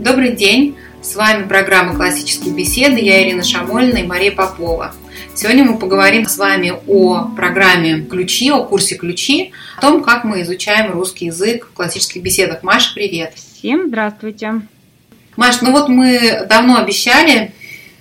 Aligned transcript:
Добрый 0.00 0.32
день! 0.32 0.78
С 1.02 1.14
вами 1.14 1.46
программа 1.46 1.94
«Классические 1.94 2.54
беседы». 2.54 2.98
Я 3.00 3.22
Ирина 3.22 3.42
Шамольна 3.42 3.98
и 3.98 4.06
Мария 4.06 4.32
Попова. 4.32 4.94
Сегодня 5.34 5.62
мы 5.62 5.78
поговорим 5.78 6.24
с 6.24 6.38
вами 6.38 6.72
о 6.86 7.28
программе 7.36 8.00
«Ключи», 8.00 8.50
о 8.50 8.64
курсе 8.64 8.94
«Ключи», 8.94 9.52
о 9.76 9.82
том, 9.82 10.02
как 10.02 10.24
мы 10.24 10.40
изучаем 10.40 10.90
русский 10.92 11.26
язык 11.26 11.66
в 11.66 11.74
классических 11.74 12.22
беседах. 12.22 12.62
Маша, 12.62 12.94
привет! 12.94 13.34
Всем 13.34 13.88
здравствуйте! 13.88 14.62
Маш, 15.36 15.60
ну 15.60 15.70
вот 15.70 15.90
мы 15.90 16.46
давно 16.48 16.78
обещали 16.78 17.52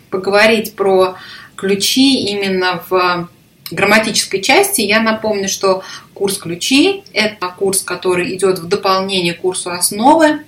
поговорить 0.10 0.76
про 0.76 1.18
ключи 1.58 2.24
именно 2.32 2.82
в 2.90 3.28
грамматической 3.72 4.42
части. 4.42 4.80
Я 4.80 5.02
напомню, 5.02 5.50
что 5.50 5.84
курс 6.14 6.38
ключи– 6.38 7.04
это 7.14 7.50
курс, 7.50 7.82
который 7.82 8.34
идет 8.38 8.60
в 8.60 8.70
дополнение 8.70 9.34
к 9.34 9.42
курсу 9.42 9.72
основы 9.72 10.46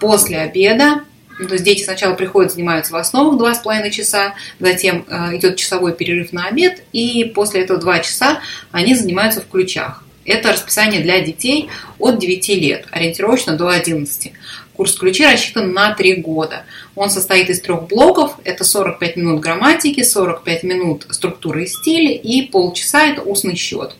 после 0.00 0.38
обеда. 0.38 1.02
То 1.38 1.52
есть 1.52 1.64
дети 1.64 1.82
сначала 1.82 2.14
приходят, 2.14 2.52
занимаются 2.52 2.92
в 2.92 2.96
основах 2.96 3.38
2,5 3.38 3.90
часа, 3.90 4.34
затем 4.58 5.04
а, 5.08 5.36
идет 5.36 5.56
часовой 5.56 5.92
перерыв 5.92 6.32
на 6.32 6.46
обед, 6.46 6.82
и 6.92 7.24
после 7.24 7.60
этого 7.60 7.78
2 7.78 7.98
часа 8.00 8.40
они 8.72 8.94
занимаются 8.94 9.42
в 9.42 9.48
ключах. 9.48 10.02
Это 10.24 10.52
расписание 10.52 11.02
для 11.02 11.20
детей 11.20 11.68
от 11.98 12.18
9 12.18 12.48
лет, 12.48 12.86
ориентировочно 12.90 13.54
до 13.54 13.68
11. 13.68 14.32
Курс 14.72 14.94
ключи 14.94 15.24
рассчитан 15.24 15.72
на 15.72 15.94
3 15.94 16.16
года. 16.16 16.64
Он 16.94 17.10
состоит 17.10 17.48
из 17.48 17.60
трех 17.60 17.86
блоков. 17.86 18.36
Это 18.44 18.64
45 18.64 19.16
минут 19.16 19.40
грамматики, 19.40 20.02
45 20.02 20.62
минут 20.64 21.06
структуры 21.10 21.64
и 21.64 21.66
стиля 21.66 22.12
и 22.12 22.42
полчаса– 22.42 23.06
это 23.08 23.22
устный 23.22 23.56
счет. 23.56 23.94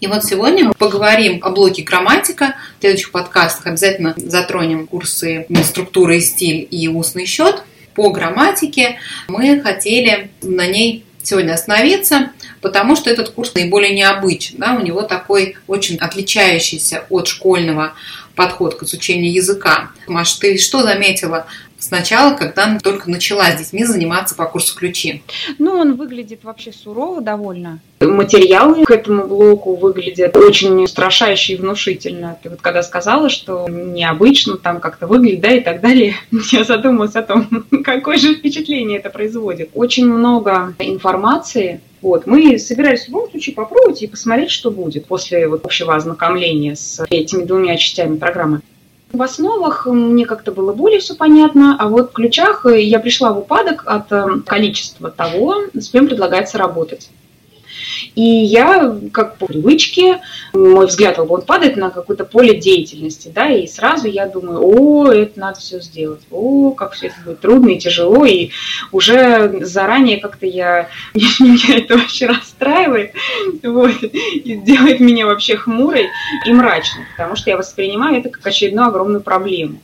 И 0.00 0.06
вот 0.06 0.24
сегодня 0.24 0.64
мы 0.64 0.72
поговорим 0.72 1.40
о 1.42 1.50
блоке 1.50 1.82
грамматика. 1.82 2.56
В 2.78 2.80
следующих 2.80 3.10
подкастах 3.10 3.66
обязательно 3.66 4.14
затронем 4.16 4.86
курсы 4.86 5.46
структуры 5.62 6.16
и 6.16 6.20
стиль 6.20 6.66
и 6.70 6.88
устный 6.88 7.26
счет. 7.26 7.62
По 7.94 8.08
грамматике 8.10 8.98
мы 9.28 9.60
хотели 9.60 10.30
на 10.40 10.66
ней 10.66 11.04
сегодня 11.22 11.52
остановиться, 11.52 12.30
потому 12.62 12.96
что 12.96 13.10
этот 13.10 13.28
курс 13.28 13.52
наиболее 13.54 13.94
необычен. 13.94 14.56
Да? 14.56 14.74
У 14.74 14.80
него 14.80 15.02
такой 15.02 15.56
очень 15.66 15.98
отличающийся 15.98 17.04
от 17.10 17.26
школьного 17.26 17.92
подход 18.34 18.76
к 18.76 18.84
изучению 18.84 19.30
языка. 19.30 19.90
Маш, 20.06 20.32
ты 20.34 20.56
что 20.56 20.82
заметила 20.82 21.46
сначала, 21.80 22.36
когда 22.36 22.78
только 22.78 23.10
начала 23.10 23.50
с 23.50 23.58
детьми 23.58 23.84
заниматься 23.84 24.34
по 24.34 24.46
курсу 24.46 24.76
ключи? 24.76 25.22
Ну, 25.58 25.72
он 25.72 25.94
выглядит 25.94 26.44
вообще 26.44 26.72
сурово 26.72 27.20
довольно. 27.20 27.80
Материалы 28.00 28.84
к 28.84 28.90
этому 28.90 29.26
блоку 29.26 29.74
выглядят 29.76 30.36
очень 30.36 30.82
устрашающе 30.82 31.54
и 31.54 31.56
внушительно. 31.56 32.38
Ты 32.42 32.50
вот 32.50 32.60
когда 32.62 32.82
сказала, 32.82 33.28
что 33.28 33.66
необычно 33.68 34.56
там 34.56 34.80
как-то 34.80 35.06
выглядит, 35.06 35.40
да, 35.40 35.52
и 35.52 35.60
так 35.60 35.80
далее, 35.80 36.14
я 36.52 36.64
задумалась 36.64 37.16
о 37.16 37.22
том, 37.22 37.46
какое 37.84 38.16
же 38.16 38.34
впечатление 38.34 38.98
это 38.98 39.10
производит. 39.10 39.70
Очень 39.74 40.06
много 40.06 40.74
информации, 40.78 41.80
вот, 42.02 42.26
мы 42.26 42.58
собирались 42.58 43.04
в 43.04 43.08
любом 43.08 43.30
случае 43.30 43.54
попробовать 43.54 44.02
и 44.02 44.06
посмотреть, 44.06 44.50
что 44.50 44.70
будет 44.70 45.06
после 45.06 45.46
вот 45.48 45.64
общего 45.64 45.94
ознакомления 45.94 46.74
с 46.74 47.04
этими 47.10 47.44
двумя 47.44 47.76
частями 47.76 48.16
программы. 48.16 48.62
В 49.12 49.22
основах 49.22 49.86
мне 49.86 50.24
как-то 50.24 50.52
было 50.52 50.72
более 50.72 51.00
все 51.00 51.14
понятно, 51.14 51.76
а 51.78 51.88
вот 51.88 52.10
в 52.10 52.12
ключах 52.12 52.64
я 52.66 53.00
пришла 53.00 53.32
в 53.32 53.38
упадок 53.38 53.82
от 53.84 54.12
э, 54.12 54.26
количества 54.46 55.10
того, 55.10 55.56
с 55.74 55.88
кем 55.88 56.06
предлагается 56.06 56.58
работать. 56.58 57.10
И 58.14 58.22
я, 58.22 58.96
как 59.12 59.36
по 59.36 59.46
привычке, 59.46 60.20
мой 60.52 60.86
взгляд 60.86 61.18
он 61.18 61.42
падает 61.42 61.76
на 61.76 61.90
какое-то 61.90 62.24
поле 62.24 62.58
деятельности, 62.58 63.30
да, 63.34 63.48
и 63.48 63.66
сразу 63.66 64.08
я 64.08 64.26
думаю, 64.26 64.60
о, 64.62 65.12
это 65.12 65.38
надо 65.38 65.60
все 65.60 65.80
сделать, 65.80 66.20
о, 66.30 66.70
как 66.72 66.92
все 66.92 67.08
это 67.08 67.16
будет 67.24 67.40
трудно 67.40 67.70
и 67.70 67.78
тяжело, 67.78 68.24
и 68.24 68.50
уже 68.92 69.64
заранее 69.64 70.18
как-то 70.18 70.46
я, 70.46 70.88
меня 71.14 71.78
это 71.78 71.96
вообще 71.96 72.26
расстраивает, 72.26 73.12
вот, 73.62 74.02
и 74.02 74.56
делает 74.56 75.00
меня 75.00 75.26
вообще 75.26 75.56
хмурой 75.56 76.08
и 76.46 76.52
мрачной, 76.52 77.04
потому 77.16 77.36
что 77.36 77.50
я 77.50 77.56
воспринимаю 77.56 78.18
это 78.18 78.28
как 78.30 78.46
очередную 78.46 78.88
огромную 78.88 79.22
проблему. 79.22 79.80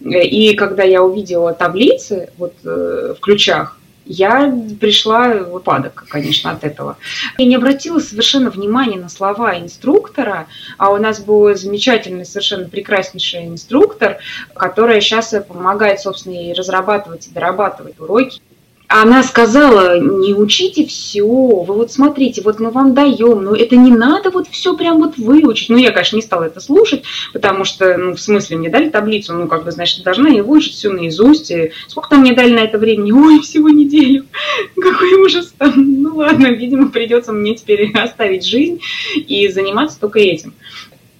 И 0.00 0.54
когда 0.54 0.82
я 0.82 1.02
увидела 1.02 1.54
таблицы 1.54 2.28
вот, 2.36 2.54
э, 2.64 3.14
в 3.16 3.20
ключах, 3.20 3.78
я 4.04 4.52
пришла 4.80 5.34
в 5.34 5.54
упадок, 5.54 6.04
конечно, 6.08 6.50
от 6.50 6.64
этого. 6.64 6.96
Я 7.38 7.46
не 7.46 7.56
обратила 7.56 7.98
совершенно 7.98 8.50
внимания 8.50 8.98
на 8.98 9.08
слова 9.08 9.58
инструктора, 9.58 10.46
а 10.78 10.90
у 10.90 10.96
нас 10.96 11.20
был 11.20 11.54
замечательный, 11.54 12.24
совершенно 12.26 12.68
прекраснейший 12.68 13.46
инструктор, 13.46 14.18
которая 14.54 15.00
сейчас 15.00 15.34
помогает, 15.48 16.00
собственно, 16.00 16.34
и 16.34 16.52
разрабатывать, 16.52 17.26
и 17.26 17.30
дорабатывать 17.30 17.98
уроки 17.98 18.40
она 18.86 19.22
сказала, 19.22 19.98
не 19.98 20.34
учите 20.34 20.86
все, 20.86 21.24
вы 21.24 21.74
вот 21.74 21.90
смотрите, 21.90 22.42
вот 22.42 22.60
мы 22.60 22.70
вам 22.70 22.94
даем, 22.94 23.42
но 23.42 23.54
это 23.54 23.76
не 23.76 23.90
надо 23.90 24.30
вот 24.30 24.46
все 24.48 24.76
прям 24.76 24.98
вот 24.98 25.16
выучить. 25.16 25.70
Ну, 25.70 25.78
я, 25.78 25.90
конечно, 25.90 26.16
не 26.16 26.22
стала 26.22 26.44
это 26.44 26.60
слушать, 26.60 27.02
потому 27.32 27.64
что, 27.64 27.96
ну, 27.96 28.14
в 28.14 28.20
смысле, 28.20 28.58
мне 28.58 28.68
дали 28.68 28.90
таблицу, 28.90 29.34
ну, 29.34 29.48
как 29.48 29.64
бы, 29.64 29.72
значит, 29.72 30.04
должна 30.04 30.28
я 30.28 30.42
выучить 30.42 30.74
все 30.74 30.90
наизусть. 30.90 31.50
И 31.50 31.72
сколько 31.88 32.10
там 32.10 32.20
мне 32.20 32.34
дали 32.34 32.52
на 32.52 32.60
это 32.60 32.78
времени? 32.78 33.12
Ой, 33.12 33.40
всего 33.40 33.70
неделю. 33.70 34.26
Какой 34.76 35.14
ужас 35.14 35.52
там. 35.56 35.72
Ну, 35.76 36.16
ладно, 36.16 36.48
видимо, 36.48 36.90
придется 36.90 37.32
мне 37.32 37.54
теперь 37.54 37.90
оставить 37.96 38.46
жизнь 38.46 38.80
и 39.14 39.48
заниматься 39.48 39.98
только 39.98 40.20
этим. 40.20 40.54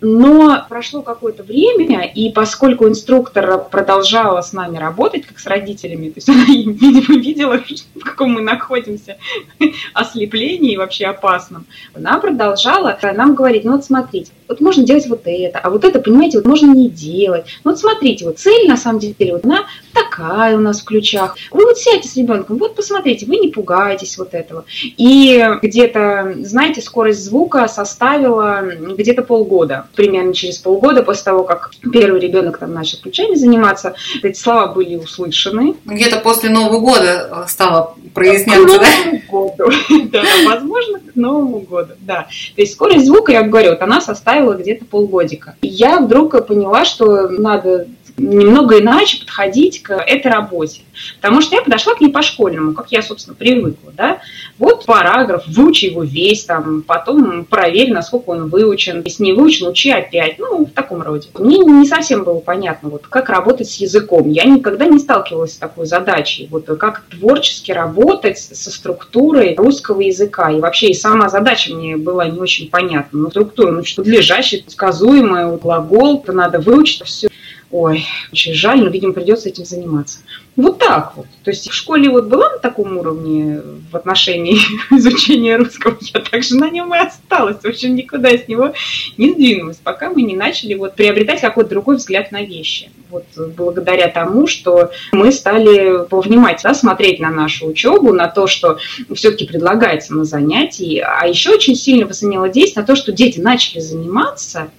Но 0.01 0.67
прошло 0.69 1.03
какое-то 1.03 1.43
время, 1.43 2.05
и 2.05 2.31
поскольку 2.31 2.87
инструктор 2.89 3.65
продолжала 3.71 4.43
с 4.43 4.53
нами 4.53 4.77
работать, 4.77 5.25
как 5.25 5.39
с 5.39 5.47
родителями, 5.47 6.11
то 6.11 6.19
есть 6.19 6.29
она, 6.29 6.45
видимо, 6.45 7.19
видела, 7.19 7.61
в 7.95 8.05
каком 8.05 8.33
мы 8.33 8.43
находимся 8.43 9.17
ослеплении 9.95 10.77
вообще 10.77 11.07
опасном, 11.07 11.67
она 11.95 12.19
продолжала 12.19 12.99
нам 13.15 13.35
говорить, 13.35 13.65
ну 13.65 13.73
вот 13.73 13.85
смотрите, 13.85 14.31
вот 14.49 14.61
можно 14.61 14.85
делать 14.85 15.07
вот 15.07 15.23
это, 15.25 15.59
а 15.59 15.71
вот 15.71 15.85
это, 15.85 16.01
понимаете, 16.01 16.39
вот 16.39 16.47
можно 16.47 16.67
не 16.67 16.89
делать. 16.89 17.47
Ну 17.65 17.71
вот 17.71 17.81
смотрите, 17.81 18.25
вот 18.25 18.39
цель 18.39 18.69
на 18.69 18.77
самом 18.77 18.99
деле, 18.99 19.33
вот 19.33 19.45
она 19.45 19.65
такая 19.93 20.57
у 20.57 20.61
нас 20.61 20.81
в 20.81 20.85
ключах. 20.85 21.37
Вы 21.51 21.65
вот 21.65 21.79
сядьте 21.79 22.09
с 22.09 22.17
ребенком, 22.17 22.59
вот 22.59 22.75
посмотрите, 22.75 23.27
вы 23.27 23.37
не 23.37 23.49
пугаетесь 23.49 24.19
вот 24.19 24.35
этого. 24.35 24.65
И 24.83 25.47
где-то, 25.63 26.35
знаете, 26.41 26.81
скорость 26.81 27.25
звука 27.25 27.69
составила 27.69 28.63
где-то 28.63 29.23
полгода 29.23 29.87
примерно 29.95 30.35
через 30.35 30.59
полгода 30.59 31.03
после 31.03 31.25
того, 31.25 31.45
как 31.45 31.71
первый 31.93 32.21
ребенок 32.21 32.59
там 32.59 32.73
начал 32.73 32.99
ключами 32.99 33.35
заниматься, 33.35 33.95
эти 34.23 34.39
слова 34.39 34.69
были 34.69 34.97
услышаны. 34.97 35.75
Где-то 35.85 36.19
после 36.19 36.51
Нового 36.51 36.81
года 36.81 37.29
э, 37.31 37.49
стало 37.49 37.95
проясняться, 38.13 38.79
да? 38.79 38.89
Да, 40.13 40.23
возможно, 40.47 40.74
Новому 41.17 41.61
году, 41.61 41.95
да. 42.01 42.27
То 42.55 42.63
есть 42.63 42.75
скорость 42.75 43.07
звука, 43.07 43.33
я 43.33 43.43
говорю, 43.43 43.71
вот 43.71 43.83
она 43.83 44.01
составила 44.01 44.55
где-то 44.55 44.85
полгодика. 44.85 45.57
Я 45.63 46.01
вдруг 46.01 46.47
поняла, 46.47 46.85
что 46.85 47.29
надо 47.29 47.87
немного 48.17 48.81
иначе 48.81 49.19
подходить 49.21 49.83
к 49.83 49.95
этой 49.95 50.31
работе. 50.31 50.83
Потому 51.21 51.41
что 51.41 51.57
я 51.57 51.63
подошла 51.63 51.95
к 51.95 52.01
ней 52.01 52.11
по-школьному, 52.11 52.73
как 52.73 52.93
я, 52.93 53.03
собственно, 53.03 53.35
привыкла. 53.35 53.93
Да? 53.97 54.21
Вот 54.59 54.85
параграф, 54.85 55.47
выучи 55.47 55.87
его 55.87 56.05
весь, 56.05 56.45
там, 56.45 56.83
потом 56.83 57.45
проверь, 57.45 57.93
насколько 57.93 58.31
он 58.31 58.49
выучен. 58.49 59.03
Если 59.05 59.25
не 59.25 59.33
выучен, 59.33 59.67
учи 59.67 59.91
опять. 59.91 60.39
Ну, 60.39 60.67
в 60.67 60.71
таком 60.71 61.03
роде. 61.03 61.29
Мне 61.39 61.59
не 61.59 61.87
совсем 61.87 62.25
было 62.25 62.39
понятно, 62.39 62.91
вот, 62.91 63.07
как 63.09 63.29
работать 63.29 63.69
с 63.69 63.77
языком. 63.77 64.29
Я 64.29 64.45
никогда 64.45 64.87
не 64.87 64.99
сталкивалась 64.99 65.55
с 65.55 65.59
такой 65.59 65.87
задачей. 65.87 66.49
Вот, 66.51 66.67
как 66.79 67.03
творчески 67.11 67.73
работать 67.73 68.39
со 68.39 68.71
структурой 68.71 69.55
русского 69.57 70.01
языка. 70.01 70.51
И 70.51 70.61
вообще 70.61 70.89
и 70.89 70.95
сама 70.95 71.29
задача 71.29 71.75
мне 71.75 71.97
была 71.97 72.27
не 72.27 72.39
очень 72.39 72.71
понятна. 72.71 73.19
Ну, 73.19 73.31
структура, 73.31 73.73
ну, 73.73 73.85
что 73.85 74.03
подлежащее, 74.03 74.65
сказуемое, 74.67 75.57
глагол, 75.57 76.23
то 76.23 76.33
надо 76.33 76.61
выучить 76.61 77.03
все. 77.05 77.29
Ой, 77.77 78.07
очень 78.33 78.55
жаль, 78.55 78.85
но, 78.85 78.89
видимо, 78.89 79.13
придется 79.13 79.49
этим 79.49 79.65
заниматься. 79.65 80.21
Вот 80.55 80.79
так 80.79 81.17
вот. 81.17 81.27
То 81.43 81.51
есть 81.51 81.69
в 81.69 81.75
школе 81.75 82.09
вот 82.09 82.27
была 82.27 82.51
на 82.51 82.59
таком 82.59 82.97
уровне 82.97 83.63
в 83.91 83.97
отношении 83.97 84.59
изучения 84.97 85.57
русского, 85.57 85.99
я 86.15 86.21
также 86.21 86.55
на 86.55 86.71
нем 86.71 86.95
и 86.95 86.99
осталась. 86.99 87.57
В 87.57 87.65
общем, 87.67 87.97
никуда 87.97 88.31
с 88.31 88.47
него 88.47 88.75
не 89.17 89.33
сдвинулась, 89.33 89.79
пока 89.79 90.09
мы 90.09 90.23
не 90.23 90.37
начали 90.37 90.75
вот 90.75 90.95
приобретать 90.95 91.41
какой-то 91.41 91.71
другой 91.71 91.97
взгляд 91.97 92.31
на 92.31 92.43
вещи. 92.43 92.93
Вот 93.11 93.25
благодаря 93.57 94.07
тому, 94.07 94.47
что 94.47 94.93
мы 95.11 95.33
стали 95.33 96.07
повнимательно 96.07 96.75
смотреть 96.75 97.19
на 97.19 97.31
нашу 97.31 97.67
учебу, 97.67 98.13
на 98.13 98.29
то, 98.29 98.47
что 98.47 98.79
все-таки 99.17 99.49
предлагается 99.49 100.15
на 100.15 100.25
занятии, 100.25 101.05
а 101.05 101.27
еще 101.27 101.51
очень 101.51 101.75
сильно 101.75 102.07
возымело 102.07 102.49
действие 102.49 102.83
на 102.83 102.87
то, 102.87 102.95
что 102.95 103.11
дети 103.11 103.41
начали 103.41 103.81
заниматься, 103.81 104.71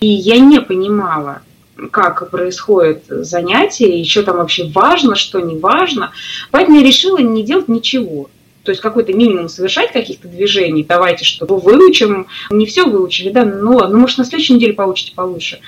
и 0.00 0.06
я 0.06 0.38
не 0.38 0.62
понимала, 0.62 1.42
как 1.90 2.30
происходит 2.30 3.04
занятие, 3.08 3.98
еще 3.98 4.22
там 4.22 4.36
вообще 4.36 4.68
важно, 4.70 5.14
что 5.14 5.40
не 5.40 5.56
важно. 5.56 6.12
Поэтому 6.50 6.78
я 6.78 6.86
решила 6.86 7.18
не 7.18 7.42
делать 7.42 7.68
ничего. 7.68 8.30
то 8.64 8.70
есть 8.72 8.82
какой-то 8.82 9.14
минимум 9.14 9.48
совершать 9.48 9.92
каких-то 9.92 10.28
движений, 10.28 10.84
давайте 10.84 11.24
что 11.24 11.46
выучим, 11.46 12.26
не 12.50 12.66
все 12.66 12.84
выучили, 12.84 13.30
да, 13.30 13.44
ну 13.44 13.78
ну, 13.88 13.98
может, 13.98 14.18
на 14.18 14.24
следующей 14.26 14.54
неделе 14.54 14.74
получите 14.74 15.14
получше. 15.14 15.60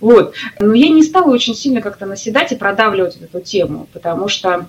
Вот. 0.00 0.34
Но 0.60 0.74
я 0.74 0.90
не 0.90 1.02
стала 1.02 1.32
очень 1.32 1.54
сильно 1.54 1.80
как-то 1.80 2.04
наседать 2.04 2.52
и 2.52 2.56
продавливать 2.56 3.16
эту 3.22 3.40
тему, 3.40 3.88
потому 3.94 4.28
что 4.28 4.66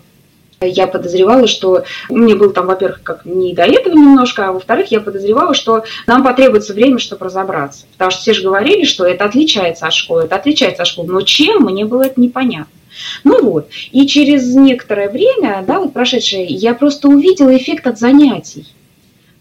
я 0.65 0.87
подозревала, 0.87 1.47
что 1.47 1.83
мне 2.09 2.35
было 2.35 2.53
там, 2.53 2.67
во-первых, 2.67 3.01
как 3.03 3.25
не 3.25 3.53
до 3.53 3.63
этого 3.63 3.93
немножко, 3.93 4.47
а 4.47 4.51
во-вторых, 4.51 4.91
я 4.91 4.99
подозревала, 4.99 5.53
что 5.53 5.83
нам 6.07 6.23
потребуется 6.23 6.73
время, 6.73 6.99
чтобы 6.99 7.25
разобраться. 7.25 7.85
Потому 7.93 8.11
что 8.11 8.21
все 8.21 8.33
же 8.33 8.43
говорили, 8.43 8.85
что 8.85 9.05
это 9.05 9.25
отличается 9.25 9.87
от 9.87 9.93
школы, 9.93 10.23
это 10.23 10.35
отличается 10.35 10.83
от 10.83 10.87
школы. 10.87 11.11
Но 11.11 11.21
чем, 11.21 11.63
мне 11.63 11.85
было 11.85 12.03
это 12.03 12.19
непонятно. 12.19 12.73
Ну 13.23 13.43
вот, 13.43 13.69
и 13.91 14.05
через 14.07 14.53
некоторое 14.53 15.09
время, 15.09 15.63
да, 15.67 15.79
вот 15.79 15.93
прошедшее, 15.93 16.45
я 16.45 16.73
просто 16.73 17.07
увидела 17.07 17.55
эффект 17.55 17.87
от 17.87 17.99
занятий. 17.99 18.67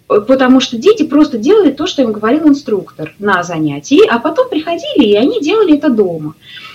Потому 0.07 0.61
что 0.61 0.77
дети 0.77 1.05
просто 1.05 1.39
делали 1.39 1.71
то, 1.71 1.87
что 1.87 2.03
им 2.03 2.13
говорил 2.13 2.49
инструктор 2.49 3.15
на 3.19 3.43
занятии, 3.43 4.07
а 4.07 4.19
потом 4.19 4.49
приходили, 4.51 5.07
и 5.07 5.17
они 5.17 5.41
делали 5.41 5.77
это 5.77 5.89
дома. 5.89 6.35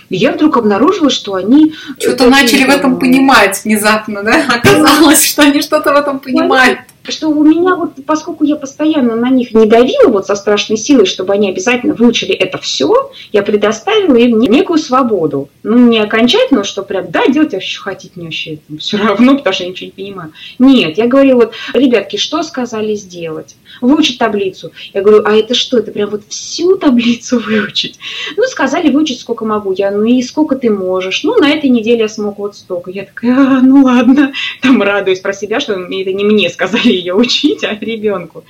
И 0.10 0.18
я 0.18 0.32
вдруг 0.32 0.58
обнаружила, 0.58 1.10
что 1.10 1.36
они... 1.36 1.74
Что-то 2.00 2.30
начали 2.30 2.64
в 2.64 2.70
этом 2.70 3.00
понимать 3.00 3.62
внезапно, 3.64 4.24
да? 4.24 4.46
Оказалось, 4.48 5.26
что 5.26 5.44
они 5.44 5.62
что-то 5.62 5.94
в 5.94 5.98
этом 5.98 6.20
понимают 6.20 6.80
что 7.12 7.30
у 7.30 7.44
меня 7.44 7.76
вот, 7.76 7.94
поскольку 8.06 8.44
я 8.44 8.56
постоянно 8.56 9.16
на 9.16 9.30
них 9.30 9.54
не 9.54 9.66
давила 9.66 10.10
вот 10.10 10.28
со 10.28 10.36
страшной 10.36 10.78
силой, 10.78 11.06
чтобы 11.06 11.34
они 11.34 11.50
обязательно 11.50 11.94
выучили 11.94 12.34
это 12.34 12.58
все, 12.58 13.12
я 13.32 13.44
предоставила 13.44 14.16
им 14.16 14.40
некую 14.40 14.80
свободу. 14.80 15.50
Ну, 15.64 15.78
не 15.78 16.00
окончательно, 16.00 16.64
что 16.64 16.84
прям, 16.84 17.10
да, 17.10 17.28
делать 17.28 17.54
вообще 17.54 17.80
хотите, 17.80 18.14
мне 18.16 18.26
вообще 18.26 18.60
все 18.80 18.98
равно, 18.98 19.36
потому 19.38 19.54
что 19.54 19.64
я 19.64 19.70
ничего 19.70 19.86
не 19.86 19.92
понимаю. 19.92 20.34
Нет, 20.60 20.98
я 20.98 21.08
говорила, 21.08 21.42
вот, 21.42 21.54
ребятки, 21.74 22.18
что 22.18 22.44
сказали 22.44 22.96
сделать? 22.96 23.56
Выучить 23.82 24.18
таблицу. 24.18 24.72
Я 24.94 25.02
говорю, 25.02 25.24
а 25.26 25.34
это 25.34 25.54
что, 25.54 25.78
это 25.78 25.92
прям 25.92 26.10
вот 26.10 26.24
всю 26.30 26.78
таблицу 26.78 27.40
выучить? 27.40 28.00
Ну, 28.36 28.44
сказали 28.44 28.90
выучить 28.90 29.20
сколько 29.20 29.46
могу. 29.46 29.74
Я, 29.74 29.92
ну 29.92 30.04
и 30.04 30.22
сколько 30.22 30.56
ты 30.56 30.70
можешь? 30.70 31.24
Ну, 31.24 31.36
на 31.38 31.50
этой 31.50 31.70
неделе 31.70 32.02
я 32.02 32.10
смог 32.10 32.38
вот 32.40 32.56
столько. 32.56 32.92
Я 32.92 33.06
такая, 33.06 33.36
а, 33.36 33.62
ну 33.62 33.84
ладно. 33.84 34.32
Там 34.62 34.82
радуюсь 34.82 35.20
про 35.20 35.34
себя, 35.34 35.60
что 35.60 35.74
это 35.74 36.14
не 36.14 36.24
мне 36.24 36.50
сказали 36.50 36.90
ее 36.90 37.14
учить, 37.14 37.64
а 37.64 37.78
ребенку. 37.80 38.44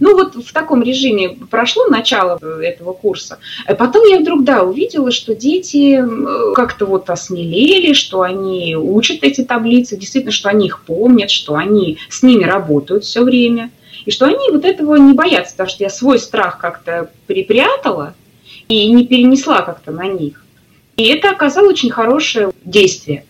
Ну 0.00 0.14
вот 0.14 0.34
в 0.34 0.52
таком 0.52 0.82
режиме 0.82 1.36
прошло 1.50 1.86
начало 1.86 2.38
этого 2.62 2.92
курса. 2.92 3.38
А 3.66 3.74
потом 3.74 4.06
я 4.06 4.18
вдруг, 4.18 4.44
да, 4.44 4.62
увидела, 4.62 5.10
что 5.10 5.34
дети 5.34 6.02
как-то 6.54 6.86
вот 6.86 7.10
осмелели, 7.10 7.92
что 7.92 8.22
они 8.22 8.76
учат 8.76 9.18
эти 9.22 9.42
таблицы, 9.42 9.96
действительно, 9.96 10.32
что 10.32 10.48
они 10.48 10.66
их 10.66 10.82
помнят, 10.84 11.30
что 11.30 11.54
они 11.54 11.98
с 12.08 12.22
ними 12.22 12.44
работают 12.44 13.04
все 13.04 13.22
время. 13.22 13.70
И 14.04 14.10
что 14.10 14.26
они 14.26 14.50
вот 14.50 14.64
этого 14.64 14.96
не 14.96 15.12
боятся, 15.12 15.52
потому 15.52 15.68
что 15.68 15.84
я 15.84 15.90
свой 15.90 16.18
страх 16.18 16.58
как-то 16.58 17.10
припрятала 17.26 18.14
и 18.68 18.90
не 18.92 19.06
перенесла 19.06 19.62
как-то 19.62 19.92
на 19.92 20.06
них. 20.06 20.44
И 20.96 21.06
это 21.06 21.30
оказало 21.30 21.68
очень 21.68 21.90
хорошее 21.90 22.50
действие. 22.64 23.24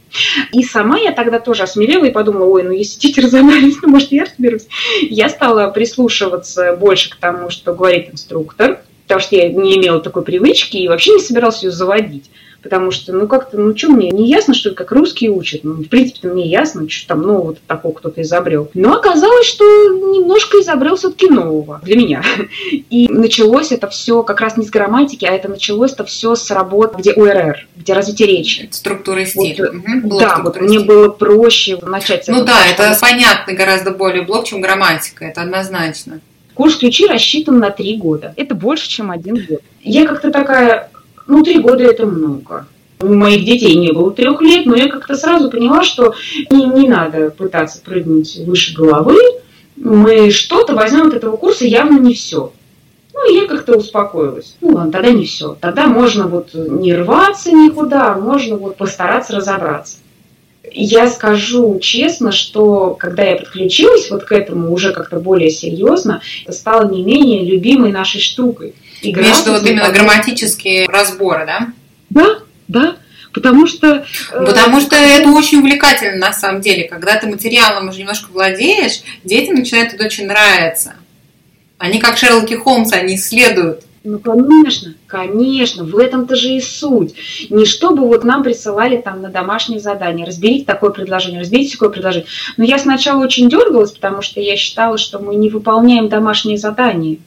И 0.52 0.64
сама 0.64 0.98
я 0.98 1.12
тогда 1.12 1.38
тоже 1.38 1.62
осмелела 1.62 2.04
и 2.04 2.10
подумала, 2.10 2.46
ой, 2.46 2.64
ну 2.64 2.72
если 2.72 2.98
дети 2.98 3.20
разобрались, 3.20 3.76
ну 3.82 3.88
может 3.90 4.10
я 4.10 4.24
разберусь. 4.24 4.66
Я 5.02 5.28
стала 5.28 5.70
прислушиваться 5.70 6.74
больше 6.74 7.10
к 7.10 7.16
тому, 7.16 7.50
что 7.50 7.72
говорит 7.72 8.10
инструктор, 8.10 8.82
потому 9.02 9.20
что 9.20 9.36
я 9.36 9.48
не 9.48 9.76
имела 9.76 10.00
такой 10.00 10.22
привычки 10.22 10.78
и 10.78 10.88
вообще 10.88 11.12
не 11.12 11.20
собиралась 11.20 11.62
ее 11.62 11.70
заводить 11.70 12.30
потому 12.62 12.90
что, 12.90 13.12
ну, 13.12 13.26
как-то, 13.26 13.58
ну, 13.58 13.76
что 13.76 13.90
мне, 13.90 14.10
не 14.10 14.28
ясно, 14.28 14.54
что 14.54 14.70
ли, 14.70 14.74
как 14.74 14.92
русские 14.92 15.30
учат, 15.30 15.64
ну, 15.64 15.74
в 15.74 15.88
принципе, 15.88 16.28
мне 16.28 16.46
ясно, 16.46 16.88
что 16.88 17.08
там 17.08 17.22
нового 17.22 17.56
такого 17.66 17.92
кто-то 17.92 18.22
изобрел. 18.22 18.70
Но 18.74 18.94
оказалось, 18.94 19.46
что 19.46 19.64
немножко 19.64 20.60
изобрел 20.60 20.96
все-таки 20.96 21.28
нового 21.28 21.80
для 21.82 21.96
меня. 21.96 22.22
И 22.90 23.08
началось 23.08 23.72
это 23.72 23.88
все 23.88 24.22
как 24.22 24.40
раз 24.40 24.56
не 24.56 24.66
с 24.66 24.70
грамматики, 24.70 25.24
а 25.24 25.32
это 25.32 25.48
началось 25.48 25.92
это 25.92 26.04
все 26.04 26.34
с 26.34 26.50
работ, 26.50 26.96
где 26.96 27.12
ОРР, 27.12 27.66
где 27.76 27.92
развитие 27.92 28.28
речи. 28.28 28.68
Структура 28.70 29.22
и 29.22 29.26
стиль. 29.26 29.60
Вот, 29.60 29.74
угу, 29.74 30.18
да, 30.18 30.40
вот 30.42 30.60
мне 30.60 30.80
было 30.80 31.08
проще 31.08 31.78
начать 31.82 32.28
Ну 32.28 32.44
да, 32.44 32.66
это 32.66 32.96
понятный 33.00 33.54
гораздо 33.54 33.90
более 33.90 34.22
блок, 34.22 34.46
чем 34.46 34.60
грамматика, 34.60 35.24
это 35.24 35.42
однозначно. 35.42 36.20
Курс 36.54 36.76
ключи 36.76 37.06
рассчитан 37.06 37.58
на 37.58 37.70
три 37.70 37.96
года. 37.96 38.34
Это 38.36 38.54
больше, 38.54 38.88
чем 38.88 39.10
один 39.10 39.46
год. 39.48 39.62
Я 39.82 40.06
как-то 40.06 40.30
такая 40.30 40.90
ну, 41.30 41.42
три 41.42 41.58
года 41.60 41.84
это 41.84 42.06
много. 42.06 42.66
У 43.00 43.14
моих 43.14 43.44
детей 43.44 43.76
не 43.76 43.92
было 43.92 44.10
трех 44.10 44.42
лет, 44.42 44.66
но 44.66 44.76
я 44.76 44.88
как-то 44.88 45.14
сразу 45.14 45.50
поняла, 45.50 45.82
что 45.82 46.14
не, 46.50 46.66
не 46.66 46.88
надо 46.88 47.30
пытаться 47.30 47.80
прыгнуть 47.82 48.36
выше 48.46 48.74
головы. 48.74 49.16
Мы 49.76 50.30
что-то 50.30 50.74
возьмем 50.74 51.06
от 51.06 51.14
этого 51.14 51.36
курса, 51.36 51.64
явно 51.64 51.98
не 51.98 52.14
все. 52.14 52.52
Ну, 53.14 53.30
и 53.30 53.36
я 53.36 53.46
как-то 53.46 53.76
успокоилась. 53.76 54.56
Ну, 54.60 54.74
ладно, 54.74 54.92
тогда 54.92 55.10
не 55.10 55.24
все. 55.24 55.56
Тогда 55.60 55.86
можно 55.86 56.26
вот 56.26 56.50
не 56.52 56.94
рваться 56.94 57.50
никуда, 57.52 58.12
а 58.12 58.18
можно 58.18 58.56
вот 58.56 58.76
постараться 58.76 59.36
разобраться. 59.36 59.98
Я 60.72 61.08
скажу 61.08 61.78
честно, 61.80 62.32
что 62.32 62.94
когда 62.98 63.22
я 63.22 63.36
подключилась 63.36 64.10
вот 64.10 64.24
к 64.24 64.32
этому 64.32 64.72
уже 64.72 64.92
как-то 64.92 65.18
более 65.18 65.50
серьезно, 65.50 66.20
это 66.44 66.52
стало 66.52 66.90
не 66.90 67.02
менее 67.02 67.44
любимой 67.44 67.92
нашей 67.92 68.20
штукой. 68.20 68.74
Игра 69.02 69.22
Между 69.22 69.52
вот 69.52 69.66
именно 69.66 69.90
грамматические 69.90 70.86
разборы, 70.86 71.46
да? 71.46 71.68
Да, 72.10 72.38
да. 72.68 72.96
Потому 73.32 73.66
что... 73.66 74.04
Э, 74.32 74.44
Потому 74.44 74.80
что 74.80 74.96
это 74.96 75.30
очень 75.30 75.58
увлекательно 75.60 76.16
на 76.16 76.32
самом 76.32 76.60
деле. 76.60 76.88
Когда 76.88 77.16
ты 77.16 77.28
материалом 77.28 77.88
уже 77.88 78.00
немножко 78.00 78.30
владеешь, 78.32 79.02
детям 79.24 79.54
начинает 79.54 79.94
это 79.94 80.04
очень 80.04 80.26
нравиться. 80.26 80.94
Они 81.78 81.98
как 81.98 82.18
Шерлоки 82.18 82.54
Холмс, 82.54 82.92
они 82.92 83.14
исследуют. 83.14 83.84
Ну, 84.02 84.18
конечно, 84.18 84.94
конечно, 85.06 85.84
в 85.84 85.96
этом-то 85.98 86.34
же 86.34 86.48
и 86.48 86.60
суть. 86.60 87.14
Не 87.50 87.66
чтобы 87.66 88.06
вот 88.06 88.24
нам 88.24 88.42
присылали 88.42 88.96
там 88.96 89.20
на 89.20 89.28
домашнее 89.28 89.78
задание, 89.78 90.26
разберите 90.26 90.64
такое 90.64 90.90
предложение, 90.90 91.40
разберите 91.40 91.72
такое 91.72 91.90
предложение. 91.90 92.28
Но 92.56 92.64
я 92.64 92.78
сначала 92.78 93.22
очень 93.22 93.50
дергалась, 93.50 93.92
потому 93.92 94.22
что 94.22 94.40
я 94.40 94.56
считала, 94.56 94.96
что 94.96 95.18
мы 95.18 95.34
не 95.34 95.50
выполняем 95.50 96.08
домашние 96.08 96.56
задания. 96.56 97.18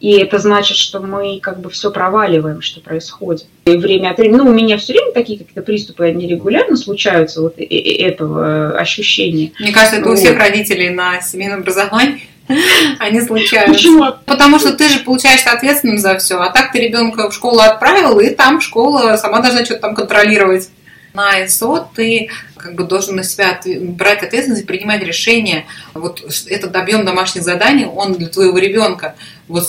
И 0.00 0.12
это 0.12 0.38
значит, 0.38 0.76
что 0.76 1.00
мы 1.00 1.40
как 1.40 1.60
бы 1.60 1.70
все 1.70 1.90
проваливаем, 1.90 2.62
что 2.62 2.80
происходит. 2.80 3.46
И 3.64 3.76
время 3.76 4.10
от 4.10 4.18
времени, 4.18 4.38
ну, 4.38 4.50
у 4.50 4.52
меня 4.52 4.78
все 4.78 4.92
время 4.92 5.12
такие 5.12 5.38
какие-то 5.38 5.62
приступы, 5.62 6.04
они 6.04 6.28
регулярно 6.28 6.76
случаются, 6.76 7.42
вот 7.42 7.56
этого 7.58 8.78
ощущения. 8.78 9.52
Мне 9.58 9.72
кажется, 9.72 9.96
это 9.96 10.08
вот. 10.08 10.14
у 10.14 10.16
всех 10.16 10.38
родителей 10.38 10.90
на 10.90 11.20
семейном 11.20 11.60
образовании. 11.60 12.28
Они 12.98 13.20
случаются. 13.20 13.72
Почему? 13.72 14.04
Потому 14.24 14.58
что 14.58 14.72
ты 14.72 14.88
же 14.88 15.00
получаешься 15.00 15.50
ответственным 15.50 15.98
за 15.98 16.16
все. 16.18 16.40
А 16.40 16.50
так 16.50 16.72
ты 16.72 16.80
ребенка 16.80 17.28
в 17.28 17.34
школу 17.34 17.60
отправил, 17.60 18.18
и 18.20 18.30
там 18.30 18.60
школа 18.60 19.16
сама 19.16 19.40
должна 19.40 19.64
что-то 19.64 19.80
там 19.80 19.94
контролировать. 19.94 20.70
На 21.14 21.44
ИСО 21.44 21.88
ты 21.94 22.28
как 22.56 22.74
бы 22.74 22.84
должен 22.84 23.16
на 23.16 23.24
себя 23.24 23.58
брать 23.80 24.22
ответственность 24.22 24.62
и 24.62 24.66
принимать 24.66 25.02
решение. 25.02 25.66
Вот 25.94 26.22
этот 26.46 26.76
объем 26.76 27.04
домашних 27.04 27.42
заданий, 27.42 27.86
он 27.86 28.14
для 28.14 28.28
твоего 28.28 28.58
ребенка 28.58 29.14
вот 29.48 29.66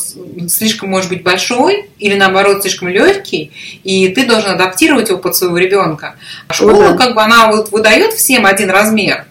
слишком 0.50 0.90
может 0.90 1.10
быть 1.10 1.24
большой 1.24 1.90
или 2.00 2.16
наоборот 2.16 2.62
слишком 2.62 2.90
легкий, 2.90 3.52
и 3.84 4.10
ты 4.10 4.26
должен 4.26 4.52
адаптировать 4.52 5.10
его 5.10 5.18
под 5.18 5.36
своего 5.36 5.58
ребенка. 5.58 6.16
А 6.48 6.54
школа, 6.54 6.96
как 6.98 7.16
бы, 7.16 7.22
она 7.22 7.52
вот 7.52 7.72
выдает 7.72 8.14
всем 8.14 8.46
один 8.46 8.70
размер, 8.70 9.26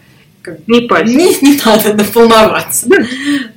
не 0.67 0.83
пасть. 0.83 1.15
Не, 1.15 1.35
не 1.43 1.61
надо 1.65 1.95
наполноваться. 1.95 2.87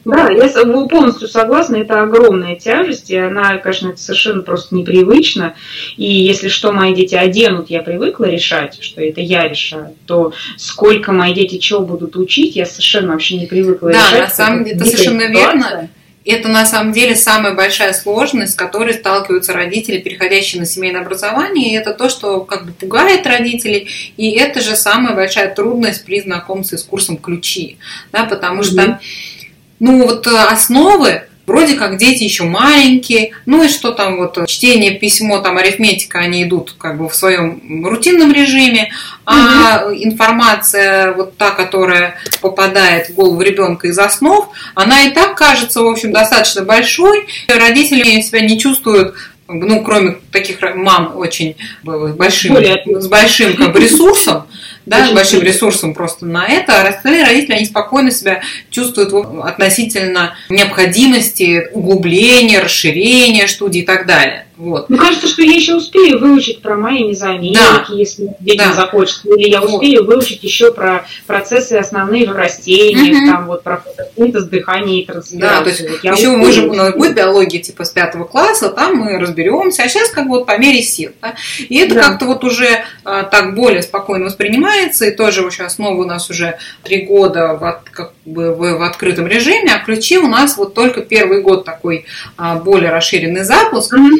Да, 0.05 0.29
я 0.29 0.49
полностью 0.87 1.27
согласна, 1.27 1.77
это 1.77 2.01
огромная 2.01 2.55
тяжесть, 2.55 3.09
и 3.11 3.17
она, 3.17 3.57
конечно, 3.57 3.89
это 3.89 3.99
совершенно 3.99 4.41
просто 4.41 4.75
непривычно. 4.75 5.55
И 5.97 6.11
если 6.11 6.47
что 6.47 6.71
мои 6.71 6.93
дети 6.93 7.15
оденут, 7.15 7.69
я 7.69 7.81
привыкла 7.81 8.25
решать, 8.25 8.77
что 8.81 9.01
это 9.01 9.21
я 9.21 9.47
решаю, 9.47 9.95
то 10.05 10.33
сколько 10.57 11.11
мои 11.11 11.33
дети 11.33 11.57
чего 11.57 11.81
будут 11.81 12.15
учить, 12.15 12.55
я 12.55 12.65
совершенно 12.65 13.13
вообще 13.13 13.37
не 13.37 13.45
привыкла 13.45 13.91
да, 13.91 13.97
решать. 13.97 14.13
Да, 14.13 14.23
на 14.23 14.29
самом 14.29 14.63
деле, 14.63 14.75
это 14.75 14.85
совершенно 14.85 15.27
верно. 15.27 15.89
Это 16.23 16.49
на 16.49 16.65
самом 16.65 16.93
деле 16.93 17.15
самая 17.15 17.53
большая 17.55 17.93
сложность, 17.93 18.53
с 18.53 18.55
которой 18.55 18.93
сталкиваются 18.93 19.53
родители, 19.53 19.97
переходящие 19.97 20.59
на 20.59 20.67
семейное 20.67 21.01
образование. 21.01 21.71
И 21.71 21.75
это 21.75 21.93
то, 21.93 22.09
что 22.09 22.41
как 22.41 22.65
бы 22.65 22.71
пугает 22.73 23.25
родителей. 23.25 23.89
И 24.17 24.31
это 24.31 24.61
же 24.61 24.75
самая 24.75 25.15
большая 25.15 25.53
трудность 25.53 26.05
при 26.05 26.21
знакомстве 26.21 26.77
с 26.77 26.83
курсом 26.83 27.17
ключи. 27.17 27.77
Да, 28.11 28.25
потому 28.25 28.61
mm-hmm. 28.61 28.65
что 28.65 28.99
ну 29.79 30.03
вот 30.05 30.27
э, 30.27 30.37
основы 30.37 31.23
вроде 31.45 31.75
как 31.75 31.97
дети 31.97 32.23
еще 32.23 32.43
маленькие, 32.43 33.31
ну 33.45 33.63
и 33.63 33.67
что 33.67 33.91
там 33.91 34.17
вот 34.17 34.47
чтение, 34.47 34.91
письмо, 34.91 35.39
там 35.39 35.57
арифметика, 35.57 36.19
они 36.19 36.43
идут 36.43 36.75
как 36.77 36.97
бы 36.97 37.09
в 37.09 37.15
своем 37.15 37.85
рутинном 37.85 38.31
режиме, 38.31 38.91
а 39.25 39.83
угу. 39.85 39.95
информация 39.95 41.13
вот 41.13 41.37
та, 41.37 41.51
которая 41.51 42.15
попадает 42.41 43.09
в 43.09 43.13
голову 43.13 43.41
ребенка 43.41 43.87
из 43.87 43.99
основ, 43.99 44.49
она 44.75 45.03
и 45.03 45.11
так 45.11 45.35
кажется, 45.35 45.81
в 45.81 45.87
общем, 45.87 46.11
достаточно 46.11 46.63
большой, 46.63 47.27
родители 47.47 48.21
себя 48.21 48.41
не 48.41 48.59
чувствуют 48.59 49.15
ну, 49.53 49.83
кроме 49.83 50.17
таких 50.31 50.59
мам 50.75 51.13
очень 51.15 51.55
большим, 51.83 52.55
с 53.01 53.07
большим 53.07 53.55
как 53.55 53.73
бы, 53.73 53.79
ресурсом, 53.79 54.43
да, 54.85 55.07
с 55.07 55.11
большим 55.11 55.41
ресурсом 55.41 55.93
просто 55.93 56.25
на 56.25 56.47
это, 56.47 56.81
а 56.81 56.87
остальные 56.87 57.23
родители, 57.23 57.55
они 57.55 57.65
спокойно 57.65 58.11
себя 58.11 58.41
чувствуют 58.69 59.13
относительно 59.43 60.35
необходимости 60.49 61.69
углубления, 61.71 62.59
расширения 62.59 63.47
студии 63.47 63.81
и 63.81 63.85
так 63.85 64.05
далее. 64.05 64.45
Вот. 64.61 64.91
Ну, 64.91 64.97
кажется, 64.97 65.27
что 65.27 65.41
я 65.41 65.55
еще 65.55 65.73
успею 65.73 66.19
выучить 66.19 66.61
про 66.61 66.75
мои 66.75 67.03
мезоамерики, 67.03 67.57
да. 67.57 67.85
если 67.89 68.35
детям 68.41 68.69
да. 68.69 68.73
захочется. 68.75 69.27
Или 69.29 69.49
я 69.49 69.59
успею 69.59 70.05
вот. 70.05 70.13
выучить 70.13 70.43
еще 70.43 70.71
про 70.71 71.03
процессы 71.25 71.73
основные 71.73 72.29
в 72.29 72.35
растениях, 72.35 73.23
угу. 73.23 73.31
там 73.31 73.47
вот 73.47 73.63
про 73.63 73.77
фотосинтез, 73.77 74.43
дыхание 74.43 75.01
и 75.01 75.05
трансляцию. 75.07 75.39
Да, 75.41 75.63
то 75.63 75.69
есть 75.69 75.81
вот 75.81 76.03
еще 76.03 76.29
мы 76.29 76.51
же, 76.51 76.69
у 76.69 76.73
нас 76.73 76.93
будет 76.93 77.15
биология 77.15 77.59
типа 77.59 77.85
с 77.85 77.89
пятого 77.89 78.25
класса, 78.25 78.69
там 78.69 78.97
мы 78.97 79.17
разберемся, 79.17 79.81
а 79.81 79.89
сейчас 79.89 80.09
как 80.09 80.25
бы 80.25 80.37
вот 80.37 80.45
по 80.45 80.55
мере 80.59 80.83
сил. 80.83 81.09
Да? 81.23 81.33
И 81.57 81.79
это 81.79 81.95
да. 81.95 82.09
как-то 82.09 82.27
вот 82.27 82.43
уже 82.43 82.83
а, 83.03 83.23
так 83.23 83.55
более 83.55 83.81
спокойно 83.81 84.25
воспринимается, 84.25 85.05
и 85.05 85.11
тоже 85.11 85.41
сейчас 85.49 85.77
снова 85.77 85.99
у 85.99 86.05
нас 86.05 86.29
уже 86.29 86.59
три 86.83 87.07
года 87.07 87.55
в, 87.55 87.81
как 87.91 88.13
бы 88.25 88.53
в, 88.53 88.77
в 88.77 88.83
открытом 88.83 89.25
режиме, 89.25 89.73
а 89.73 89.83
ключи 89.83 90.19
у 90.19 90.27
нас 90.27 90.55
вот 90.55 90.75
только 90.75 91.01
первый 91.01 91.41
год 91.41 91.65
такой 91.65 92.05
а, 92.37 92.57
более 92.57 92.91
расширенный 92.91 93.43
запуск. 93.43 93.93
Угу 93.93 94.19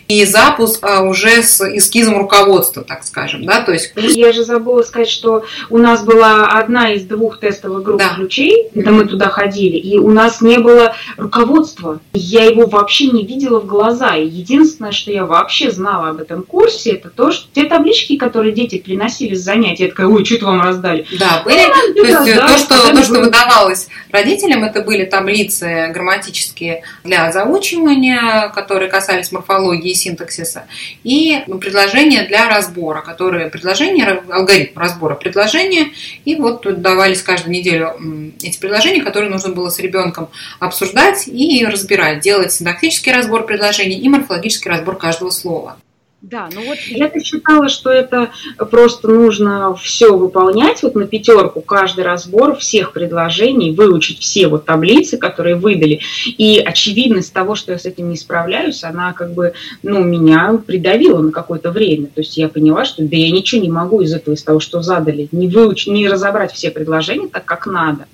и 0.07 0.25
запуск 0.25 0.83
а, 0.83 1.03
уже 1.03 1.43
с 1.43 1.61
эскизом 1.61 2.17
руководства, 2.17 2.83
так 2.83 3.03
скажем, 3.03 3.45
да, 3.45 3.61
то 3.61 3.71
есть... 3.71 3.93
Я 3.95 4.31
же 4.33 4.43
забыла 4.43 4.81
сказать, 4.83 5.09
что 5.09 5.45
у 5.69 5.77
нас 5.77 6.03
была 6.03 6.47
одна 6.47 6.93
из 6.93 7.03
двух 7.03 7.39
тестовых 7.39 7.83
групп 7.83 7.99
да. 7.99 8.15
ключей, 8.15 8.69
когда 8.73 8.91
мы 8.91 9.05
туда 9.05 9.29
ходили, 9.29 9.77
и 9.77 9.97
у 9.97 10.11
нас 10.11 10.41
не 10.41 10.57
было 10.57 10.95
руководства. 11.17 11.99
Я 12.13 12.45
его 12.45 12.65
вообще 12.65 13.07
не 13.07 13.25
видела 13.25 13.59
в 13.59 13.65
глаза. 13.65 14.15
И 14.15 14.27
единственное, 14.27 14.91
что 14.91 15.11
я 15.11 15.25
вообще 15.25 15.71
знала 15.71 16.09
об 16.09 16.19
этом 16.19 16.43
курсе, 16.43 16.91
это 16.91 17.09
то, 17.09 17.31
что 17.31 17.47
те 17.53 17.65
таблички, 17.65 18.17
которые 18.17 18.53
дети 18.53 18.77
приносили 18.77 19.35
с 19.35 19.41
занятий, 19.41 19.83
я 19.83 19.89
такая, 19.89 20.07
ой, 20.07 20.25
что 20.25 20.35
это 20.35 20.45
вам 20.45 20.61
раздали? 20.61 21.05
Да, 21.19 21.41
были. 21.43 21.61
Ну, 21.95 22.03
то 22.03 22.07
есть 22.07 22.35
да, 22.35 22.47
то, 22.47 22.57
что, 22.57 22.93
то, 22.93 23.03
что 23.03 23.19
выдавалось 23.19 23.87
родителям, 24.11 24.63
это 24.63 24.81
были 24.81 25.05
таблицы 25.05 25.89
грамматические 25.93 26.83
для 27.03 27.31
заучивания, 27.31 28.49
которые 28.49 28.89
касались 28.89 29.31
морфологии 29.31 29.90
синтаксиса, 29.93 30.65
и 31.03 31.43
предложения 31.59 32.23
для 32.23 32.49
разбора, 32.49 33.01
которые 33.01 33.49
предложения, 33.49 34.23
алгоритм 34.29 34.77
разбора 34.77 35.15
предложения, 35.15 35.91
и 36.25 36.35
вот 36.35 36.61
тут 36.61 36.81
давались 36.81 37.21
каждую 37.21 37.53
неделю 37.53 37.95
эти 38.41 38.59
предложения, 38.59 39.01
которые 39.01 39.29
нужно 39.29 39.49
было 39.49 39.69
с 39.69 39.79
ребенком 39.79 40.29
обсуждать 40.59 41.27
и 41.27 41.65
разбирать, 41.65 42.21
делать 42.21 42.51
синтактический 42.51 43.11
разбор 43.11 43.45
предложений 43.45 43.99
и 43.99 44.09
морфологический 44.09 44.69
разбор 44.69 44.97
каждого 44.97 45.29
слова. 45.29 45.77
Да, 46.21 46.49
ну 46.53 46.63
вот 46.63 46.77
я-то 46.77 47.19
считала, 47.19 47.67
что 47.67 47.89
это 47.89 48.29
просто 48.69 49.07
нужно 49.07 49.73
все 49.73 50.15
выполнять. 50.15 50.83
Вот 50.83 50.93
на 50.93 51.07
пятерку, 51.07 51.61
каждый 51.61 52.03
разбор 52.03 52.55
всех 52.57 52.93
предложений, 52.93 53.71
выучить 53.71 54.19
все 54.19 54.47
вот 54.47 54.65
таблицы, 54.65 55.17
которые 55.17 55.55
выдали. 55.55 56.01
И 56.25 56.59
очевидность 56.59 57.33
того, 57.33 57.55
что 57.55 57.71
я 57.71 57.79
с 57.79 57.85
этим 57.85 58.11
не 58.11 58.17
справляюсь, 58.17 58.83
она 58.83 59.13
как 59.13 59.33
бы, 59.33 59.53
ну, 59.81 60.03
меня 60.03 60.61
придавила 60.63 61.21
на 61.21 61.31
какое-то 61.31 61.71
время. 61.71 62.05
То 62.05 62.21
есть 62.21 62.37
я 62.37 62.49
поняла, 62.49 62.85
что 62.85 63.01
да 63.01 63.17
я 63.17 63.31
ничего 63.31 63.59
не 63.59 63.69
могу 63.69 64.01
из 64.01 64.13
этого, 64.13 64.35
из 64.35 64.43
того, 64.43 64.59
что 64.59 64.83
задали, 64.83 65.27
не 65.31 65.47
выучить, 65.47 65.91
не 65.91 66.07
разобрать 66.07 66.53
все 66.53 66.69
предложения 66.69 67.29
так, 67.29 67.45
как 67.45 67.65
надо. 67.65 68.05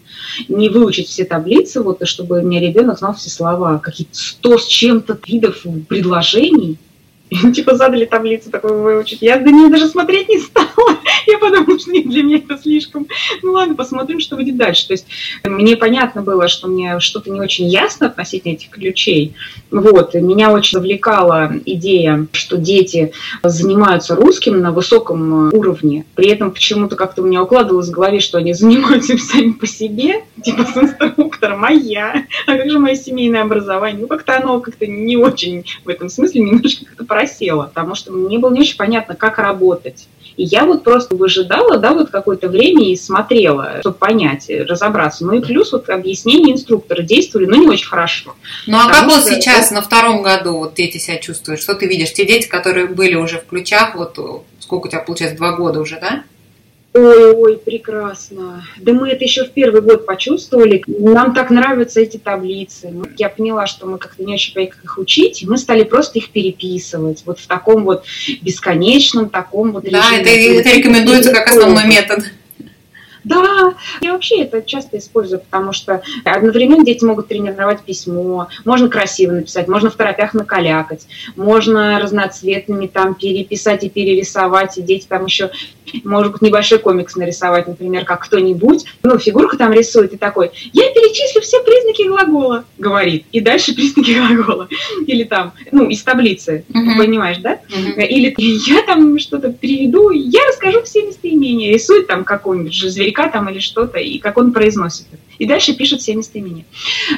Не 0.48 0.70
выучить 0.70 1.10
все 1.10 1.26
таблицы, 1.26 1.82
вот, 1.82 2.08
чтобы 2.08 2.40
у 2.40 2.42
меня 2.42 2.62
ребенок 2.62 3.00
знал 3.00 3.16
все 3.16 3.30
слова, 3.30 3.80
какие-то 3.80 4.16
сто 4.16 4.58
с 4.58 4.66
чем-то 4.66 5.20
видов 5.28 5.66
предложений, 5.90 6.78
типа 7.54 7.76
задали 7.76 8.06
таблицу 8.06 8.50
такую 8.50 8.82
выучить. 8.82 9.22
Я 9.22 9.38
до 9.38 9.52
нее 9.52 9.70
даже 9.70 9.88
смотреть 9.88 10.30
не 10.30 10.40
стала. 10.40 10.68
Я 11.28 11.38
подумала, 11.40 11.78
что 11.78 11.92
нет, 11.92 12.08
для 12.08 12.24
меня 12.24 12.38
это 12.38 12.58
слишком. 12.58 13.08
Ну 13.44 13.52
ладно, 13.52 13.76
посмотрим, 13.76 14.20
что 14.20 14.38
будет 14.38 14.56
дальше. 14.56 14.88
То 14.88 14.94
есть 14.94 15.06
мне 15.44 15.76
понятно 15.76 16.22
было, 16.22 16.48
что 16.48 16.68
мне 16.68 17.00
что-то 17.00 17.30
не 17.32 17.42
очень 17.42 17.68
ясно 17.68 18.08
относительно 18.08 18.54
этих 18.54 18.70
ключей. 18.70 19.36
Вот. 19.72 20.14
Меня 20.14 20.52
очень 20.52 20.78
завлекала 20.78 21.52
идея, 21.66 22.28
что 22.32 22.58
дети 22.58 23.12
занимаются 23.44 24.16
русским 24.16 24.62
на 24.62 24.72
высоком 24.72 25.54
уровне. 25.54 26.06
При 26.16 26.30
этом 26.30 26.52
почему-то 26.52 26.96
как-то 26.96 27.22
у 27.22 27.26
меня 27.26 27.44
укладывалось 27.44 27.90
в 27.90 27.92
голове, 27.92 28.20
что 28.20 28.38
они 28.38 28.54
занимаются 28.58 29.18
сами 29.18 29.52
по 29.52 29.68
себе, 29.68 30.24
типа 30.44 30.64
с 30.64 30.78
инструктором, 30.78 31.66
а 31.66 31.72
я? 31.72 32.26
А 32.46 32.58
как 32.58 32.70
же 32.70 32.80
мое 32.80 32.96
семейное 32.96 33.42
образование? 33.42 34.02
Ну, 34.02 34.08
как-то 34.08 34.38
оно 34.38 34.60
как-то 34.62 34.88
не 34.88 35.18
очень 35.18 35.66
в 35.84 35.90
этом 35.90 36.10
смысле 36.10 36.42
немножко 36.42 36.86
как-то 36.86 37.06
просела, 37.18 37.64
потому 37.64 37.96
что 37.96 38.12
мне 38.12 38.38
было 38.38 38.54
не 38.54 38.62
очень 38.62 38.78
понятно, 38.78 39.16
как 39.16 39.40
работать. 39.40 40.08
И 40.36 40.44
я 40.44 40.66
вот 40.66 40.84
просто 40.84 41.16
выжидала, 41.16 41.78
да, 41.78 41.94
вот 41.94 42.12
какое-то 42.12 42.48
время 42.48 42.92
и 42.92 42.96
смотрела, 42.96 43.80
чтобы 43.80 43.98
понять, 43.98 44.48
разобраться. 44.50 45.26
Ну 45.26 45.34
и 45.34 45.42
плюс 45.42 45.72
вот 45.72 45.90
объяснения 45.90 46.54
инструктора 46.54 47.02
действовали, 47.02 47.48
ну, 47.48 47.56
не 47.56 47.68
очень 47.68 47.88
хорошо. 47.88 48.36
Ну, 48.68 48.78
а 48.78 48.88
как 48.88 49.06
вот 49.06 49.24
сейчас, 49.24 49.72
на 49.72 49.82
втором 49.82 50.22
году, 50.22 50.60
вот 50.60 50.76
дети 50.76 51.00
себя 51.00 51.18
чувствуют? 51.18 51.60
Что 51.60 51.74
ты 51.74 51.88
видишь? 51.88 52.14
Те 52.14 52.24
дети, 52.24 52.48
которые 52.48 52.86
были 52.86 53.16
уже 53.16 53.40
в 53.40 53.48
ключах, 53.48 53.96
вот 53.96 54.44
сколько 54.60 54.86
у 54.86 54.90
тебя 54.90 55.02
получается, 55.02 55.38
два 55.38 55.54
года 55.54 55.80
уже, 55.80 56.00
да? 56.00 56.24
Ой, 56.98 57.32
ой, 57.32 57.58
прекрасно. 57.58 58.64
Да 58.80 58.92
мы 58.92 59.10
это 59.10 59.24
еще 59.24 59.44
в 59.44 59.52
первый 59.52 59.82
год 59.82 60.06
почувствовали. 60.06 60.84
Нам 60.88 61.34
так 61.34 61.52
нравятся 61.52 62.02
эти 62.02 62.18
таблицы. 62.18 62.92
Я 63.18 63.30
поняла, 63.30 63.68
что 63.68 63.86
мы 63.86 64.00
как-то 64.00 64.24
не 64.24 64.34
очень 64.34 64.54
как 64.54 64.84
их 64.84 64.98
учить, 64.98 65.44
и 65.44 65.46
мы 65.46 65.58
стали 65.58 65.84
просто 65.84 66.18
их 66.18 66.32
переписывать. 66.32 67.22
Вот 67.26 67.40
в 67.40 67.48
таком 67.48 67.84
вот 67.84 68.04
бесконечном 68.42 69.30
таком 69.30 69.74
вот 69.74 69.84
Да, 69.84 70.04
это, 70.12 70.30
это 70.30 70.70
рекомендуется 70.76 71.32
как 71.32 71.48
основной 71.50 71.86
метод. 71.86 72.32
Да, 73.28 73.74
я 74.00 74.14
вообще 74.14 74.44
это 74.44 74.62
часто 74.62 74.98
использую, 74.98 75.42
потому 75.42 75.74
что 75.74 76.02
одновременно 76.24 76.86
дети 76.86 77.04
могут 77.04 77.28
тренировать 77.28 77.82
письмо, 77.82 78.48
можно 78.64 78.88
красиво 78.88 79.34
написать, 79.34 79.68
можно 79.68 79.90
в 79.90 79.96
торопях 79.96 80.34
накалякать, 80.34 81.08
можно 81.36 82.00
разноцветными 82.00 82.88
там 82.88 83.16
переписать 83.16 83.84
и 83.84 83.90
перерисовать, 83.90 84.78
и 84.78 84.82
дети 84.82 85.08
там 85.08 85.26
еще 85.26 85.52
может 86.04 86.42
небольшой 86.42 86.80
комикс 86.80 87.16
нарисовать, 87.16 87.68
например, 87.68 88.06
как 88.06 88.24
кто-нибудь, 88.24 88.86
ну, 89.04 89.18
фигурку 89.18 89.58
там 89.58 89.74
рисует 89.74 90.14
и 90.14 90.18
такой, 90.18 90.52
я 90.74 90.84
перечислю 90.92 91.42
все 91.42 91.62
признаки 91.64 92.08
глагола, 92.08 92.66
говорит, 92.78 93.26
и 93.32 93.40
дальше 93.40 93.74
признаки 93.74 94.12
глагола. 94.12 94.68
Или 95.06 95.24
там, 95.24 95.54
ну, 95.72 95.90
из 95.90 96.02
таблицы, 96.04 96.66
uh-huh. 96.70 96.98
понимаешь, 96.98 97.38
да? 97.38 97.60
Uh-huh. 97.70 98.06
Или 98.06 98.34
я 98.70 98.84
там 98.84 99.18
что-то 99.20 99.50
приведу, 99.50 100.12
я 100.12 100.46
расскажу 100.48 100.84
все 100.84 101.04
местоимения, 101.04 101.74
рисует 101.74 102.08
там 102.08 102.24
какого-нибудь 102.24 102.74
же 102.74 102.90
зверька 103.18 103.30
там 103.32 103.50
или 103.50 103.60
что-то, 103.60 104.00
и 104.00 104.20
как 104.20 104.38
он 104.38 104.54
произносит 104.54 105.08
это. 105.12 105.22
И 105.40 105.46
дальше 105.46 105.74
пишет 105.74 106.02
все 106.02 106.16
местоимения. 106.16 106.66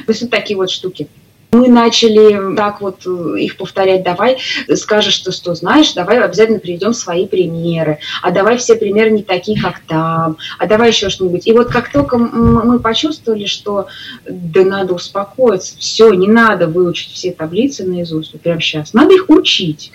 То 0.06 0.12
есть 0.12 0.22
вот 0.22 0.30
такие 0.30 0.56
вот 0.56 0.70
штуки. 0.70 1.08
Мы 1.52 1.68
начали 1.68 2.54
так 2.54 2.80
вот 2.80 3.04
э, 3.04 3.40
их 3.40 3.56
повторять, 3.56 4.04
давай 4.04 4.38
скажешь, 4.76 5.14
что, 5.14 5.32
что 5.32 5.56
знаешь, 5.56 5.92
давай 5.94 6.20
обязательно 6.22 6.60
приведем 6.60 6.94
свои 6.94 7.26
примеры, 7.26 7.98
а 8.22 8.30
давай 8.30 8.56
все 8.56 8.76
примеры 8.76 9.10
не 9.10 9.24
такие, 9.24 9.60
как 9.60 9.80
там, 9.80 10.36
а 10.60 10.66
давай 10.66 10.90
еще 10.90 11.08
что-нибудь. 11.10 11.48
И 11.48 11.52
вот 11.52 11.66
как 11.66 11.90
только 11.90 12.18
мы 12.18 12.78
почувствовали, 12.78 13.46
что 13.46 13.88
да 14.28 14.62
надо 14.62 14.94
успокоиться, 14.94 15.76
все, 15.76 16.12
не 16.12 16.28
надо 16.28 16.68
выучить 16.68 17.14
все 17.14 17.32
таблицы 17.32 17.84
наизусть, 17.84 18.32
вот 18.32 18.42
прямо 18.42 18.60
сейчас, 18.60 18.94
надо 18.94 19.14
их 19.14 19.28
учить. 19.28 19.90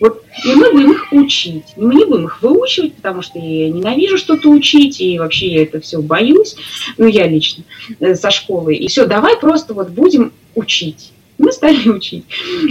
Вот, 0.00 0.22
и 0.44 0.54
мы 0.54 0.72
будем 0.72 0.92
их 0.92 1.12
учить. 1.12 1.64
Мы 1.76 1.94
не 1.94 2.04
будем 2.04 2.26
их 2.26 2.42
выучивать, 2.42 2.94
потому 2.94 3.22
что 3.22 3.38
я 3.38 3.70
ненавижу 3.70 4.18
что-то 4.18 4.50
учить, 4.50 5.00
и 5.00 5.18
вообще 5.18 5.48
я 5.48 5.62
это 5.62 5.80
все 5.80 6.00
боюсь, 6.00 6.56
ну, 6.98 7.06
я 7.06 7.26
лично, 7.26 7.64
э, 8.00 8.14
со 8.14 8.30
школы. 8.30 8.74
И 8.74 8.88
все, 8.88 9.06
давай 9.06 9.38
просто 9.38 9.74
вот 9.74 9.90
будем 9.90 10.32
учить 10.54 11.12
мы 11.38 11.52
стали 11.52 11.88
учить. 11.88 12.24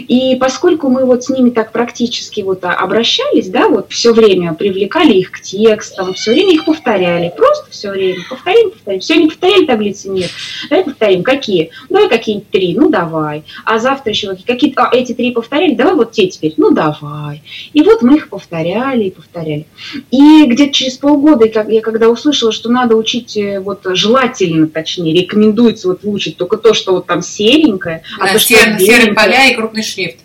И 0.07 0.35
поскольку 0.39 0.89
мы 0.89 1.05
вот 1.05 1.23
с 1.23 1.29
ними 1.29 1.49
так 1.49 1.71
практически 1.71 2.41
вот 2.41 2.63
обращались, 2.63 3.49
да, 3.49 3.67
вот 3.67 3.91
все 3.91 4.13
время 4.13 4.53
привлекали 4.53 5.13
их 5.13 5.31
к 5.31 5.41
текстам, 5.41 6.13
все 6.13 6.31
время 6.31 6.53
их 6.53 6.65
повторяли, 6.65 7.31
просто 7.35 7.69
все 7.71 7.91
время 7.91 8.17
повторим, 8.29 8.71
повторим. 8.71 9.01
Сегодня 9.01 9.29
повторяли 9.29 9.65
таблицы, 9.65 10.09
нет. 10.09 10.31
Давай 10.69 10.85
повторим, 10.85 11.23
какие? 11.23 11.71
Давай 11.89 12.09
какие-нибудь 12.09 12.49
три, 12.49 12.75
ну 12.75 12.89
давай. 12.89 13.43
А 13.65 13.79
завтра 13.79 14.11
еще 14.11 14.35
какие-то, 14.35 14.83
а, 14.83 14.95
эти 14.95 15.13
три 15.13 15.31
повторяли, 15.31 15.75
давай 15.75 15.95
вот 15.95 16.11
те 16.11 16.27
теперь, 16.27 16.53
ну 16.57 16.71
давай. 16.71 17.43
И 17.73 17.81
вот 17.83 18.01
мы 18.01 18.17
их 18.17 18.29
повторяли 18.29 19.05
и 19.05 19.11
повторяли. 19.11 19.65
И 20.11 20.45
где-то 20.45 20.73
через 20.73 20.97
полгода, 20.97 21.45
я 21.45 21.81
когда 21.81 22.09
услышала, 22.09 22.51
что 22.51 22.69
надо 22.69 22.95
учить, 22.95 23.37
э, 23.37 23.59
вот 23.59 23.81
желательно, 23.83 24.67
точнее, 24.67 25.13
рекомендуется 25.13 25.87
вот 25.87 26.03
выучить 26.03 26.37
только 26.37 26.57
то, 26.57 26.73
что 26.73 26.93
вот 26.93 27.05
там 27.05 27.21
серенькое, 27.21 28.03
а 28.19 28.33
то, 28.33 28.39
что 28.39 28.54
Сер, 28.55 28.79
серые 28.79 29.13
поля 29.13 29.45
и 29.47 29.55
крупный 29.55 29.83
шрифт. 29.83 30.19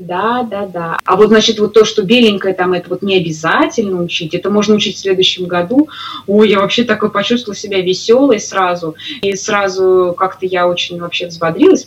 Да, 0.00 0.46
да, 0.50 0.66
да. 0.66 0.98
А 1.04 1.16
вот, 1.16 1.28
значит, 1.28 1.58
вот 1.58 1.74
то, 1.74 1.84
что 1.84 2.02
беленькое 2.02 2.54
там, 2.54 2.72
это 2.72 2.88
вот 2.88 3.02
не 3.02 3.18
обязательно 3.18 4.02
учить, 4.02 4.34
это 4.34 4.48
можно 4.48 4.74
учить 4.74 4.96
в 4.96 5.00
следующем 5.00 5.44
году. 5.44 5.90
Ой, 6.26 6.48
я 6.48 6.60
вообще 6.60 6.84
такой 6.84 7.10
почувствовала 7.10 7.54
себя 7.54 7.82
веселой 7.82 8.40
сразу. 8.40 8.94
И 9.20 9.36
сразу 9.36 10.14
как-то 10.16 10.46
я 10.46 10.66
очень 10.66 10.98
вообще 10.98 11.26
взбодрилась. 11.26 11.86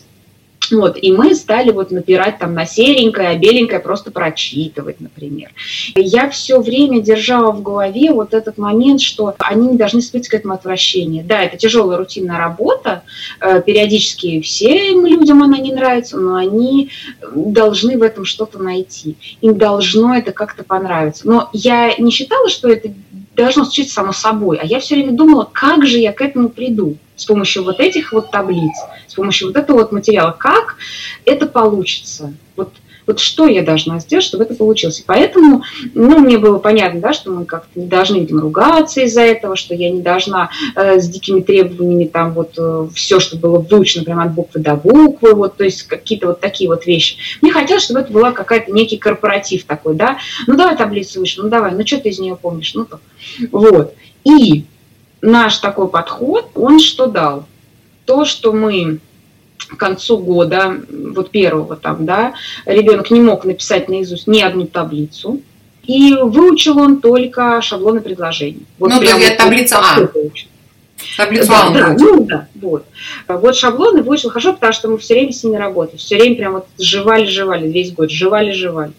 Вот, 0.70 0.96
и 1.00 1.12
мы 1.12 1.34
стали 1.34 1.70
вот 1.70 1.90
напирать 1.90 2.38
там 2.38 2.54
на 2.54 2.66
серенькое, 2.66 3.28
а 3.28 3.36
беленькое 3.36 3.80
просто 3.80 4.10
прочитывать, 4.10 5.00
например. 5.00 5.50
Я 5.94 6.28
все 6.30 6.60
время 6.60 7.00
держала 7.00 7.52
в 7.52 7.62
голове 7.62 8.12
вот 8.12 8.34
этот 8.34 8.58
момент, 8.58 9.00
что 9.00 9.34
они 9.38 9.68
не 9.68 9.76
должны 9.76 10.00
испытывать 10.00 10.28
к 10.28 10.34
этому 10.34 10.54
отвращение. 10.54 11.22
Да, 11.22 11.42
это 11.42 11.56
тяжелая 11.56 11.98
рутинная 11.98 12.38
работа, 12.38 13.02
э, 13.40 13.62
периодически 13.62 14.40
всем 14.40 15.06
людям 15.06 15.42
она 15.42 15.58
не 15.58 15.72
нравится, 15.72 16.16
но 16.18 16.36
они 16.36 16.90
должны 17.34 17.98
в 17.98 18.02
этом 18.02 18.24
что-то 18.24 18.58
найти. 18.58 19.16
Им 19.40 19.56
должно 19.58 20.16
это 20.16 20.32
как-то 20.32 20.64
понравиться. 20.64 21.28
Но 21.28 21.50
я 21.52 21.94
не 21.98 22.10
считала, 22.10 22.48
что 22.48 22.68
это 22.68 22.90
должно 23.34 23.64
случиться 23.64 23.94
само 23.94 24.12
собой, 24.12 24.58
а 24.58 24.66
я 24.66 24.80
все 24.80 24.94
время 24.94 25.12
думала, 25.12 25.48
как 25.50 25.86
же 25.86 25.98
я 25.98 26.12
к 26.12 26.20
этому 26.20 26.48
приду? 26.48 26.96
С 27.16 27.26
помощью 27.26 27.62
вот 27.62 27.78
этих 27.78 28.12
вот 28.12 28.30
таблиц, 28.30 28.72
с 29.06 29.14
помощью 29.14 29.48
вот 29.48 29.56
этого 29.56 29.78
вот 29.78 29.92
материала, 29.92 30.32
как 30.32 30.76
это 31.24 31.46
получится. 31.46 32.34
Вот, 32.56 32.72
вот 33.06 33.20
что 33.20 33.46
я 33.46 33.62
должна 33.62 33.98
сделать, 34.00 34.24
чтобы 34.24 34.44
это 34.44 34.54
получилось. 34.54 35.00
И 35.00 35.04
поэтому, 35.06 35.62
ну, 35.94 36.18
мне 36.18 36.38
было 36.38 36.58
понятно, 36.58 37.00
да, 37.00 37.12
что 37.12 37.30
мы 37.30 37.44
как-то 37.44 37.78
не 37.78 37.86
должны, 37.86 38.18
видимо, 38.18 38.42
ругаться 38.42 39.02
из-за 39.02 39.22
этого, 39.22 39.56
что 39.56 39.74
я 39.74 39.90
не 39.90 40.00
должна 40.00 40.50
э, 40.74 41.00
с 41.00 41.08
дикими 41.08 41.40
требованиями 41.40 42.04
там 42.04 42.32
вот 42.32 42.54
э, 42.58 42.88
все, 42.94 43.20
что 43.20 43.36
было 43.36 43.58
выучено 43.58 44.04
прямо 44.04 44.24
от 44.24 44.32
буквы 44.32 44.60
до 44.60 44.76
буквы, 44.76 45.34
вот, 45.34 45.56
то 45.56 45.64
есть 45.64 45.84
какие-то 45.84 46.28
вот 46.28 46.40
такие 46.40 46.68
вот 46.68 46.86
вещи. 46.86 47.16
Мне 47.40 47.52
хотелось, 47.52 47.84
чтобы 47.84 48.00
это 48.00 48.12
была 48.12 48.32
какая-то 48.32 48.72
некий 48.72 48.96
корпоратив 48.96 49.64
такой, 49.64 49.94
да, 49.94 50.18
ну, 50.46 50.56
давай 50.56 50.76
таблицу 50.76 51.20
выше, 51.20 51.42
ну, 51.42 51.48
давай, 51.48 51.72
ну, 51.72 51.86
что 51.86 51.98
ты 51.98 52.08
из 52.08 52.18
нее 52.18 52.36
помнишь, 52.36 52.74
ну, 52.74 52.84
то. 52.84 53.00
Вот. 53.50 53.94
И 54.24 54.64
наш 55.20 55.58
такой 55.58 55.88
подход, 55.88 56.50
он 56.54 56.78
что 56.80 57.06
дал? 57.06 57.46
То, 58.04 58.24
что 58.24 58.52
мы 58.52 59.00
к 59.56 59.76
концу 59.76 60.18
года, 60.18 60.76
вот 60.90 61.30
первого 61.30 61.76
там, 61.76 62.04
да, 62.04 62.34
ребенок 62.66 63.10
не 63.10 63.20
мог 63.20 63.44
написать 63.44 63.88
наизусть 63.88 64.26
ни 64.26 64.40
одну 64.40 64.66
таблицу, 64.66 65.40
и 65.84 66.14
выучил 66.14 66.78
он 66.78 67.00
только 67.00 67.60
шаблоны 67.62 68.00
предложений. 68.00 68.66
Вот 68.78 68.90
ну, 68.90 69.00
прям 69.00 69.18
вот 69.18 69.36
таблица 69.36 69.78
А. 69.78 70.08
Таблицу 71.16 71.48
да, 71.48 71.70
да, 71.70 71.96
ну 71.98 72.24
да, 72.24 72.48
вот. 72.54 72.86
Вот 73.28 73.56
шаблоны 73.56 74.02
выучил 74.02 74.30
хорошо, 74.30 74.52
потому 74.52 74.72
что 74.72 74.88
мы 74.88 74.98
все 74.98 75.14
время 75.14 75.32
с 75.32 75.44
ними 75.44 75.56
работали, 75.56 75.96
все 75.96 76.16
время 76.16 76.36
прям 76.36 76.52
вот 76.54 76.66
жевали-жевали, 76.78 77.68
весь 77.68 77.92
год 77.92 78.10
жевали-жевали. 78.10 78.92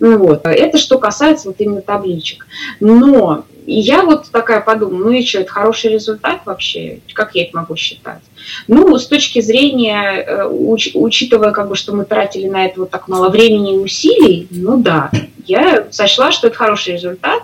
Ну 0.00 0.18
вот, 0.18 0.42
это 0.44 0.78
что 0.78 0.98
касается 0.98 1.48
вот 1.48 1.56
именно 1.60 1.80
табличек. 1.80 2.46
Но 2.80 3.44
и 3.66 3.80
я 3.80 4.02
вот 4.02 4.30
такая 4.30 4.60
подумала, 4.60 5.04
ну 5.04 5.10
и 5.10 5.26
что, 5.26 5.40
это 5.40 5.50
хороший 5.50 5.90
результат 5.90 6.42
вообще? 6.44 7.00
Как 7.12 7.34
я 7.34 7.44
это 7.44 7.56
могу 7.56 7.74
считать? 7.74 8.22
Ну, 8.68 8.96
с 8.96 9.08
точки 9.08 9.40
зрения, 9.40 10.22
э, 10.22 10.46
уч, 10.46 10.90
учитывая, 10.94 11.50
как 11.50 11.68
бы, 11.68 11.74
что 11.74 11.92
мы 11.92 12.04
тратили 12.04 12.46
на 12.46 12.64
это 12.64 12.80
вот 12.80 12.90
так 12.90 13.08
мало 13.08 13.28
времени 13.28 13.74
и 13.74 13.78
усилий, 13.78 14.46
ну 14.50 14.76
да, 14.78 15.10
я 15.46 15.88
сочла, 15.90 16.30
что 16.30 16.46
это 16.46 16.56
хороший 16.56 16.94
результат, 16.94 17.42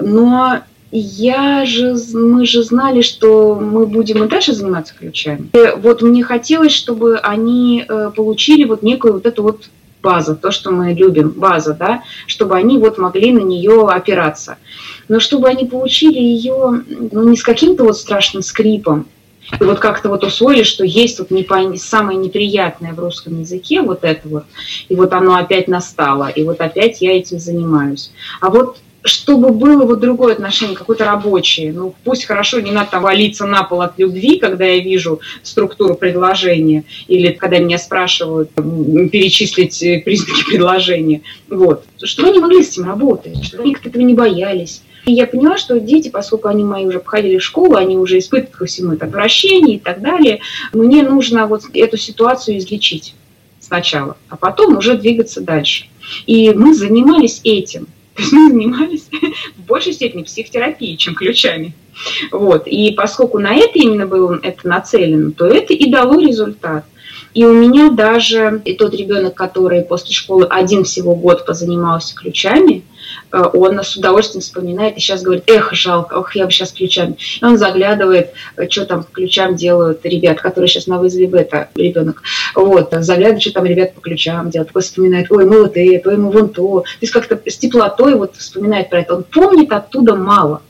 но 0.00 0.60
я 0.98 1.64
же, 1.66 1.96
мы 2.12 2.46
же 2.46 2.62
знали, 2.62 3.02
что 3.02 3.56
мы 3.56 3.86
будем 3.86 4.22
и 4.22 4.28
дальше 4.28 4.52
заниматься 4.52 4.94
ключами. 4.94 5.50
И 5.52 5.76
вот 5.76 6.02
мне 6.02 6.22
хотелось, 6.22 6.72
чтобы 6.72 7.18
они 7.18 7.84
э, 7.86 8.10
получили 8.14 8.64
вот 8.64 8.82
некую 8.82 9.14
вот 9.14 9.26
эту 9.26 9.42
вот 9.42 9.68
база, 10.02 10.36
то, 10.36 10.52
что 10.52 10.70
мы 10.70 10.92
любим, 10.92 11.30
база, 11.30 11.74
да, 11.74 12.02
чтобы 12.26 12.56
они 12.56 12.78
вот 12.78 12.98
могли 12.98 13.32
на 13.32 13.40
нее 13.40 13.88
опираться. 13.88 14.58
Но 15.08 15.18
чтобы 15.18 15.48
они 15.48 15.64
получили 15.64 16.18
ее 16.18 16.84
ну, 17.10 17.28
не 17.28 17.36
с 17.36 17.42
каким-то 17.42 17.84
вот 17.84 17.96
страшным 17.96 18.42
скрипом, 18.42 19.06
и 19.60 19.64
вот 19.64 19.78
как-то 19.78 20.08
вот 20.08 20.24
усвоили, 20.24 20.62
что 20.62 20.84
есть 20.84 21.18
вот 21.18 21.30
непон... 21.30 21.76
самое 21.76 22.18
неприятное 22.18 22.92
в 22.92 22.98
русском 22.98 23.40
языке, 23.40 23.82
вот 23.82 24.04
это 24.04 24.28
вот, 24.28 24.44
и 24.88 24.94
вот 24.94 25.12
оно 25.12 25.34
опять 25.34 25.68
настало, 25.68 26.28
и 26.28 26.44
вот 26.44 26.60
опять 26.60 27.02
я 27.02 27.16
этим 27.16 27.38
занимаюсь. 27.38 28.10
А 28.40 28.48
вот 28.48 28.78
чтобы 29.04 29.50
было 29.50 29.84
вот 29.84 30.00
другое 30.00 30.32
отношение, 30.32 30.74
какое-то 30.74 31.04
рабочее. 31.04 31.72
Ну, 31.72 31.94
пусть 32.04 32.24
хорошо, 32.24 32.60
не 32.60 32.72
надо 32.72 32.92
там 32.92 33.02
валиться 33.02 33.44
на 33.44 33.62
пол 33.62 33.82
от 33.82 33.98
любви, 33.98 34.38
когда 34.38 34.64
я 34.64 34.80
вижу 34.80 35.20
структуру 35.42 35.94
предложения, 35.94 36.84
или 37.06 37.30
когда 37.32 37.58
меня 37.58 37.76
спрашивают 37.76 38.50
перечислить 38.54 39.82
э, 39.82 40.00
признаки 40.00 40.44
предложения. 40.48 41.20
Вот. 41.50 41.84
Чтобы 42.02 42.30
они 42.30 42.38
могли 42.38 42.62
с 42.62 42.70
этим 42.70 42.86
работать, 42.86 43.44
чтобы 43.44 43.64
они 43.64 43.74
как-то 43.74 43.90
этого 43.90 44.02
не 44.02 44.14
боялись. 44.14 44.82
И 45.04 45.12
я 45.12 45.26
поняла, 45.26 45.58
что 45.58 45.78
дети, 45.78 46.08
поскольку 46.08 46.48
они 46.48 46.64
мои 46.64 46.86
уже 46.86 46.98
походили 46.98 47.36
в 47.36 47.44
школу, 47.44 47.76
они 47.76 47.98
уже 47.98 48.18
испытывают 48.18 48.56
ко 48.56 48.64
всему 48.64 48.94
это 48.94 49.04
отвращение 49.04 49.76
и 49.76 49.78
так 49.78 50.00
далее, 50.00 50.40
мне 50.72 51.02
нужно 51.02 51.46
вот 51.46 51.64
эту 51.74 51.98
ситуацию 51.98 52.56
излечить 52.56 53.14
сначала, 53.60 54.16
а 54.30 54.36
потом 54.36 54.78
уже 54.78 54.96
двигаться 54.96 55.42
дальше. 55.42 55.88
И 56.26 56.50
мы 56.54 56.74
занимались 56.74 57.42
этим. 57.44 57.86
То 58.14 58.22
есть 58.22 58.32
мы 58.32 58.48
занимались 58.48 59.08
в 59.56 59.66
большей 59.66 59.92
степени 59.92 60.22
психотерапией, 60.22 60.96
чем 60.96 61.14
ключами. 61.14 61.74
Вот. 62.30 62.66
И 62.66 62.92
поскольку 62.92 63.38
на 63.38 63.54
это 63.54 63.78
именно 63.78 64.06
было 64.06 64.38
это 64.42 64.66
нацелено, 64.68 65.32
то 65.32 65.46
это 65.46 65.72
и 65.72 65.90
дало 65.90 66.20
результат. 66.20 66.84
И 67.34 67.44
у 67.44 67.52
меня 67.52 67.90
даже 67.90 68.62
и 68.64 68.74
тот 68.74 68.94
ребенок, 68.94 69.34
который 69.34 69.82
после 69.82 70.14
школы 70.14 70.46
один 70.48 70.84
всего 70.84 71.16
год 71.16 71.44
позанимался 71.44 72.14
ключами, 72.14 72.84
он 73.42 73.82
с 73.82 73.96
удовольствием 73.96 74.42
вспоминает 74.42 74.96
и 74.96 75.00
сейчас 75.00 75.22
говорит, 75.22 75.44
эх, 75.48 75.72
жалко, 75.72 76.14
ох, 76.14 76.34
я 76.36 76.46
бы 76.46 76.50
сейчас 76.50 76.72
ключами. 76.72 77.16
И 77.40 77.44
он 77.44 77.58
заглядывает, 77.58 78.32
э, 78.56 78.68
что 78.68 78.86
там 78.86 79.04
ключам 79.10 79.56
делают 79.56 80.04
ребят, 80.04 80.40
которые 80.40 80.68
сейчас 80.68 80.86
на 80.86 80.98
вызове 80.98 81.26
бета, 81.26 81.68
ребенок. 81.74 82.22
Вот, 82.54 82.90
заглядывает, 82.92 83.42
что 83.42 83.52
там 83.52 83.64
ребят 83.64 83.94
по 83.94 84.00
ключам 84.00 84.50
делают, 84.50 84.68
такой 84.68 84.82
вспоминает, 84.82 85.30
ой, 85.30 85.44
мы 85.44 85.62
вот 85.62 85.72
это, 85.76 86.10
ой, 86.10 86.16
мы 86.16 86.30
вон 86.30 86.48
то. 86.48 86.80
То 86.80 86.86
есть 87.00 87.12
как-то 87.12 87.38
с 87.46 87.56
теплотой 87.58 88.14
вот 88.14 88.36
вспоминает 88.36 88.90
про 88.90 89.00
это. 89.00 89.16
Он 89.16 89.24
помнит 89.24 89.72
оттуда 89.72 90.14
мало 90.14 90.62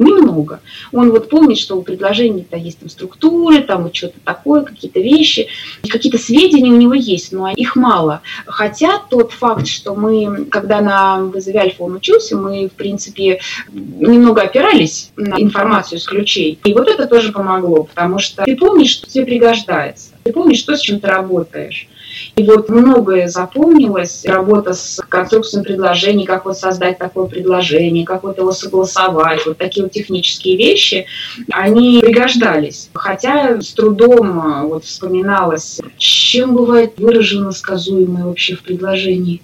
немного. 0.00 0.60
Он 0.92 1.10
вот 1.10 1.28
помнит, 1.28 1.58
что 1.58 1.76
у 1.76 1.82
предложений-то 1.82 2.56
есть 2.56 2.80
там 2.80 2.88
структуры, 2.88 3.62
там 3.62 3.92
что-то 3.92 4.18
такое, 4.24 4.62
какие-то 4.62 4.98
вещи, 4.98 5.48
какие-то 5.88 6.18
сведения 6.18 6.72
у 6.72 6.76
него 6.76 6.94
есть, 6.94 7.32
но 7.32 7.50
их 7.50 7.76
мало. 7.76 8.22
Хотя 8.46 8.98
тот 8.98 9.32
факт, 9.32 9.66
что 9.66 9.94
мы, 9.94 10.46
когда 10.46 10.80
на 10.80 11.20
вызове 11.20 11.60
альфа 11.60 11.84
он 11.84 11.96
учился, 11.96 12.36
мы, 12.36 12.68
в 12.68 12.72
принципе, 12.72 13.40
немного 13.72 14.42
опирались 14.42 15.12
на 15.16 15.40
информацию 15.40 15.98
из 15.98 16.04
ключей. 16.04 16.58
И 16.64 16.72
вот 16.72 16.88
это 16.88 17.06
тоже 17.06 17.32
помогло, 17.32 17.84
потому 17.84 18.18
что 18.18 18.44
ты 18.44 18.56
помнишь, 18.56 18.90
что 18.90 19.08
тебе 19.08 19.26
пригождается. 19.26 20.10
Ты 20.24 20.32
помнишь, 20.32 20.58
что 20.58 20.76
с 20.76 20.80
чем 20.80 21.00
ты 21.00 21.06
работаешь. 21.06 21.88
И 22.36 22.42
вот 22.42 22.68
многое 22.68 23.28
запомнилось, 23.28 24.24
работа 24.24 24.72
с 24.72 25.00
конструкцией 25.08 25.64
предложений, 25.64 26.26
как 26.26 26.44
вот 26.44 26.58
создать 26.58 26.98
такое 26.98 27.26
предложение, 27.26 28.04
как 28.04 28.22
вот 28.22 28.38
его 28.38 28.52
согласовать, 28.52 29.44
вот 29.46 29.58
такие 29.58 29.84
вот 29.84 29.92
технические 29.92 30.56
вещи, 30.56 31.06
они 31.50 32.00
пригождались. 32.00 32.90
Хотя 32.94 33.60
с 33.60 33.72
трудом 33.72 34.40
а, 34.40 34.64
вот 34.64 34.84
вспоминалось, 34.84 35.80
чем 35.96 36.54
бывает 36.54 36.98
выражено 36.98 37.52
сказуемое 37.52 38.24
вообще 38.24 38.56
в 38.56 38.62
предложении. 38.62 39.42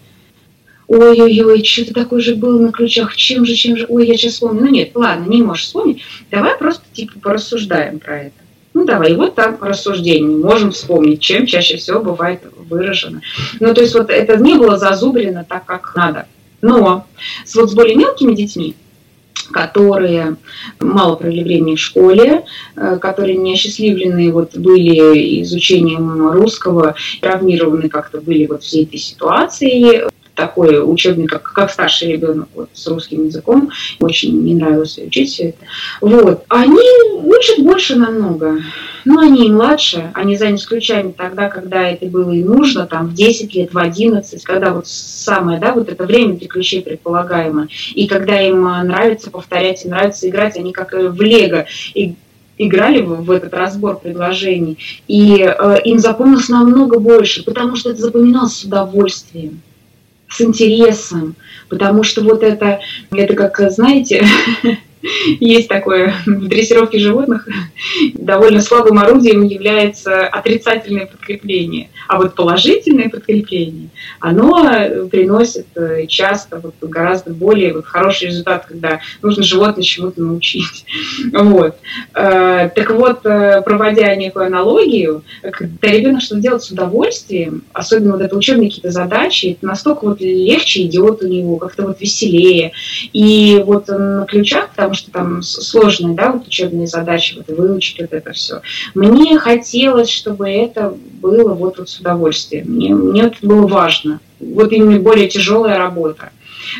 Ой-ой-ой, 0.88 1.64
что-то 1.64 1.94
такое 1.94 2.20
же 2.20 2.37
было 2.37 2.61
на 2.61 2.70
ключах, 2.70 3.16
чем 3.16 3.44
же, 3.44 3.55
чем 3.55 3.76
же, 3.76 3.87
ой, 3.88 4.07
я 4.07 4.16
сейчас 4.16 4.35
вспомню. 4.35 4.61
Ну 4.61 4.68
нет, 4.68 4.92
ладно, 4.94 5.29
не 5.29 5.42
можешь 5.42 5.64
вспомнить, 5.64 6.02
давай 6.31 6.57
просто 6.57 6.85
типа 6.92 7.18
порассуждаем 7.20 7.98
про 7.98 8.22
это. 8.22 8.45
Ну, 8.77 8.85
давай, 8.85 9.12
и 9.12 9.17
вот 9.17 9.35
так 9.35 9.65
рассуждение. 9.65 10.37
Можем 10.37 10.71
вспомнить, 10.71 11.23
чем 11.23 11.47
чаще 11.47 11.79
всего 11.79 12.01
бывает 12.01 12.43
выражено. 12.69 13.23
Ну, 13.59 13.73
то 13.73 13.81
есть 13.81 13.95
вот 13.95 14.11
это 14.11 14.37
не 14.37 14.53
было 14.53 14.77
зазубрено 14.77 15.47
так, 15.49 15.65
как 15.65 15.95
надо. 15.97 16.27
Но 16.61 17.07
с, 17.47 17.55
вот 17.55 17.71
с 17.71 17.75
более 17.75 17.97
мелкими 17.97 18.35
детьми, 18.35 18.75
которые 19.51 20.37
мало 20.79 21.17
провели 21.17 21.43
времени 21.43 21.77
в 21.77 21.81
школе, 21.81 22.45
э, 22.77 22.99
которые 23.01 23.39
не 23.39 23.55
осчастливлены 23.55 24.31
вот 24.31 24.59
были 24.59 25.41
изучением 25.41 26.29
русского, 26.33 26.97
травмированы 27.23 27.89
как-то 27.89 28.21
были 28.21 28.45
вот 28.45 28.62
всей 28.62 28.85
этой 28.85 28.99
ситуацией, 28.99 30.03
такой 30.37 30.81
учебник, 30.81 31.31
как, 31.31 31.42
как 31.42 31.70
старший 31.72 32.12
ребенок 32.12 32.49
вот, 32.55 32.68
с 32.72 32.87
русским 32.87 33.25
языком. 33.25 33.70
Очень 33.99 34.42
не 34.42 34.55
нравилось 34.55 34.99
учить 34.99 35.31
все 35.31 35.49
это. 35.49 35.59
Вот. 36.01 36.44
Они 36.49 36.79
учат 37.25 37.59
больше 37.59 37.96
намного. 37.96 38.59
Но 39.05 39.20
они 39.20 39.46
и 39.46 39.51
младше, 39.51 40.11
они 40.14 40.37
заняты 40.37 40.66
ключами 40.66 41.12
тогда, 41.12 41.49
когда 41.49 41.88
это 41.88 42.07
было 42.07 42.33
и 42.33 42.44
нужно, 42.44 42.87
там 42.87 43.09
в 43.09 43.14
10 43.14 43.55
лет, 43.55 43.72
в 43.72 43.79
11, 43.79 44.42
когда 44.44 44.72
вот 44.72 44.87
самое, 44.87 45.59
да, 45.59 45.72
вот 45.72 45.88
это 45.88 46.05
время 46.05 46.37
для 46.37 46.49
ключей 46.49 46.83
предполагаемо. 46.83 47.68
И 47.94 48.07
когда 48.07 48.40
им 48.40 48.66
а, 48.66 48.83
нравится 48.83 49.31
повторять, 49.31 49.85
им 49.85 49.92
нравится 49.92 50.29
играть, 50.29 50.57
они 50.57 50.72
как 50.72 50.92
в 50.92 51.22
лего. 51.22 51.66
И 51.94 52.14
играли 52.59 53.03
в 53.03 53.31
этот 53.31 53.53
разбор 53.55 53.99
предложений, 53.99 54.79
и 55.07 55.42
э, 55.42 55.81
им 55.85 55.99
запомнилось 55.99 56.49
намного 56.49 56.99
больше, 56.99 57.44
потому 57.44 57.77
что 57.77 57.90
это 57.90 58.01
запоминалось 58.01 58.57
с 58.57 58.64
удовольствием 58.64 59.61
с 60.29 60.41
интересом, 60.41 61.37
потому 61.69 62.03
что 62.03 62.23
вот 62.23 62.43
это, 62.43 62.81
это 63.11 63.35
как, 63.35 63.61
знаете, 63.71 64.27
Есть 65.40 65.69
такое 65.69 66.14
в 66.27 66.49
дрессировке 66.49 66.99
животных. 66.99 67.49
Довольно 68.14 68.61
слабым 68.61 68.99
орудием 68.99 69.42
является 69.45 70.27
отрицательное 70.27 71.07
подкрепление. 71.07 71.88
А 72.09 72.19
вот 72.19 72.35
положительное 72.35 73.09
подкрепление, 73.09 73.88
оно 74.21 75.09
приносит 75.11 75.66
э, 75.77 76.07
часто 76.07 76.61
вот 76.61 76.75
гораздо 76.81 77.31
более 77.31 77.75
вот 77.75 77.87
хороший 77.87 78.29
результат, 78.29 78.66
когда 78.66 79.01
нужно 79.23 79.42
животное 79.42 79.85
чему-то 79.85 80.21
научить. 80.23 80.85
Вот. 81.33 81.77
Э, 82.14 82.71
так 82.75 82.90
вот, 82.90 83.25
э, 83.25 83.62
проводя 83.62 84.14
некую 84.14 84.47
аналогию, 84.47 85.23
когда 85.42 85.88
ребенок 85.88 86.23
что-то 86.23 86.40
делает 86.40 86.62
с 86.62 86.71
удовольствием, 86.71 87.62
особенно 87.73 88.12
вот 88.12 88.23
это 88.23 88.37
учебные 88.37 88.69
какие-то 88.69 88.90
задачи, 88.90 89.57
это 89.59 89.66
настолько 89.66 90.05
вот 90.05 90.21
легче 90.21 90.83
идет 90.83 91.23
у 91.23 91.27
него, 91.27 91.57
как-то 91.57 91.87
вот 91.87 92.01
веселее. 92.01 92.73
И 93.12 93.62
вот 93.64 93.88
на 93.88 94.25
ключах, 94.27 94.71
потому 94.75 94.95
что 94.96 95.11
там 95.11 95.42
сложные, 95.42 96.14
да, 96.14 96.32
вот 96.32 96.48
учебные 96.48 96.87
задачи, 96.87 97.37
вот 97.37 97.56
выучить 97.56 98.00
вот 98.00 98.12
это 98.12 98.32
все. 98.32 98.62
Мне 98.94 99.38
хотелось, 99.38 100.11
чтобы 100.11 100.48
это 100.48 100.94
было 101.20 101.54
вот, 101.54 101.78
вот 101.78 101.88
с 101.88 102.00
удовольствием. 102.00 102.72
Мне, 102.72 102.94
мне 102.94 103.22
это 103.22 103.37
было 103.42 103.66
важно. 103.66 104.20
Вот 104.40 104.72
именно 104.72 104.98
более 104.98 105.28
тяжелая 105.28 105.78
работа. 105.78 106.30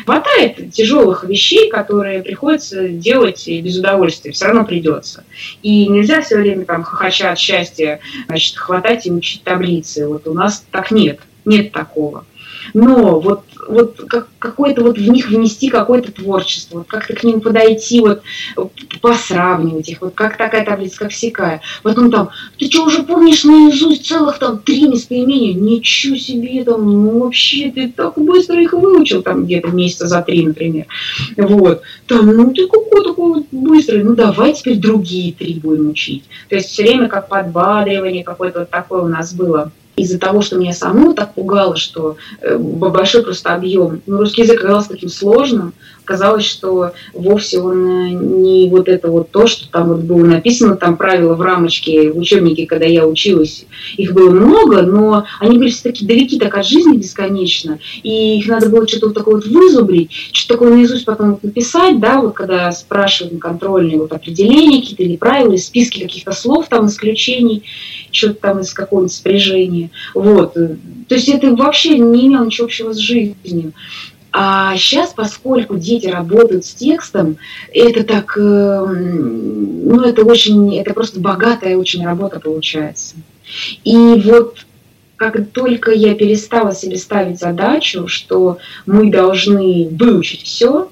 Хватает 0.05 0.73
тяжелых 0.73 1.23
вещей, 1.23 1.69
которые 1.69 2.21
приходится 2.21 2.89
делать 2.89 3.47
без 3.47 3.77
удовольствия, 3.77 4.31
все 4.31 4.45
равно 4.45 4.65
придется. 4.65 5.23
И 5.61 5.87
нельзя 5.87 6.21
все 6.21 6.37
время 6.37 6.65
там 6.65 6.83
хохоча 6.83 7.31
от 7.31 7.39
счастья, 7.39 7.99
значит, 8.27 8.57
хватать 8.57 9.05
и 9.05 9.11
учить 9.11 9.43
таблицы. 9.43 10.07
Вот 10.07 10.27
у 10.27 10.33
нас 10.33 10.65
так 10.71 10.91
нет, 10.91 11.19
нет 11.45 11.71
такого. 11.71 12.25
Но 12.73 13.19
вот 13.19 13.43
вот 13.67 14.01
как, 14.07 14.27
какое-то 14.39 14.81
вот 14.83 14.97
в 14.97 15.09
них 15.09 15.29
внести 15.29 15.69
какое-то 15.69 16.11
творчество, 16.11 16.79
вот 16.79 16.87
как-то 16.87 17.13
к 17.15 17.23
ним 17.23 17.41
подойти, 17.41 18.01
вот 18.01 18.21
посравнивать 19.01 19.89
их, 19.89 20.01
вот 20.01 20.13
как 20.13 20.37
такая 20.37 20.65
таблица, 20.65 20.99
как 20.99 21.11
всякая. 21.11 21.61
Потом 21.83 22.11
там, 22.11 22.29
ты 22.57 22.69
что, 22.69 22.85
уже 22.85 23.03
помнишь 23.03 23.43
наизусть 23.43 24.07
целых 24.07 24.39
там 24.39 24.59
три 24.59 24.87
местоимения? 24.87 25.53
Ничего 25.53 26.15
себе, 26.15 26.63
там, 26.63 26.85
ну 26.89 27.23
вообще 27.23 27.71
ты 27.71 27.89
так 27.89 28.13
быстро 28.15 28.61
их 28.61 28.73
выучил, 28.73 29.21
там 29.21 29.45
где-то 29.45 29.69
месяца 29.69 30.07
за 30.07 30.21
три, 30.21 30.45
например. 30.45 30.85
Вот. 31.35 31.81
Там, 32.07 32.27
ну 32.27 32.53
ты 32.53 32.67
какой 32.67 33.03
такой 33.03 33.33
вот 33.33 33.45
быстрый, 33.51 34.03
ну 34.03 34.15
давай 34.15 34.53
теперь 34.53 34.77
другие 34.77 35.33
три 35.33 35.55
будем 35.55 35.89
учить. 35.89 36.23
То 36.49 36.55
есть 36.55 36.69
все 36.69 36.83
время 36.83 37.09
как 37.09 37.27
подбадривание 37.29 38.23
какое-то 38.23 38.59
вот 38.59 38.69
такое 38.69 39.01
у 39.01 39.07
нас 39.07 39.33
было 39.33 39.71
из-за 39.97 40.19
того, 40.19 40.41
что 40.41 40.57
меня 40.57 40.73
саму 40.73 41.13
так 41.13 41.33
пугало, 41.33 41.75
что 41.75 42.17
э, 42.39 42.55
большой 42.57 43.23
просто 43.23 43.53
объем. 43.53 44.01
Ну, 44.05 44.19
русский 44.19 44.43
язык 44.43 44.59
оказался 44.59 44.89
таким 44.89 45.09
сложным, 45.09 45.73
казалось, 46.05 46.45
что 46.45 46.91
вовсе 47.13 47.59
он 47.59 47.87
э, 47.87 48.09
не 48.11 48.69
вот 48.69 48.87
это 48.87 49.09
вот 49.09 49.31
то, 49.31 49.47
что 49.47 49.69
там 49.69 49.89
вот 49.89 50.01
было 50.01 50.23
написано, 50.23 50.75
там 50.75 50.97
правила 50.97 51.33
в 51.33 51.41
рамочке, 51.41 52.11
в 52.11 52.17
учебнике, 52.17 52.67
когда 52.67 52.85
я 52.85 53.07
училась. 53.07 53.65
Их 53.97 54.13
было 54.13 54.29
много, 54.29 54.83
но 54.83 55.25
они 55.39 55.57
были 55.57 55.71
все 55.71 55.83
таки 55.83 56.05
далеки 56.05 56.37
так 56.37 56.55
от 56.55 56.67
жизни 56.67 56.97
бесконечно, 56.97 57.79
и 58.03 58.37
их 58.37 58.47
надо 58.47 58.69
было 58.69 58.87
что-то 58.87 59.07
вот 59.07 59.15
такое 59.15 59.35
вот 59.35 59.47
вызубрить, 59.47 60.11
что-то 60.31 60.59
такое 60.59 60.75
наизусть 60.75 61.05
потом 61.05 61.31
вот 61.31 61.43
написать, 61.43 61.99
да, 61.99 62.21
вот 62.21 62.35
когда 62.35 62.71
спрашивают 62.71 63.33
на 63.33 63.39
контрольные 63.39 63.97
вот 63.97 64.13
определения 64.13 64.81
какие-то 64.81 65.03
или 65.03 65.17
правила, 65.17 65.57
списки 65.57 66.01
каких-то 66.01 66.33
слов, 66.33 66.67
там, 66.69 66.85
исключений, 66.85 67.63
что-то 68.11 68.35
там 68.35 68.59
из 68.59 68.73
какого-нибудь 68.73 69.13
спряжения. 69.13 69.89
Вот. 70.13 70.53
То 70.53 71.15
есть 71.15 71.29
это 71.29 71.55
вообще 71.55 71.97
не 71.97 72.27
имело 72.27 72.45
ничего 72.45 72.65
общего 72.65 72.93
с 72.93 72.97
жизнью. 72.97 73.73
А 74.31 74.75
сейчас, 74.77 75.13
поскольку 75.13 75.77
дети 75.77 76.07
работают 76.07 76.65
с 76.65 76.73
текстом, 76.73 77.37
это 77.73 78.03
так, 78.03 78.37
эм, 78.37 79.87
ну 79.87 80.01
это 80.01 80.23
очень, 80.23 80.77
это 80.77 80.93
просто 80.93 81.19
богатая 81.19 81.77
очень 81.77 82.05
работа 82.05 82.39
получается. 82.39 83.15
И 83.83 83.95
вот 83.95 84.65
как 85.15 85.49
только 85.49 85.91
я 85.91 86.13
перестала 86.13 86.75
себе 86.75 86.97
ставить 86.97 87.39
задачу, 87.39 88.07
что 88.07 88.59
мы 88.85 89.09
должны 89.09 89.89
выучить 89.89 90.43
все, 90.43 90.89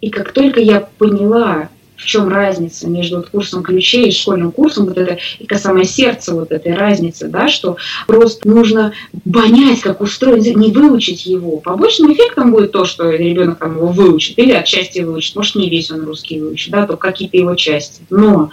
и 0.00 0.10
как 0.10 0.32
только 0.32 0.60
я 0.60 0.88
поняла, 0.98 1.68
в 1.96 2.04
чем 2.04 2.28
разница 2.28 2.88
между 2.88 3.16
вот 3.16 3.30
курсом 3.30 3.62
ключей 3.62 4.08
и 4.08 4.12
школьным 4.12 4.52
курсом, 4.52 4.86
вот 4.86 4.98
это 4.98 5.18
и 5.38 5.46
самое 5.56 5.84
сердце 5.84 6.34
вот 6.34 6.52
этой 6.52 6.74
разницы, 6.74 7.28
да, 7.28 7.48
что 7.48 7.76
просто 8.06 8.48
нужно 8.48 8.92
понять, 9.32 9.80
как 9.80 10.00
язык, 10.00 10.56
не 10.56 10.70
выучить 10.70 11.26
его. 11.26 11.58
Побочным 11.58 12.12
эффектом 12.12 12.52
будет 12.52 12.72
то, 12.72 12.84
что 12.84 13.10
ребенок 13.10 13.58
там 13.58 13.76
его 13.76 13.88
выучит 13.88 14.38
или 14.38 14.52
отчасти 14.52 15.00
выучит, 15.00 15.36
может 15.36 15.54
не 15.56 15.70
весь 15.70 15.90
он 15.90 16.04
русский 16.04 16.40
выучит, 16.40 16.70
да, 16.70 16.86
только 16.86 17.08
какие-то 17.08 17.36
его 17.36 17.54
части. 17.54 18.02
Но 18.10 18.50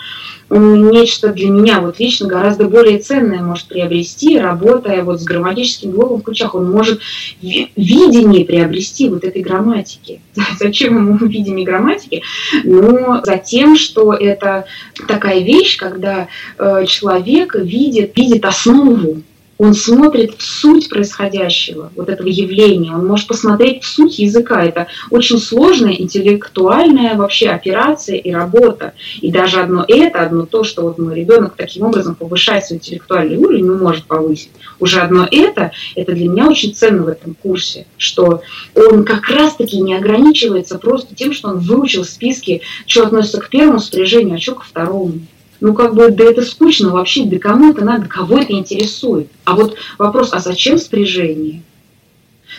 нечто 0.50 1.30
для 1.30 1.50
меня 1.50 1.82
вот 1.82 2.00
лично 2.00 2.28
гораздо 2.28 2.66
более 2.66 3.00
ценное 3.00 3.42
может 3.42 3.68
приобрести, 3.68 4.38
работая 4.38 5.04
вот 5.04 5.22
с 5.22 5.24
грамматическим 5.24 5.92
блоком 5.92 6.20
в 6.20 6.24
ключах. 6.24 6.56
Он 6.56 6.70
может 6.70 7.00
видение 7.42 8.46
приобрести 8.46 9.10
вот 9.10 9.24
этой 9.24 9.42
грамматики. 9.42 10.22
Зачем 10.60 10.98
ему 10.98 11.18
видение 11.26 11.66
грамматики? 11.66 12.24
Ну, 12.64 13.22
за 13.34 13.40
тем, 13.40 13.76
что 13.76 14.14
это 14.14 14.66
такая 15.08 15.40
вещь, 15.40 15.78
когда 15.78 16.28
э, 16.58 16.86
человек 16.88 17.56
видит, 17.56 18.16
видит 18.16 18.46
основу 18.46 19.22
он 19.58 19.74
смотрит 19.74 20.36
в 20.38 20.42
суть 20.42 20.90
происходящего, 20.90 21.92
вот 21.96 22.10
этого 22.10 22.28
явления, 22.28 22.94
он 22.94 23.06
может 23.06 23.28
посмотреть 23.28 23.84
в 23.84 23.88
суть 23.88 24.20
языка. 24.20 24.64
Это 24.64 24.88
очень 25.10 25.38
сложная 25.38 25.94
интеллектуальная 25.94 27.16
вообще 27.16 27.50
операция 27.50 28.18
и 28.18 28.32
работа. 28.32 28.94
И 29.22 29.32
даже 29.32 29.62
одно 29.62 29.86
это, 29.88 30.22
одно 30.22 30.46
то, 30.46 30.64
что 30.64 30.84
вот 30.84 30.98
мой 30.98 31.16
ребенок 31.16 31.54
таким 31.56 31.86
образом 31.86 32.16
повышает 32.16 32.66
свой 32.66 32.78
интеллектуальный 32.78 33.38
уровень, 33.38 33.66
ну, 33.66 33.78
может 33.78 34.06
повысить, 34.06 34.52
уже 34.80 35.00
одно 35.00 35.28
это, 35.30 35.72
это 35.96 36.14
для 36.14 36.28
меня 36.28 36.48
очень 36.48 36.74
ценно 36.74 37.04
в 37.04 37.08
этом 37.08 37.36
курсе, 37.36 37.86
что 37.98 38.42
он 38.76 39.04
как 39.04 39.30
раз-таки 39.30 39.80
не 39.82 39.96
ограничивается 39.96 40.80
просто 40.80 41.16
тем, 41.16 41.34
что 41.34 41.50
он 41.50 41.60
выучил 41.60 42.06
списки, 42.06 42.62
что 42.88 43.04
относится 43.04 43.40
к 43.40 43.50
первому 43.50 43.80
спряжению, 43.80 44.36
а 44.36 44.40
что 44.40 44.56
ко 44.56 44.64
второму 44.64 45.20
ну 45.64 45.74
как 45.74 45.96
бы, 45.96 46.12
да 46.12 46.26
это 46.26 46.42
скучно 46.42 46.90
вообще, 46.90 47.24
да 47.24 47.40
кому 47.40 47.72
это 47.72 47.86
надо, 47.86 48.06
кого 48.06 48.38
это 48.38 48.52
интересует. 48.52 49.30
А 49.46 49.56
вот 49.56 49.78
вопрос, 49.98 50.34
а 50.34 50.40
зачем 50.40 50.78
спряжение? 50.78 51.64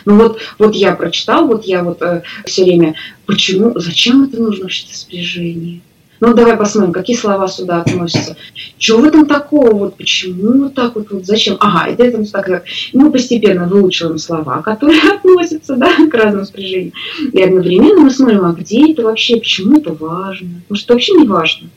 Ну 0.06 0.16
вот, 0.16 0.40
вот 0.58 0.74
я 0.74 0.94
прочитал, 0.94 1.46
вот 1.46 1.66
я 1.66 1.84
вот 1.84 2.00
э, 2.00 2.22
все 2.46 2.64
время, 2.64 2.94
почему, 3.26 3.78
зачем 3.78 4.24
это 4.24 4.40
нужно 4.40 4.62
вообще-то 4.62 4.96
спряжение? 4.96 5.82
Ну 6.20 6.32
давай 6.32 6.56
посмотрим, 6.56 6.94
какие 6.94 7.14
слова 7.14 7.46
сюда 7.46 7.82
относятся. 7.82 8.38
Что 8.78 8.98
в 8.98 9.04
этом 9.04 9.26
такого? 9.26 9.74
Вот 9.74 9.96
почему 9.98 10.62
вот 10.62 10.74
так 10.74 10.94
вот, 10.94 11.10
вот 11.10 11.26
зачем? 11.26 11.58
Ага, 11.60 11.90
это, 11.90 12.04
это 12.04 12.24
так, 12.32 12.46
как 12.46 12.64
мы 12.94 13.12
постепенно 13.12 13.66
выучиваем 13.66 14.16
слова, 14.16 14.62
которые 14.62 14.98
относятся 15.14 15.76
да, 15.76 15.90
к 16.10 16.14
разным 16.14 16.46
спряжениям. 16.46 16.94
И 17.34 17.42
одновременно 17.42 18.00
мы 18.00 18.10
смотрим, 18.10 18.46
а 18.46 18.52
где 18.52 18.92
это 18.92 19.02
вообще, 19.02 19.36
почему 19.36 19.78
это 19.78 19.92
важно? 19.92 20.62
Может, 20.70 20.86
это 20.86 20.94
вообще 20.94 21.12
не 21.12 21.28
важно 21.28 21.68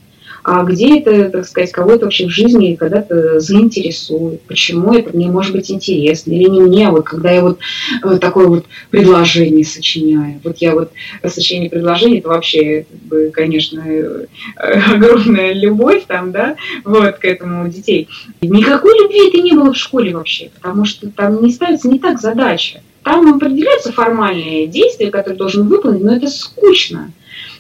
а 0.49 0.63
где 0.63 0.99
это, 0.99 1.29
так 1.29 1.45
сказать, 1.45 1.73
кого 1.73 1.91
это 1.91 2.05
вообще 2.05 2.25
в 2.25 2.29
жизни 2.29 2.75
когда-то 2.75 3.41
заинтересует, 3.41 4.41
почему 4.43 4.93
это 4.93 5.13
мне 5.13 5.27
может 5.27 5.51
быть 5.51 5.69
интересно, 5.69 6.31
или 6.31 6.47
не 6.49 6.61
мне, 6.61 6.89
вот 6.89 7.03
когда 7.03 7.31
я 7.31 7.41
вот 7.41 7.59
э, 8.01 8.17
такое 8.17 8.47
вот 8.47 8.65
предложение 8.89 9.65
сочиняю. 9.65 10.39
Вот 10.45 10.55
я 10.59 10.73
вот 10.73 10.93
сочинение 11.27 11.69
предложений, 11.69 12.19
это 12.19 12.29
вообще, 12.29 12.85
конечно, 13.33 13.83
э, 13.85 14.25
огромная 14.55 15.51
любовь 15.51 16.05
там, 16.07 16.31
да, 16.31 16.55
вот 16.85 17.17
к 17.17 17.25
этому 17.25 17.65
у 17.65 17.67
детей. 17.67 18.07
Никакой 18.39 18.97
любви 19.01 19.27
это 19.27 19.41
не 19.41 19.51
было 19.51 19.73
в 19.73 19.77
школе 19.77 20.15
вообще, 20.15 20.49
потому 20.55 20.85
что 20.85 21.09
там 21.09 21.43
не 21.43 21.51
ставится 21.51 21.89
не 21.89 21.99
так 21.99 22.21
задача. 22.21 22.79
Там 23.03 23.35
определяются 23.35 23.91
формальные 23.91 24.67
действия, 24.67 25.11
которые 25.11 25.37
должен 25.37 25.67
выполнить, 25.67 26.03
но 26.03 26.15
это 26.15 26.27
скучно. 26.27 27.11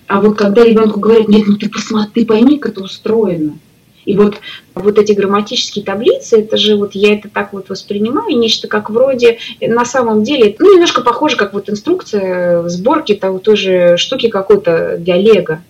А 0.07 0.21
вот 0.21 0.37
когда 0.37 0.63
ребенку 0.63 0.99
говорят, 0.99 1.27
нет, 1.27 1.43
ну 1.47 1.57
ты 1.57 1.69
посмотри, 1.69 2.23
ты 2.23 2.25
пойми, 2.25 2.57
как 2.57 2.71
это 2.71 2.83
устроено. 2.83 3.59
И 4.05 4.15
вот, 4.15 4.37
вот 4.73 4.97
эти 4.97 5.11
грамматические 5.11 5.83
таблицы, 5.83 6.39
это 6.39 6.55
же 6.55 6.77
вот 6.77 6.95
я 6.95 7.13
это 7.13 7.27
так 7.27 7.51
вот 7.51 7.67
воспринимаю, 7.67 8.37
нечто 8.37 8.69
как 8.69 8.89
вроде, 8.89 9.39
на 9.59 9.83
самом 9.83 10.23
деле, 10.23 10.55
ну 10.59 10.73
немножко 10.73 11.01
похоже, 11.01 11.35
как 11.35 11.53
вот 11.53 11.69
инструкция 11.69 12.61
в 12.61 12.69
сборке 12.69 13.15
того, 13.15 13.39
той 13.39 13.57
же 13.57 13.97
штуки 13.97 14.29
какой-то 14.29 14.95
для 14.97 15.17
лего. 15.17 15.61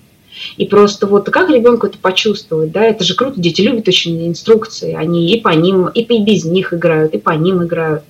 И 0.57 0.67
просто 0.67 1.07
вот 1.07 1.31
как 1.31 1.49
ребенку 1.49 1.87
это 1.87 1.97
почувствовать, 1.97 2.71
да, 2.71 2.83
это 2.83 3.03
же 3.03 3.15
круто, 3.15 3.41
дети 3.41 3.61
любят 3.61 3.87
очень 3.87 4.27
инструкции, 4.27 4.93
они 4.93 5.31
и 5.31 5.41
по 5.41 5.49
ним, 5.49 5.87
и 5.87 6.03
без 6.19 6.45
них 6.45 6.75
играют, 6.75 7.15
и 7.15 7.17
по 7.17 7.31
ним 7.31 7.63
играют. 7.63 8.03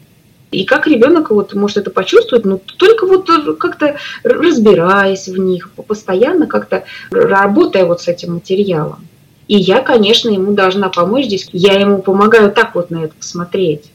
И 0.51 0.63
как 0.63 0.87
ребенок 0.87 1.29
вот 1.29 1.53
может 1.53 1.77
это 1.77 1.89
почувствовать, 1.89 2.45
ну 2.45 2.61
только 2.77 3.05
вот 3.05 3.29
как-то 3.59 3.97
разбираясь 4.23 5.27
в 5.27 5.37
них, 5.37 5.69
постоянно 5.71 6.47
как-то 6.47 6.85
работая 7.11 7.85
вот 7.85 8.01
с 8.01 8.07
этим 8.07 8.35
материалом. 8.35 9.07
И 9.47 9.55
я, 9.55 9.81
конечно, 9.81 10.29
ему 10.29 10.53
должна 10.53 10.89
помочь 10.89 11.25
здесь. 11.25 11.47
Я 11.51 11.73
ему 11.73 12.01
помогаю 12.01 12.51
так 12.51 12.75
вот 12.75 12.89
на 12.89 13.03
это 13.05 13.13
посмотреть. 13.13 13.91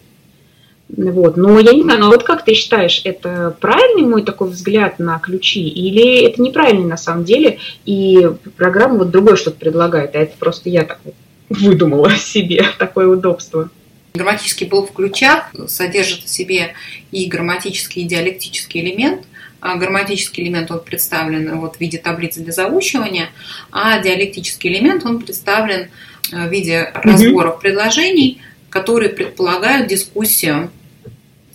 Вот. 0.88 1.36
Но 1.36 1.58
я 1.58 1.72
не 1.72 1.82
знаю, 1.82 2.00
но 2.00 2.06
вот 2.08 2.22
как 2.22 2.44
ты 2.44 2.54
считаешь, 2.54 3.00
это 3.04 3.56
правильный 3.60 4.02
мой 4.02 4.22
такой 4.22 4.50
взгляд 4.50 4.98
на 4.98 5.18
ключи 5.18 5.66
или 5.66 6.22
это 6.22 6.42
неправильный 6.42 6.84
на 6.84 6.98
самом 6.98 7.24
деле, 7.24 7.58
и 7.86 8.30
программа 8.56 8.98
вот 8.98 9.10
другое 9.10 9.36
что-то 9.36 9.58
предлагает, 9.58 10.14
а 10.14 10.18
это 10.18 10.36
просто 10.38 10.68
я 10.68 10.84
так 10.84 11.00
вот 11.04 11.14
выдумала 11.48 12.10
себе 12.16 12.64
такое 12.78 13.08
удобство? 13.08 13.70
Грамматический 14.14 14.66
блок 14.66 14.90
в 14.90 14.92
ключах 14.92 15.50
содержит 15.68 16.24
в 16.24 16.28
себе 16.28 16.74
и 17.10 17.26
грамматический, 17.26 18.02
и 18.02 18.06
диалектический 18.06 18.80
элемент. 18.80 19.24
А 19.60 19.76
грамматический 19.76 20.42
элемент 20.42 20.70
он 20.70 20.80
представлен 20.80 21.58
вот 21.58 21.76
в 21.76 21.80
виде 21.80 21.96
таблицы 21.96 22.40
для 22.40 22.52
заучивания, 22.52 23.30
а 23.70 24.00
диалектический 24.00 24.70
элемент 24.70 25.06
он 25.06 25.22
представлен 25.22 25.88
э, 26.32 26.48
в 26.48 26.50
виде 26.50 26.90
разборов 26.94 27.60
предложений, 27.60 28.42
которые 28.70 29.10
предполагают 29.10 29.86
дискуссию 29.86 30.70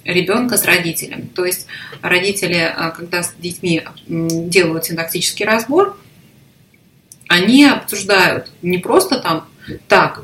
ребенка 0.06 0.56
с 0.56 0.64
родителем. 0.64 1.28
То 1.28 1.44
есть 1.46 1.68
родители, 2.02 2.56
э, 2.56 2.92
когда 2.96 3.24
с 3.24 3.34
детьми 3.38 3.84
делают 4.08 4.86
синтаксический 4.86 5.46
разбор, 5.46 5.98
они 7.28 7.66
обсуждают 7.66 8.50
не 8.62 8.78
просто 8.78 9.20
там, 9.20 9.48
так, 9.90 10.24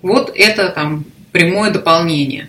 вот 0.00 0.32
это 0.34 0.68
там 0.68 1.04
прямое 1.32 1.70
дополнение. 1.70 2.48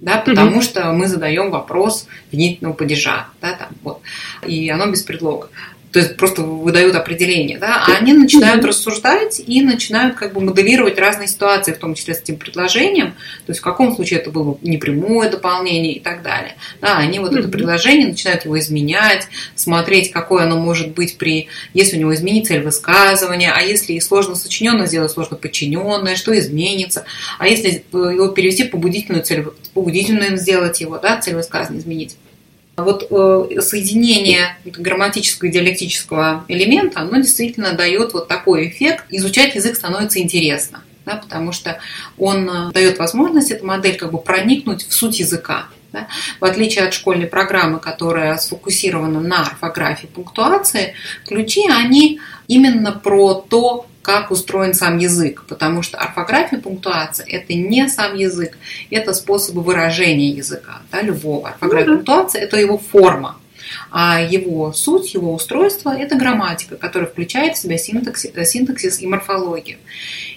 Да, 0.00 0.18
потому 0.18 0.58
mm 0.58 0.62
что 0.62 0.92
мы 0.92 1.08
задаем 1.08 1.50
вопрос 1.50 2.06
винительного 2.30 2.74
падежа, 2.74 3.26
да, 3.40 3.54
там, 3.54 3.68
вот, 3.82 4.00
и 4.46 4.68
оно 4.68 4.86
без 4.86 5.02
предлога 5.02 5.48
то 5.92 5.98
есть 6.00 6.16
просто 6.16 6.42
выдают 6.42 6.94
определение, 6.94 7.58
да, 7.58 7.84
а 7.86 7.96
они 7.96 8.12
начинают 8.12 8.64
рассуждать 8.64 9.40
и 9.44 9.62
начинают 9.62 10.16
как 10.16 10.34
бы 10.34 10.40
моделировать 10.40 10.98
разные 10.98 11.28
ситуации, 11.28 11.72
в 11.72 11.78
том 11.78 11.94
числе 11.94 12.14
с 12.14 12.20
этим 12.20 12.36
предложением, 12.36 13.12
то 13.46 13.50
есть 13.50 13.60
в 13.60 13.64
каком 13.64 13.94
случае 13.94 14.20
это 14.20 14.30
было 14.30 14.58
непрямое 14.62 15.30
дополнение 15.30 15.94
и 15.94 16.00
так 16.00 16.22
далее. 16.22 16.56
Да, 16.80 16.98
они 16.98 17.18
вот 17.18 17.32
это 17.32 17.48
предложение 17.48 18.08
начинают 18.08 18.44
его 18.44 18.58
изменять, 18.58 19.28
смотреть, 19.54 20.10
какое 20.10 20.44
оно 20.44 20.58
может 20.58 20.92
быть 20.92 21.16
при, 21.16 21.48
если 21.72 21.96
у 21.96 22.00
него 22.00 22.14
изменится 22.14 22.48
цель 22.48 22.62
высказывания, 22.62 23.52
а 23.52 23.62
если 23.62 23.92
и 23.92 24.00
сложно 24.00 24.34
сочиненное 24.34 24.86
сделать 24.86 25.10
сложно 25.10 25.36
подчиненное, 25.36 26.16
что 26.16 26.36
изменится, 26.38 27.04
а 27.38 27.46
если 27.46 27.84
его 27.92 28.28
перевести 28.28 28.64
в 28.64 28.70
побудительную 28.70 29.22
цель, 29.22 29.44
побудительную 29.74 30.38
сделать 30.38 30.80
его, 30.80 30.98
да, 30.98 31.20
цель 31.20 31.34
высказывания 31.34 31.80
изменить. 31.80 32.16
Вот 32.78 33.08
э, 33.10 33.60
соединение 33.60 34.56
грамматического 34.64 35.48
и 35.48 35.52
диалектического 35.52 36.44
элемента, 36.48 37.00
оно 37.00 37.16
действительно 37.16 37.72
дает 37.72 38.12
вот 38.12 38.28
такой 38.28 38.68
эффект. 38.68 39.04
Изучать 39.10 39.56
язык 39.56 39.74
становится 39.74 40.20
интересно, 40.20 40.82
да, 41.04 41.16
потому 41.16 41.52
что 41.52 41.80
он 42.16 42.48
э, 42.48 42.72
дает 42.72 42.98
возможность, 42.98 43.50
эта 43.50 43.66
модель, 43.66 43.96
как 43.96 44.12
бы 44.12 44.18
проникнуть 44.18 44.86
в 44.86 44.92
суть 44.94 45.18
языка. 45.18 45.66
Да? 45.92 46.06
В 46.38 46.44
отличие 46.44 46.84
от 46.84 46.94
школьной 46.94 47.26
программы, 47.26 47.80
которая 47.80 48.36
сфокусирована 48.36 49.20
на 49.20 49.42
орфографии, 49.42 50.06
пунктуации, 50.06 50.94
ключи, 51.26 51.68
они 51.68 52.20
именно 52.46 52.92
про 52.92 53.34
то, 53.34 53.86
как 54.08 54.30
устроен 54.30 54.72
сам 54.72 54.96
язык, 54.96 55.44
потому 55.46 55.82
что 55.82 55.98
орфография, 55.98 56.58
пунктуация– 56.58 57.26
это 57.28 57.52
не 57.52 57.86
сам 57.90 58.16
язык, 58.16 58.56
это 58.88 59.12
способы 59.12 59.60
выражения 59.60 60.30
языка, 60.30 60.80
да, 60.90 61.02
любого. 61.02 61.50
Орфография, 61.50 61.92
пунктуация– 61.92 62.40
это 62.42 62.56
его 62.56 62.78
форма, 62.78 63.36
а 63.90 64.22
его 64.22 64.72
суть, 64.72 65.12
его 65.12 65.34
устройство– 65.34 65.94
это 65.98 66.16
грамматика, 66.16 66.76
которая 66.76 67.10
включает 67.10 67.58
в 67.58 67.60
себя 67.60 67.76
синтаксис, 67.76 68.32
синтаксис 68.50 68.98
и 69.02 69.06
морфологию. 69.06 69.76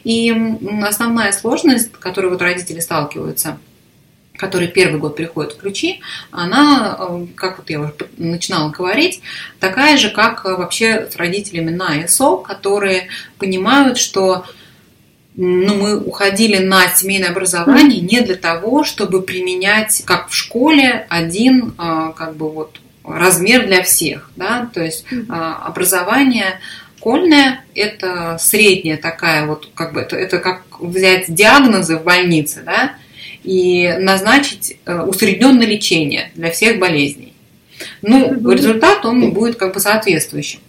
И 0.03 0.35
основная 0.83 1.31
сложность, 1.31 1.95
с 1.95 1.97
которой 1.97 2.29
вот 2.29 2.41
родители 2.41 2.81
сталкиваются– 2.81 3.57
который 4.41 4.67
первый 4.67 4.99
год 4.99 5.15
приходит 5.15 5.53
в 5.53 5.57
ключи, 5.57 6.01
она, 6.31 6.97
э, 6.99 7.25
как 7.35 7.59
вот 7.59 7.69
я 7.69 7.79
уже 7.79 7.93
начинала 8.17 8.71
говорить, 8.71 9.21
такая 9.59 9.97
же, 9.97 10.09
как 10.09 10.43
вообще 10.45 11.07
с 11.11 11.15
родителями 11.15 11.69
на 11.69 12.03
ИСО, 12.03 12.37
которые 12.37 13.09
понимают, 13.37 13.99
что 13.99 14.45
ну, 15.35 15.75
мы 15.75 15.99
уходили 15.99 16.57
на 16.57 16.89
семейное 16.89 17.29
образование 17.29 18.01
не 18.01 18.19
для 18.21 18.35
того, 18.35 18.83
чтобы 18.83 19.21
применять, 19.21 20.01
как 20.05 20.29
в 20.29 20.35
школе, 20.35 21.05
один 21.07 21.75
э, 21.77 22.13
как 22.17 22.35
бы 22.35 22.51
вот 22.51 22.81
размер 23.03 23.67
для 23.67 23.83
всех, 23.83 24.31
да, 24.35 24.69
то 24.73 24.83
есть 24.83 25.05
э, 25.11 25.17
образование 25.29 26.59
школьное– 26.97 27.63
это 27.75 28.37
средняя 28.39 28.97
такая 28.97 29.47
вот, 29.47 29.69
как 29.73 29.93
бы, 29.93 30.01
это, 30.01 30.15
это 30.15 30.37
как 30.37 30.63
взять 30.79 31.33
диагнозы 31.33 31.97
в 31.97 32.03
больнице, 32.03 32.61
да, 32.63 32.93
и 33.43 33.95
назначить 33.99 34.77
э, 34.85 35.01
усредненное 35.01 35.65
лечение 35.65 36.31
для 36.35 36.51
всех 36.51 36.79
болезней. 36.79 37.33
Ну, 38.01 38.51
результат 38.51 39.05
он 39.05 39.31
будет 39.31 39.55
как 39.55 39.73
бы 39.73 39.79
соответствующим, 39.79 40.59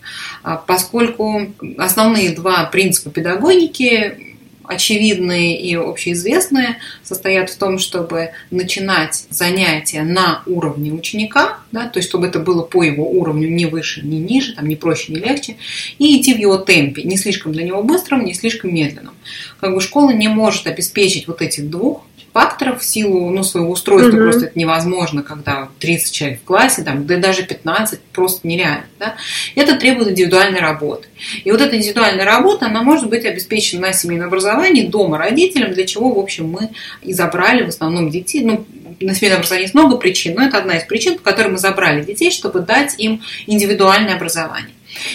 а, 0.43 0.57
поскольку 0.57 1.53
основные 1.77 2.31
два 2.31 2.65
принципа 2.65 3.11
педагогики 3.11 4.33
очевидные 4.65 5.61
и 5.61 5.75
общеизвестные 5.75 6.79
состоят 7.03 7.51
в 7.51 7.57
том, 7.57 7.79
чтобы 7.79 8.31
начинать 8.51 9.27
занятия 9.29 10.03
на 10.03 10.43
уровне 10.47 10.93
ученика, 10.93 11.59
да, 11.73 11.89
то 11.89 11.99
есть 11.99 12.09
чтобы 12.09 12.29
это 12.29 12.39
было 12.39 12.63
по 12.63 12.83
его 12.83 13.11
уровню 13.11 13.49
не 13.49 13.67
выше, 13.67 14.03
не 14.07 14.19
ниже, 14.19 14.55
там, 14.55 14.69
не 14.69 14.77
проще, 14.77 15.13
не 15.13 15.19
легче, 15.19 15.57
и 15.99 16.21
идти 16.21 16.35
в 16.35 16.39
его 16.39 16.59
темпе, 16.59 17.03
не 17.03 17.17
слишком 17.17 17.53
для 17.53 17.65
него 17.65 17.83
быстрым, 17.83 18.25
не 18.25 18.35
слишком 18.35 18.75
медленным. 18.75 19.15
Как 19.61 19.75
бы 19.75 19.81
школа 19.81 20.11
не 20.11 20.29
может 20.29 20.67
обеспечить 20.67 21.27
вот 21.27 21.43
этих 21.43 21.69
двух 21.69 22.05
факторов 22.33 22.81
в 22.81 22.85
силу 22.85 23.31
ну, 23.31 23.42
своего 23.42 23.73
устройства 23.73 24.16
угу. 24.16 24.25
просто 24.25 24.47
это 24.47 24.59
невозможно, 24.59 25.23
когда 25.23 25.68
30 25.79 26.12
человек 26.12 26.40
в 26.40 26.45
классе, 26.45 26.83
там, 26.83 27.07
да 27.07 27.16
даже 27.18 27.42
15, 27.42 28.01
просто 28.12 28.47
нереально. 28.47 28.85
Да? 28.99 29.16
Это 29.55 29.77
требует 29.77 30.11
индивидуальной 30.11 30.61
работы. 30.61 31.09
И 31.45 31.51
вот 31.51 31.61
эта 31.61 31.77
индивидуальная 31.77 32.25
работа, 32.25 32.66
она 32.66 32.83
может 32.83 33.09
быть 33.09 33.25
обеспечена 33.25 33.88
на 33.88 33.92
семейном 33.92 34.29
образовании 34.29 34.87
дома 34.87 35.18
родителям, 35.18 35.73
для 35.73 35.87
чего, 35.87 36.12
в 36.12 36.18
общем, 36.18 36.49
мы 36.49 36.71
и 37.03 37.12
забрали 37.12 37.64
в 37.64 37.68
основном 37.68 38.11
детей. 38.11 38.42
Ну, 38.42 38.64
на 39.01 39.14
семейном 39.14 39.38
образовании 39.38 39.64
есть 39.64 39.75
много 39.75 39.97
причин, 39.97 40.35
но 40.35 40.45
это 40.45 40.59
одна 40.59 40.79
из 40.79 40.85
причин, 40.85 41.18
по 41.18 41.23
которой 41.23 41.49
мы 41.49 41.59
забрали 41.59 42.03
детей, 42.03 42.31
чтобы 42.31 42.61
дать 42.61 42.99
им 42.99 43.23
индивидуальное 43.47 44.14
образование. 44.14 44.75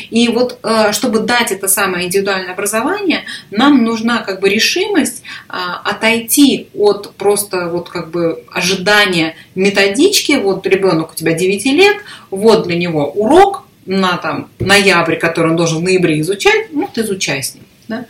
И 0.10 0.28
вот 0.30 0.60
э, 0.64 0.92
чтобы 0.92 1.20
дать 1.20 1.52
это 1.52 1.68
самое 1.68 2.06
индивидуальное 2.06 2.54
образование, 2.54 3.26
нам 3.52 3.84
нужна 3.84 4.20
как 4.20 4.40
бы 4.40 4.50
решимость 4.50 5.24
а, 5.50 5.82
отойти 5.84 6.68
от 6.74 7.14
просто 7.16 7.68
вот 7.68 7.90
как 7.90 8.10
бы 8.10 8.44
ожидания 8.52 9.36
методички. 9.56 10.34
Вот 10.34 10.66
ребенок 10.66 11.12
у 11.12 11.16
тебя 11.16 11.34
9 11.34 11.66
лет, 11.66 11.98
вот 12.32 12.68
для 12.68 12.78
него 12.78 13.10
урок 13.10 13.64
на 13.86 14.18
там 14.18 14.50
ноябрь, 14.60 15.16
который 15.16 15.52
он 15.52 15.58
должен 15.58 15.80
в 15.80 15.84
ноябре 15.84 16.20
изучать, 16.22 16.72
ну 16.72 16.90
ты 16.94 17.02
изучай 17.02 17.42
с 17.42 17.56
ним. 17.56 17.64
Да? 17.88 18.06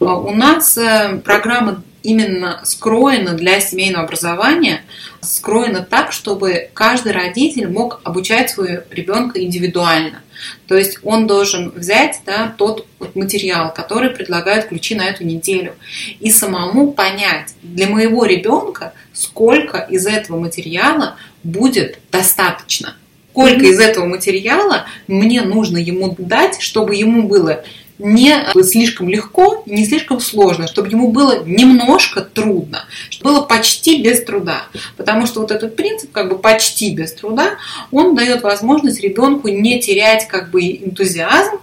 А 0.00 0.18
у 0.18 0.34
нас 0.34 0.78
э, 0.78 1.20
программа 1.24 1.82
именно 2.06 2.60
скроена 2.64 3.34
для 3.34 3.60
семейного 3.60 4.04
образования, 4.04 4.82
скроена 5.20 5.82
так, 5.82 6.12
чтобы 6.12 6.70
каждый 6.72 7.12
родитель 7.12 7.68
мог 7.68 8.00
обучать 8.04 8.50
своего 8.50 8.82
ребенка 8.90 9.42
индивидуально. 9.42 10.22
То 10.68 10.76
есть 10.76 10.98
он 11.02 11.26
должен 11.26 11.70
взять 11.70 12.20
да, 12.24 12.54
тот 12.56 12.86
материал, 13.14 13.74
который 13.74 14.10
предлагают 14.10 14.66
ключи 14.66 14.94
на 14.94 15.06
эту 15.06 15.24
неделю, 15.24 15.74
и 16.20 16.30
самому 16.30 16.92
понять 16.92 17.54
для 17.62 17.88
моего 17.88 18.24
ребенка, 18.24 18.92
сколько 19.12 19.78
из 19.78 20.06
этого 20.06 20.38
материала 20.38 21.16
будет 21.42 21.98
достаточно. 22.12 22.96
Сколько 23.32 23.66
из 23.66 23.80
этого 23.80 24.06
материала 24.06 24.86
мне 25.08 25.42
нужно 25.42 25.76
ему 25.76 26.14
дать, 26.16 26.62
чтобы 26.62 26.94
ему 26.94 27.28
было 27.28 27.64
не 27.98 28.44
слишком 28.62 29.08
легко, 29.08 29.62
не 29.66 29.84
слишком 29.84 30.20
сложно, 30.20 30.66
чтобы 30.66 30.88
ему 30.88 31.10
было 31.10 31.44
немножко 31.44 32.20
трудно, 32.20 32.84
чтобы 33.10 33.34
было 33.34 33.40
почти 33.42 34.02
без 34.02 34.22
труда. 34.24 34.64
Потому 34.96 35.26
что 35.26 35.40
вот 35.40 35.50
этот 35.50 35.76
принцип, 35.76 36.12
как 36.12 36.28
бы 36.28 36.38
почти 36.38 36.94
без 36.94 37.12
труда, 37.12 37.56
он 37.90 38.14
дает 38.14 38.42
возможность 38.42 39.00
ребенку 39.00 39.48
не 39.48 39.80
терять 39.80 40.28
как 40.28 40.50
бы 40.50 40.62
энтузиазм 40.62 41.58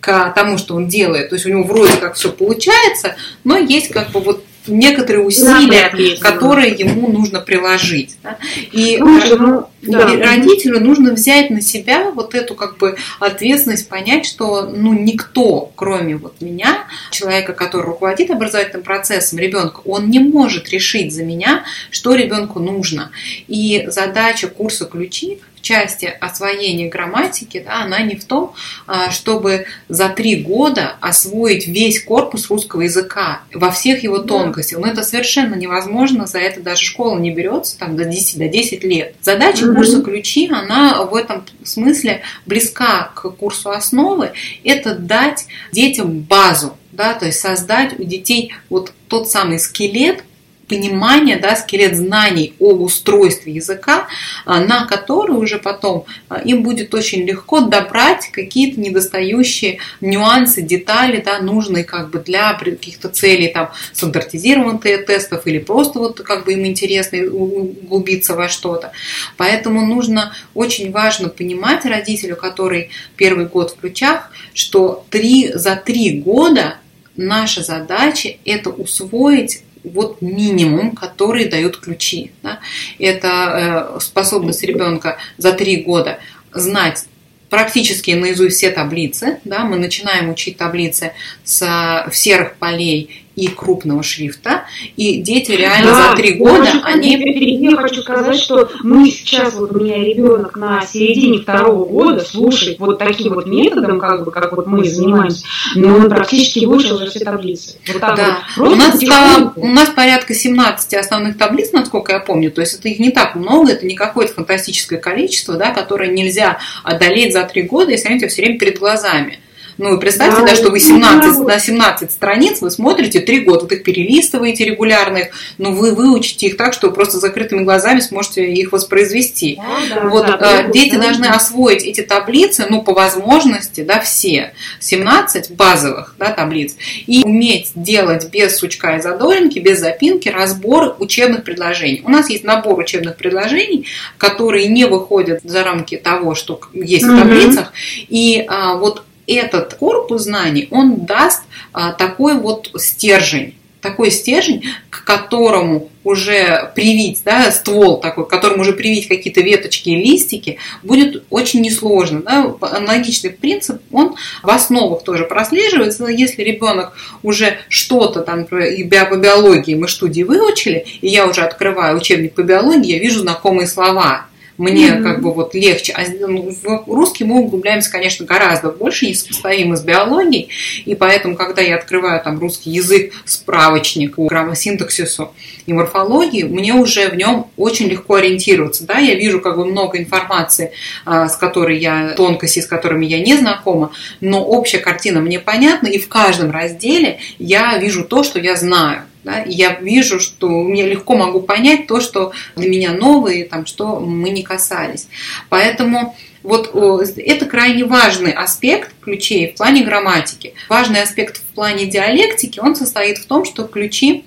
к 0.00 0.32
тому, 0.34 0.58
что 0.58 0.74
он 0.74 0.88
делает. 0.88 1.30
То 1.30 1.36
есть 1.36 1.46
у 1.46 1.50
него 1.50 1.64
вроде 1.64 1.96
как 1.96 2.14
все 2.14 2.30
получается, 2.30 3.16
но 3.44 3.56
есть 3.56 3.88
как 3.88 4.10
бы 4.10 4.20
вот 4.20 4.44
некоторые 4.66 5.24
усилия, 5.24 6.16
которые 6.20 6.72
ему 6.72 7.08
нужно 7.08 7.40
приложить. 7.40 8.16
Да? 8.22 8.38
И 8.72 8.98
ну, 8.98 9.68
да. 9.82 10.06
родителю 10.06 10.80
нужно 10.80 11.12
взять 11.12 11.50
на 11.50 11.60
себя 11.60 12.10
вот 12.10 12.34
эту 12.34 12.54
как 12.54 12.78
бы 12.78 12.96
ответственность, 13.20 13.88
понять, 13.88 14.26
что 14.26 14.62
ну 14.62 14.92
никто, 14.92 15.72
кроме 15.74 16.16
вот 16.16 16.40
меня, 16.40 16.86
человека, 17.10 17.52
который 17.52 17.86
руководит 17.86 18.30
образовательным 18.30 18.82
процессом 18.82 19.38
ребенка, 19.38 19.80
он 19.84 20.10
не 20.10 20.20
может 20.20 20.70
решить 20.70 21.12
за 21.12 21.24
меня, 21.24 21.64
что 21.90 22.14
ребенку 22.14 22.60
нужно. 22.60 23.10
И 23.48 23.84
задача 23.88 24.48
курса 24.48 24.86
ключи 24.86 25.40
части 25.66 26.14
освоения 26.20 26.88
грамматики, 26.88 27.60
да, 27.66 27.82
она 27.82 28.00
не 28.00 28.14
в 28.14 28.24
том, 28.24 28.54
а, 28.86 29.10
чтобы 29.10 29.66
за 29.88 30.08
три 30.08 30.36
года 30.36 30.96
освоить 31.00 31.66
весь 31.66 32.02
корпус 32.04 32.48
русского 32.48 32.82
языка 32.82 33.40
во 33.52 33.72
всех 33.72 34.04
его 34.04 34.18
тонкостях. 34.18 34.78
Но 34.78 34.86
это 34.86 35.02
совершенно 35.02 35.56
невозможно, 35.56 36.26
за 36.26 36.38
это 36.38 36.60
даже 36.60 36.84
школа 36.84 37.18
не 37.18 37.32
берется 37.32 37.76
там, 37.78 37.96
до 37.96 38.04
10, 38.04 38.38
до 38.38 38.48
10 38.48 38.84
лет. 38.84 39.16
Задача 39.20 39.66
курса 39.74 40.02
«Ключи», 40.02 40.48
она 40.48 41.02
в 41.02 41.14
этом 41.16 41.44
смысле 41.64 42.22
близка 42.46 43.10
к 43.14 43.28
курсу 43.30 43.70
«Основы», 43.70 44.30
это 44.62 44.94
дать 44.94 45.46
детям 45.72 46.20
базу, 46.20 46.76
да, 46.92 47.14
то 47.14 47.26
есть 47.26 47.40
создать 47.40 47.98
у 47.98 48.04
детей 48.04 48.54
вот 48.70 48.92
тот 49.08 49.28
самый 49.28 49.58
скелет, 49.58 50.22
понимание, 50.68 51.36
да, 51.36 51.56
скелет 51.56 51.96
знаний 51.96 52.54
о 52.58 52.72
устройстве 52.72 53.52
языка, 53.52 54.08
а, 54.44 54.60
на 54.60 54.86
который 54.86 55.36
уже 55.36 55.58
потом 55.58 56.04
а, 56.28 56.40
им 56.40 56.62
будет 56.62 56.94
очень 56.94 57.22
легко 57.22 57.60
добрать 57.60 58.30
какие-то 58.32 58.80
недостающие 58.80 59.78
нюансы, 60.00 60.62
детали, 60.62 61.22
да, 61.24 61.40
нужные 61.40 61.84
как 61.84 62.10
бы 62.10 62.18
для 62.18 62.54
каких-то 62.54 63.08
целей, 63.08 63.48
там, 63.48 63.70
стандартизированных 63.92 64.82
тестов 65.06 65.46
или 65.46 65.58
просто 65.58 65.98
вот 65.98 66.20
как 66.20 66.44
бы 66.44 66.54
им 66.54 66.66
интересно 66.66 67.18
углубиться 67.18 68.34
во 68.34 68.48
что-то. 68.48 68.92
Поэтому 69.36 69.86
нужно, 69.86 70.34
очень 70.54 70.90
важно 70.90 71.28
понимать 71.28 71.84
родителю, 71.84 72.36
который 72.36 72.90
первый 73.16 73.46
год 73.46 73.72
в 73.72 73.80
ключах, 73.80 74.30
что 74.54 75.04
три, 75.10 75.52
за 75.54 75.76
три 75.76 76.20
года 76.20 76.78
наша 77.16 77.62
задача 77.62 78.36
это 78.44 78.70
усвоить 78.70 79.62
вот 79.92 80.20
минимум, 80.20 80.92
который 80.92 81.46
дают 81.46 81.78
ключи. 81.78 82.32
Да? 82.42 82.60
Это 82.98 83.94
э, 83.96 84.00
способность 84.00 84.62
ребенка 84.62 85.18
за 85.38 85.52
три 85.52 85.76
года 85.76 86.18
знать 86.52 87.06
практически 87.50 88.10
наизусть 88.10 88.56
все 88.56 88.70
таблицы. 88.70 89.38
Да? 89.44 89.64
Мы 89.64 89.76
начинаем 89.76 90.30
учить 90.30 90.56
таблицы 90.56 91.12
с 91.44 92.06
серых 92.12 92.56
полей 92.56 93.25
и 93.36 93.48
крупного 93.48 94.02
шрифта. 94.02 94.64
И 94.96 95.20
дети 95.20 95.52
реально 95.52 95.90
да, 95.90 96.10
за 96.10 96.16
три 96.16 96.32
года, 96.34 96.68
они... 96.82 97.16
Я 97.16 97.76
хочу 97.76 98.00
сказать, 98.00 98.38
что 98.38 98.70
мы 98.82 99.10
сейчас, 99.10 99.54
вот 99.54 99.72
у 99.72 99.80
меня 99.80 100.02
ребенок 100.02 100.56
на 100.56 100.84
середине 100.86 101.40
второго 101.40 101.84
года 101.84 102.24
слушает 102.24 102.78
вот 102.78 102.98
таким 102.98 103.34
вот 103.34 103.46
методом, 103.46 104.00
как 104.00 104.24
бы, 104.24 104.30
как 104.30 104.52
вот 104.52 104.66
мы 104.66 104.84
занимаемся, 104.84 105.44
но 105.74 105.96
он 105.96 106.08
практически 106.08 106.64
выучил 106.64 106.96
уже 106.96 107.10
все 107.10 107.20
таблицы. 107.20 107.76
Вот 107.86 108.00
так 108.00 108.16
да. 108.16 108.38
вот. 108.56 108.72
У 108.72 108.74
нас, 108.74 108.98
там, 109.00 109.52
у 109.56 109.68
нас 109.68 109.90
порядка 109.90 110.34
17 110.34 110.94
основных 110.94 111.36
таблиц, 111.36 111.72
насколько 111.72 112.12
я 112.12 112.20
помню, 112.20 112.50
то 112.50 112.62
есть 112.62 112.78
это 112.78 112.88
их 112.88 112.98
не 112.98 113.10
так 113.10 113.34
много, 113.34 113.72
это 113.72 113.84
не 113.84 113.94
какое-то 113.94 114.32
фантастическое 114.32 114.98
количество, 114.98 115.56
да, 115.56 115.72
которое 115.72 116.10
нельзя 116.10 116.58
одолеть 116.82 117.34
за 117.34 117.44
три 117.44 117.62
года, 117.62 117.90
если 117.90 118.08
они 118.08 118.16
у 118.16 118.18
тебя 118.20 118.28
все 118.28 118.42
время 118.42 118.58
перед 118.58 118.78
глазами. 118.78 119.40
Ну, 119.78 119.98
представьте, 119.98 120.40
да, 120.40 120.46
да 120.46 120.54
что 120.54 120.70
вы 120.70 120.80
17, 120.80 121.40
на 121.40 121.58
17 121.58 122.10
страниц 122.10 122.60
вы 122.62 122.70
смотрите 122.70 123.20
3 123.20 123.40
года, 123.40 123.60
вот 123.62 123.72
их 123.72 123.82
перелистываете 123.82 124.64
регулярно, 124.64 125.18
их, 125.18 125.28
но 125.58 125.72
вы 125.72 125.94
выучите 125.94 126.46
их 126.46 126.56
так, 126.56 126.72
что 126.72 126.88
вы 126.88 126.94
просто 126.94 127.18
закрытыми 127.18 127.62
глазами 127.62 128.00
сможете 128.00 128.50
их 128.52 128.72
воспроизвести. 128.72 129.56
Да, 129.56 129.94
да, 129.94 130.08
вот 130.08 130.26
да, 130.26 130.62
э, 130.62 130.72
дети 130.72 130.94
да, 130.94 131.02
должны 131.02 131.26
освоить 131.26 131.84
эти 131.84 132.00
таблицы, 132.00 132.66
ну, 132.70 132.82
по 132.82 132.94
возможности, 132.94 133.82
да, 133.82 134.00
все, 134.00 134.54
17 134.80 135.50
базовых, 135.52 136.14
да, 136.18 136.32
таблиц, 136.32 136.76
и 137.06 137.22
уметь 137.22 137.72
делать 137.74 138.30
без 138.30 138.56
сучка 138.56 138.96
и 138.96 139.02
задоринки, 139.02 139.58
без 139.58 139.80
запинки 139.80 140.28
разбор 140.28 140.96
учебных 140.98 141.44
предложений. 141.44 142.02
У 142.04 142.10
нас 142.10 142.30
есть 142.30 142.44
набор 142.44 142.78
учебных 142.78 143.16
предложений, 143.16 143.86
которые 144.16 144.68
не 144.68 144.86
выходят 144.86 145.40
за 145.44 145.64
рамки 145.64 145.96
того, 145.96 146.34
что 146.34 146.60
есть 146.72 147.04
в 147.04 147.16
таблицах, 147.16 147.72
и 148.08 148.44
а, 148.48 148.76
вот 148.76 149.02
этот 149.26 149.74
корпус 149.74 150.22
знаний, 150.22 150.68
он 150.70 151.04
даст 151.04 151.42
а, 151.72 151.92
такой 151.92 152.34
вот 152.34 152.70
стержень, 152.76 153.54
такой 153.80 154.10
стержень, 154.10 154.64
к 154.90 155.04
которому 155.04 155.88
уже 156.02 156.72
привить, 156.74 157.22
да, 157.24 157.50
ствол 157.50 158.00
такой, 158.00 158.26
к 158.26 158.28
которому 158.28 158.62
уже 158.62 158.72
привить 158.72 159.08
какие-то 159.08 159.40
веточки 159.40 159.90
и 159.90 159.96
листики, 159.96 160.58
будет 160.82 161.24
очень 161.30 161.60
несложно. 161.60 162.22
Да. 162.22 162.54
Аналогичный 162.60 163.30
принцип, 163.30 163.82
он 163.92 164.16
в 164.42 164.50
основах 164.50 165.02
тоже 165.02 165.24
прослеживается. 165.24 166.06
Если 166.06 166.42
ребенок 166.42 166.96
уже 167.22 167.58
что-то 167.68 168.22
там 168.22 168.46
по 168.46 168.56
биологии 168.56 169.74
мы 169.74 169.88
студии 169.88 170.22
выучили, 170.22 170.86
и 171.00 171.08
я 171.08 171.26
уже 171.26 171.42
открываю 171.42 171.96
учебник 171.96 172.34
по 172.34 172.42
биологии, 172.42 172.92
я 172.92 172.98
вижу 172.98 173.20
знакомые 173.20 173.66
слова 173.66 174.26
мне 174.58 174.88
mm-hmm. 174.88 175.02
как 175.02 175.22
бы 175.22 175.32
вот 175.32 175.54
легче. 175.54 175.92
А 175.92 176.02
ну, 176.20 176.50
в 176.50 176.92
русский 176.92 177.24
мы 177.24 177.40
углубляемся, 177.40 177.90
конечно, 177.90 178.26
гораздо 178.26 178.70
больше, 178.70 179.06
несопоставимо 179.06 179.76
с 179.76 179.82
биологией, 179.82 180.48
и 180.84 180.94
поэтому, 180.94 181.36
когда 181.36 181.62
я 181.62 181.76
открываю 181.76 182.22
там 182.22 182.38
русский 182.38 182.70
язык, 182.70 183.12
справочник 183.24 184.16
по 184.16 184.26
граммосинтаксису 184.26 185.32
и 185.66 185.72
морфологии, 185.72 186.44
мне 186.44 186.74
уже 186.74 187.08
в 187.08 187.16
нем 187.16 187.48
очень 187.56 187.86
легко 187.88 188.14
ориентироваться. 188.14 188.86
Да? 188.86 188.98
Я 188.98 189.14
вижу 189.14 189.40
как 189.40 189.56
бы 189.56 189.64
много 189.64 189.98
информации, 189.98 190.72
а, 191.04 191.28
с 191.28 191.36
которой 191.36 191.78
я, 191.78 192.14
тонкости, 192.16 192.60
с 192.60 192.66
которыми 192.66 193.06
я 193.06 193.20
не 193.20 193.36
знакома, 193.36 193.92
но 194.20 194.44
общая 194.44 194.78
картина 194.78 195.20
мне 195.20 195.38
понятна, 195.38 195.88
и 195.88 195.98
в 195.98 196.08
каждом 196.08 196.50
разделе 196.50 197.18
я 197.38 197.76
вижу 197.78 198.04
то, 198.04 198.22
что 198.22 198.38
я 198.38 198.56
знаю. 198.56 199.02
Да? 199.26 199.42
я 199.44 199.74
вижу, 199.80 200.20
что 200.20 200.68
я 200.72 200.86
легко 200.86 201.16
могу 201.16 201.40
понять 201.42 201.88
то, 201.88 202.00
что 202.00 202.30
для 202.54 202.70
меня 202.70 202.92
новое, 202.92 203.44
там, 203.44 203.66
что 203.66 203.98
мы 203.98 204.30
не 204.30 204.44
касались. 204.44 205.08
Поэтому 205.48 206.16
вот 206.44 206.72
это 207.16 207.44
крайне 207.46 207.84
важный 207.84 208.30
аспект 208.30 208.94
ключей 209.00 209.50
в 209.50 209.56
плане 209.56 209.82
грамматики. 209.82 210.54
Важный 210.68 211.02
аспект 211.02 211.38
в 211.38 211.54
плане 211.56 211.86
диалектики, 211.86 212.60
он 212.60 212.76
состоит 212.76 213.18
в 213.18 213.26
том, 213.26 213.44
что 213.44 213.64
ключи 213.64 214.24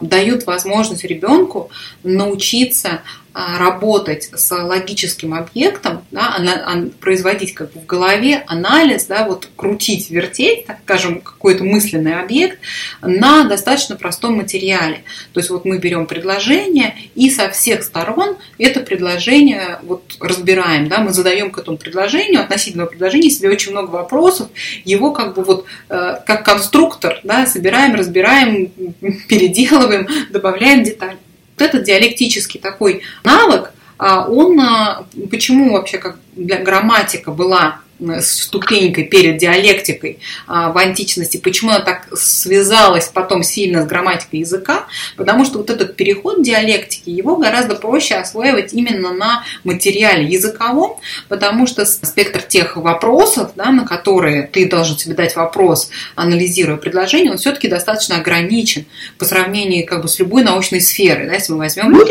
дают 0.00 0.46
возможность 0.46 1.04
ребенку 1.04 1.70
научиться 2.02 3.02
работать 3.34 4.30
с 4.32 4.56
логическим 4.56 5.34
объектом, 5.34 6.04
да, 6.12 6.36
производить 7.00 7.52
как 7.54 7.72
бы 7.72 7.80
в 7.80 7.86
голове 7.86 8.44
анализ, 8.46 9.06
да, 9.06 9.26
вот 9.26 9.48
крутить, 9.56 10.08
вертеть, 10.10 10.66
так 10.66 10.78
скажем, 10.84 11.20
какой-то 11.20 11.64
мысленный 11.64 12.20
объект 12.20 12.60
на 13.02 13.44
достаточно 13.44 13.96
простом 13.96 14.36
материале. 14.36 15.02
То 15.32 15.40
есть 15.40 15.50
вот 15.50 15.64
мы 15.64 15.78
берем 15.78 16.06
предложение 16.06 16.94
и 17.16 17.28
со 17.28 17.50
всех 17.50 17.82
сторон 17.82 18.36
это 18.58 18.80
предложение 18.80 19.80
вот 19.82 20.16
разбираем, 20.20 20.88
да, 20.88 20.98
мы 21.00 21.12
задаем 21.12 21.50
к 21.50 21.58
этому 21.58 21.76
предложению, 21.76 22.40
относительно 22.40 22.86
предложения 22.86 23.30
себе 23.30 23.50
очень 23.50 23.72
много 23.72 23.90
вопросов, 23.90 24.48
его 24.84 25.10
как 25.10 25.34
бы 25.34 25.42
вот 25.42 25.64
э, 25.88 26.18
как 26.24 26.44
конструктор, 26.44 27.18
да, 27.24 27.46
собираем, 27.46 27.96
разбираем, 27.96 28.68
переделываем, 29.28 30.06
добавляем 30.30 30.84
детали 30.84 31.18
вот 31.56 31.66
этот 31.66 31.84
диалектический 31.84 32.60
такой 32.60 33.02
навык, 33.22 33.72
а, 33.98 34.28
он 34.28 34.58
а, 34.60 35.06
почему 35.30 35.72
вообще 35.72 35.98
как 35.98 36.18
для 36.34 36.58
грамматика 36.58 37.30
была 37.30 37.80
ступенькой 38.20 39.04
перед 39.04 39.38
диалектикой 39.38 40.18
а, 40.46 40.72
в 40.72 40.78
античности, 40.78 41.36
почему 41.36 41.70
она 41.70 41.80
так 41.80 42.08
связалась 42.16 43.08
потом 43.08 43.42
сильно 43.42 43.82
с 43.82 43.86
грамматикой 43.86 44.40
языка, 44.40 44.86
потому 45.16 45.44
что 45.44 45.58
вот 45.58 45.70
этот 45.70 45.96
переход 45.96 46.42
диалектики, 46.42 47.10
его 47.10 47.36
гораздо 47.36 47.74
проще 47.74 48.16
осваивать 48.16 48.72
именно 48.72 49.12
на 49.12 49.44
материале 49.64 50.26
языковом, 50.26 50.98
потому 51.28 51.66
что 51.66 51.84
спектр 51.84 52.42
тех 52.42 52.76
вопросов, 52.76 53.52
да, 53.56 53.70
на 53.70 53.86
которые 53.86 54.44
ты 54.44 54.68
должен 54.68 54.98
себе 54.98 55.14
дать 55.14 55.36
вопрос, 55.36 55.90
анализируя 56.14 56.76
предложение, 56.76 57.32
он 57.32 57.38
все-таки 57.38 57.68
достаточно 57.68 58.16
ограничен 58.16 58.86
по 59.18 59.24
сравнению 59.24 59.86
как 59.86 60.02
бы 60.02 60.08
с 60.08 60.18
любой 60.18 60.42
научной 60.42 60.80
сферой, 60.80 61.26
да, 61.26 61.34
если 61.34 61.52
мы 61.52 61.58
возьмем... 61.58 61.90
Ну, 61.90 62.04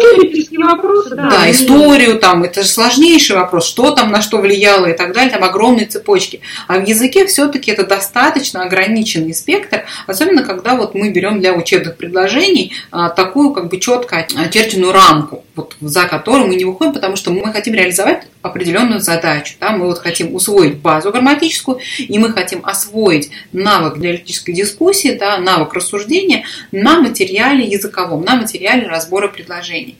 вопросы, 0.63 1.15
да. 1.15 1.29
Да, 1.29 1.51
историю, 1.51 2.19
там, 2.19 2.43
это 2.43 2.63
же 2.63 2.67
сложнейший 2.67 3.35
вопрос, 3.35 3.67
что 3.67 3.91
там 3.91 4.11
на 4.11 4.21
что 4.21 4.37
влияло 4.37 4.87
и 4.87 4.97
так 4.97 5.13
далее, 5.13 5.31
там 5.31 5.43
огромный 5.43 5.72
огромной 5.73 5.85
цепочки. 5.85 6.41
А 6.67 6.79
в 6.79 6.87
языке 6.87 7.25
все-таки 7.25 7.71
это 7.71 7.85
достаточно 7.85 8.63
ограниченный 8.63 9.33
спектр, 9.33 9.83
особенно 10.07 10.43
когда 10.43 10.75
вот 10.75 10.95
мы 10.95 11.09
берем 11.09 11.39
для 11.39 11.53
учебных 11.53 11.97
предложений 11.97 12.73
а, 12.91 13.09
такую 13.09 13.51
как 13.51 13.69
бы 13.69 13.79
четко 13.79 14.25
очерченную 14.35 14.91
рамку, 14.91 15.43
вот, 15.55 15.75
за 15.81 16.05
которую 16.05 16.47
мы 16.47 16.55
не 16.55 16.65
выходим, 16.65 16.93
потому 16.93 17.15
что 17.15 17.31
мы 17.31 17.51
хотим 17.51 17.73
реализовать 17.73 18.23
определенную 18.41 18.99
задачу. 18.99 19.55
Да? 19.59 19.71
Мы 19.71 19.85
вот 19.85 19.99
хотим 19.99 20.35
усвоить 20.35 20.77
базу 20.77 21.11
грамматическую, 21.11 21.79
и 21.97 22.19
мы 22.19 22.31
хотим 22.31 22.61
освоить 22.63 23.31
навык 23.51 23.99
диалектической 23.99 24.53
дискуссии, 24.53 25.17
да, 25.19 25.37
навык 25.37 25.73
рассуждения 25.73 26.45
на 26.71 27.01
материале 27.01 27.65
языковом, 27.65 28.23
на 28.23 28.35
материале 28.35 28.87
разбора 28.87 29.27
предложений. 29.27 29.97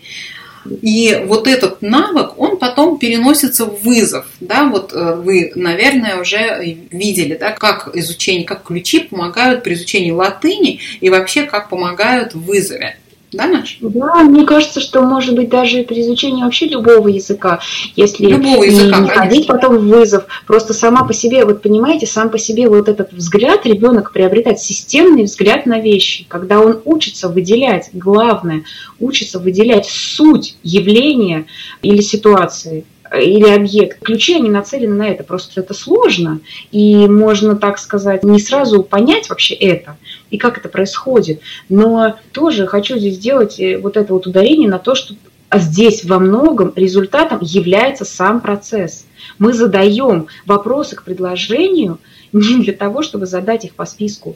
И 0.65 1.23
вот 1.25 1.47
этот 1.47 1.81
навык, 1.81 2.39
он 2.39 2.57
потом 2.57 2.97
переносится 2.97 3.65
в 3.65 3.81
вызов. 3.83 4.25
Да? 4.39 4.65
Вот 4.65 4.93
э, 4.93 5.15
вы, 5.15 5.51
наверное, 5.55 6.19
уже 6.21 6.77
видели, 6.91 7.35
да, 7.35 7.51
как 7.51 7.95
изучение, 7.95 8.45
как 8.45 8.63
ключи 8.63 8.99
помогают 8.99 9.63
при 9.63 9.73
изучении 9.73 10.11
латыни 10.11 10.79
и 11.01 11.09
вообще 11.09 11.43
как 11.43 11.69
помогают 11.69 12.33
в 12.33 12.45
вызове. 12.45 12.97
Да, 13.33 13.47
Маш? 13.47 13.77
Да, 13.81 14.23
мне 14.23 14.45
кажется, 14.45 14.79
что 14.79 15.01
может 15.01 15.35
быть 15.35 15.49
даже 15.49 15.83
при 15.83 16.01
изучении 16.01 16.43
вообще 16.43 16.67
любого 16.67 17.07
языка, 17.07 17.59
если 17.95 18.27
любого 18.27 18.63
языка, 18.63 18.99
не 18.99 19.09
ходить 19.09 19.47
потом 19.47 19.77
в 19.77 19.87
вызов, 19.87 20.25
просто 20.45 20.73
сама 20.73 21.03
по 21.03 21.13
себе, 21.13 21.45
вот 21.45 21.61
понимаете, 21.61 22.05
сам 22.05 22.29
по 22.29 22.37
себе 22.37 22.69
вот 22.69 22.87
этот 22.87 23.11
взгляд 23.11 23.65
ребенок 23.65 24.13
приобретает 24.13 24.59
системный 24.59 25.23
взгляд 25.23 25.65
на 25.65 25.79
вещи, 25.79 26.25
когда 26.27 26.59
он 26.59 26.81
учится 26.85 27.27
выделять, 27.27 27.89
главное, 27.93 28.63
учится 28.99 29.39
выделять 29.39 29.87
суть 29.87 30.55
явления 30.63 31.45
или 31.81 32.01
ситуации 32.01 32.85
или 33.15 33.47
объект. 33.47 33.99
Ключи, 34.01 34.35
они 34.35 34.49
нацелены 34.49 34.95
на 34.95 35.07
это. 35.07 35.23
Просто 35.23 35.61
это 35.61 35.73
сложно. 35.73 36.39
И 36.71 37.07
можно, 37.07 37.55
так 37.55 37.77
сказать, 37.77 38.23
не 38.23 38.39
сразу 38.39 38.81
понять 38.81 39.29
вообще 39.29 39.53
это 39.53 39.97
и 40.33 40.37
как 40.39 40.57
это 40.57 40.67
происходит. 40.67 41.41
Но 41.69 42.17
тоже 42.31 42.65
хочу 42.65 42.97
здесь 42.97 43.15
сделать 43.17 43.59
э, 43.59 43.77
вот 43.77 43.97
это 43.97 44.13
вот 44.13 44.25
ударение 44.25 44.67
на 44.67 44.79
то, 44.79 44.95
что 44.95 45.13
здесь 45.53 46.03
во 46.03 46.17
многом 46.17 46.73
результатом 46.75 47.37
является 47.43 48.03
сам 48.03 48.41
процесс. 48.41 49.05
Мы 49.37 49.53
задаем 49.53 50.25
вопросы 50.47 50.95
к 50.95 51.03
предложению 51.03 51.99
не 52.31 52.63
для 52.63 52.73
того, 52.73 53.03
чтобы 53.03 53.27
задать 53.27 53.63
их 53.63 53.75
по 53.75 53.85
списку. 53.85 54.35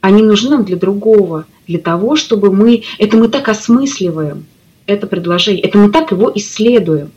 Они 0.00 0.22
нужны 0.22 0.50
нам 0.50 0.64
для 0.64 0.76
другого, 0.76 1.46
для 1.66 1.80
того, 1.80 2.14
чтобы 2.14 2.52
мы... 2.52 2.84
Это 2.98 3.16
мы 3.16 3.26
так 3.26 3.48
осмысливаем, 3.48 4.46
это 4.86 5.08
предложение, 5.08 5.64
это 5.64 5.78
мы 5.78 5.90
так 5.90 6.12
его 6.12 6.30
исследуем. 6.36 7.10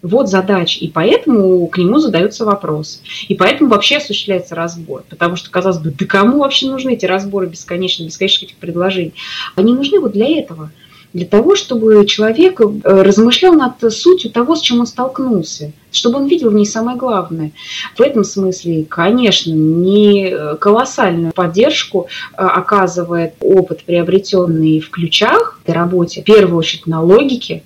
Вот 0.00 0.28
задача. 0.28 0.78
И 0.78 0.88
поэтому 0.88 1.66
к 1.66 1.78
нему 1.78 1.98
задаются 1.98 2.44
вопросы. 2.44 3.00
И 3.26 3.34
поэтому 3.34 3.70
вообще 3.70 3.96
осуществляется 3.96 4.54
разбор. 4.54 5.02
Потому 5.08 5.36
что, 5.36 5.50
казалось 5.50 5.78
бы, 5.78 5.90
да 5.90 6.06
кому 6.06 6.38
вообще 6.38 6.68
нужны 6.68 6.94
эти 6.94 7.04
разборы 7.04 7.46
бесконечные, 7.46 8.06
бесконечных 8.06 8.50
этих 8.50 8.56
предложений? 8.58 9.14
Они 9.56 9.74
нужны 9.74 9.98
вот 9.98 10.12
для 10.12 10.28
этого. 10.38 10.70
Для 11.14 11.24
того, 11.24 11.56
чтобы 11.56 12.04
человек 12.06 12.60
э, 12.60 12.64
размышлял 12.84 13.54
над 13.54 13.80
сутью 13.92 14.30
того, 14.30 14.54
с 14.54 14.60
чем 14.60 14.80
он 14.80 14.86
столкнулся, 14.86 15.72
чтобы 15.90 16.18
он 16.18 16.26
видел 16.26 16.50
в 16.50 16.54
ней 16.54 16.66
самое 16.66 16.98
главное. 16.98 17.52
В 17.96 18.02
этом 18.02 18.24
смысле, 18.24 18.84
конечно, 18.84 19.50
не 19.52 20.56
колоссальную 20.60 21.32
поддержку 21.32 22.06
э, 22.06 22.42
оказывает 22.42 23.34
опыт, 23.40 23.84
приобретенный 23.84 24.80
в 24.80 24.90
ключах 24.90 25.58
в 25.66 25.72
работе, 25.72 26.20
в 26.20 26.24
первую 26.24 26.58
очередь 26.58 26.86
на 26.86 27.02
логике, 27.02 27.62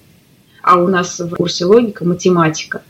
а 0.63 0.77
у 0.77 0.89
нас 0.89 1.21
в 1.21 1.35
курсе 1.35 1.65
логика 1.65 2.05
математика. 2.05 2.83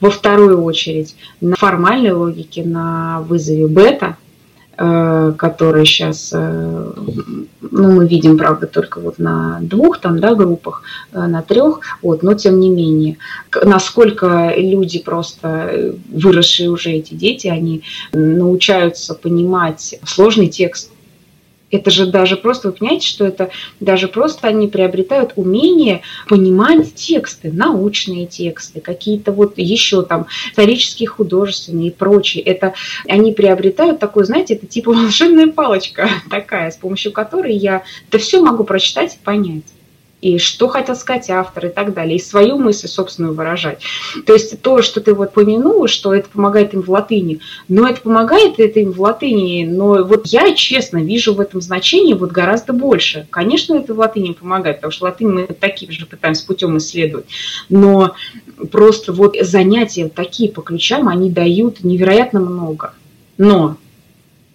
Во 0.00 0.10
вторую 0.10 0.62
очередь 0.62 1.14
на 1.40 1.56
формальной 1.56 2.12
логике, 2.12 2.64
на 2.64 3.20
вызове 3.22 3.66
бета, 3.66 4.16
э, 4.76 5.34
который 5.36 5.84
сейчас, 5.84 6.30
э, 6.32 6.92
ну, 7.60 7.92
мы 7.92 8.06
видим, 8.06 8.38
правда, 8.38 8.66
только 8.66 9.00
вот 9.00 9.18
на 9.18 9.58
двух 9.60 10.00
там, 10.00 10.20
да, 10.20 10.34
группах, 10.34 10.82
э, 11.12 11.26
на 11.26 11.42
трех, 11.42 11.80
вот, 12.02 12.22
но 12.22 12.34
тем 12.34 12.60
не 12.60 12.70
менее, 12.70 13.18
насколько 13.62 14.54
люди 14.56 15.00
просто, 15.00 15.94
выросшие 16.12 16.70
уже 16.70 16.92
эти 16.92 17.14
дети, 17.14 17.48
они 17.48 17.82
научаются 18.12 19.14
понимать 19.14 19.98
сложный 20.04 20.48
текст, 20.48 20.90
это 21.70 21.90
же 21.90 22.06
даже 22.06 22.36
просто, 22.36 22.68
вы 22.68 22.74
понимаете, 22.74 23.06
что 23.06 23.26
это 23.26 23.50
даже 23.80 24.08
просто 24.08 24.48
они 24.48 24.68
приобретают 24.68 25.32
умение 25.36 26.02
понимать 26.28 26.94
тексты, 26.94 27.52
научные 27.52 28.26
тексты, 28.26 28.80
какие-то 28.80 29.32
вот 29.32 29.54
еще 29.56 30.02
там 30.02 30.26
исторические, 30.50 31.08
художественные 31.08 31.88
и 31.88 31.94
прочие. 31.94 32.42
Это 32.42 32.74
они 33.06 33.32
приобретают 33.32 33.98
такой, 33.98 34.24
знаете, 34.24 34.54
это 34.54 34.66
типа 34.66 34.92
волшебная 34.92 35.48
палочка 35.48 36.08
такая, 36.30 36.70
с 36.70 36.76
помощью 36.76 37.12
которой 37.12 37.54
я 37.54 37.82
это 38.08 38.18
все 38.18 38.40
могу 38.40 38.64
прочитать 38.64 39.14
и 39.16 39.24
понять 39.24 39.64
и 40.20 40.38
что 40.38 40.68
хотел 40.68 40.96
сказать 40.96 41.30
автор 41.30 41.66
и 41.66 41.68
так 41.68 41.94
далее, 41.94 42.16
и 42.16 42.20
свою 42.20 42.58
мысль 42.58 42.88
собственную 42.88 43.34
выражать. 43.34 43.80
То 44.26 44.32
есть 44.32 44.60
то, 44.62 44.82
что 44.82 45.00
ты 45.00 45.14
вот 45.14 45.32
помянул, 45.32 45.86
что 45.86 46.12
это 46.12 46.28
помогает 46.28 46.74
им 46.74 46.82
в 46.82 46.90
латыни, 46.90 47.40
но 47.68 47.88
это 47.88 48.00
помогает 48.00 48.58
это 48.58 48.80
им 48.80 48.92
в 48.92 49.00
латыни, 49.00 49.64
но 49.64 50.04
вот 50.04 50.26
я 50.26 50.54
честно 50.54 50.98
вижу 50.98 51.34
в 51.34 51.40
этом 51.40 51.60
значении 51.60 52.14
вот 52.14 52.32
гораздо 52.32 52.72
больше. 52.72 53.26
Конечно, 53.30 53.74
это 53.74 53.94
в 53.94 53.98
латыни 53.98 54.32
помогает, 54.32 54.76
потому 54.76 54.92
что 54.92 55.04
латынь 55.04 55.28
мы 55.28 55.46
таким 55.46 55.92
же 55.92 56.06
пытаемся 56.06 56.46
путем 56.46 56.76
исследовать, 56.78 57.26
но 57.68 58.14
просто 58.72 59.12
вот 59.12 59.36
занятия 59.40 60.08
такие 60.08 60.50
по 60.50 60.62
ключам, 60.62 61.08
они 61.08 61.30
дают 61.30 61.84
невероятно 61.84 62.40
много. 62.40 62.92
Но 63.36 63.76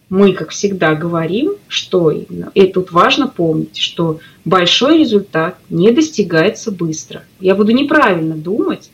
мы, 0.09 0.33
как 0.33 0.49
всегда, 0.49 0.95
говорим, 0.95 1.53
что, 1.67 2.11
и 2.11 2.67
тут 2.67 2.91
важно 2.91 3.27
помнить, 3.27 3.77
что 3.77 4.19
большой 4.45 4.99
результат 4.99 5.57
не 5.69 5.91
достигается 5.91 6.71
быстро. 6.71 7.23
Я 7.39 7.55
буду 7.55 7.71
неправильно 7.71 8.35
думать, 8.35 8.89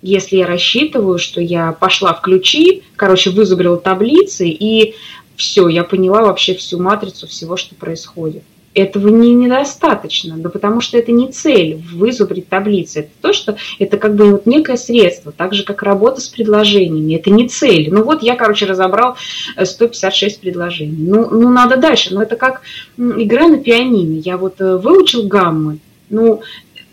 если 0.00 0.36
я 0.36 0.46
рассчитываю, 0.46 1.18
что 1.18 1.40
я 1.40 1.72
пошла 1.72 2.12
в 2.14 2.22
ключи, 2.22 2.82
короче, 2.96 3.30
вызубрила 3.30 3.76
таблицы, 3.76 4.48
и 4.48 4.94
все, 5.36 5.68
я 5.68 5.84
поняла 5.84 6.22
вообще 6.22 6.54
всю 6.54 6.80
матрицу 6.80 7.26
всего, 7.26 7.56
что 7.56 7.74
происходит 7.74 8.42
этого 8.74 9.08
не 9.08 9.34
недостаточно, 9.34 10.36
да 10.36 10.48
потому 10.48 10.80
что 10.80 10.96
это 10.96 11.12
не 11.12 11.30
цель 11.30 11.82
вызубрить 11.92 12.48
таблицы. 12.48 13.00
Это 13.00 13.10
то, 13.20 13.32
что 13.32 13.56
это 13.78 13.98
как 13.98 14.14
бы 14.14 14.32
вот 14.32 14.46
некое 14.46 14.76
средство, 14.76 15.32
так 15.32 15.52
же, 15.52 15.64
как 15.64 15.82
работа 15.82 16.20
с 16.20 16.28
предложениями. 16.28 17.14
Это 17.14 17.30
не 17.30 17.48
цель. 17.48 17.92
Ну 17.92 18.02
вот 18.02 18.22
я, 18.22 18.36
короче, 18.36 18.66
разобрал 18.66 19.16
156 19.62 20.36
э, 20.36 20.40
предложений. 20.40 20.96
Ну, 20.98 21.28
ну 21.30 21.50
надо 21.50 21.76
дальше. 21.76 22.14
Но 22.14 22.22
это 22.22 22.36
как 22.36 22.62
игра 22.96 23.48
на 23.48 23.58
пианино. 23.58 24.20
Я 24.20 24.36
вот 24.36 24.60
э, 24.60 24.76
выучил 24.76 25.26
гаммы, 25.26 25.78
ну, 26.08 26.40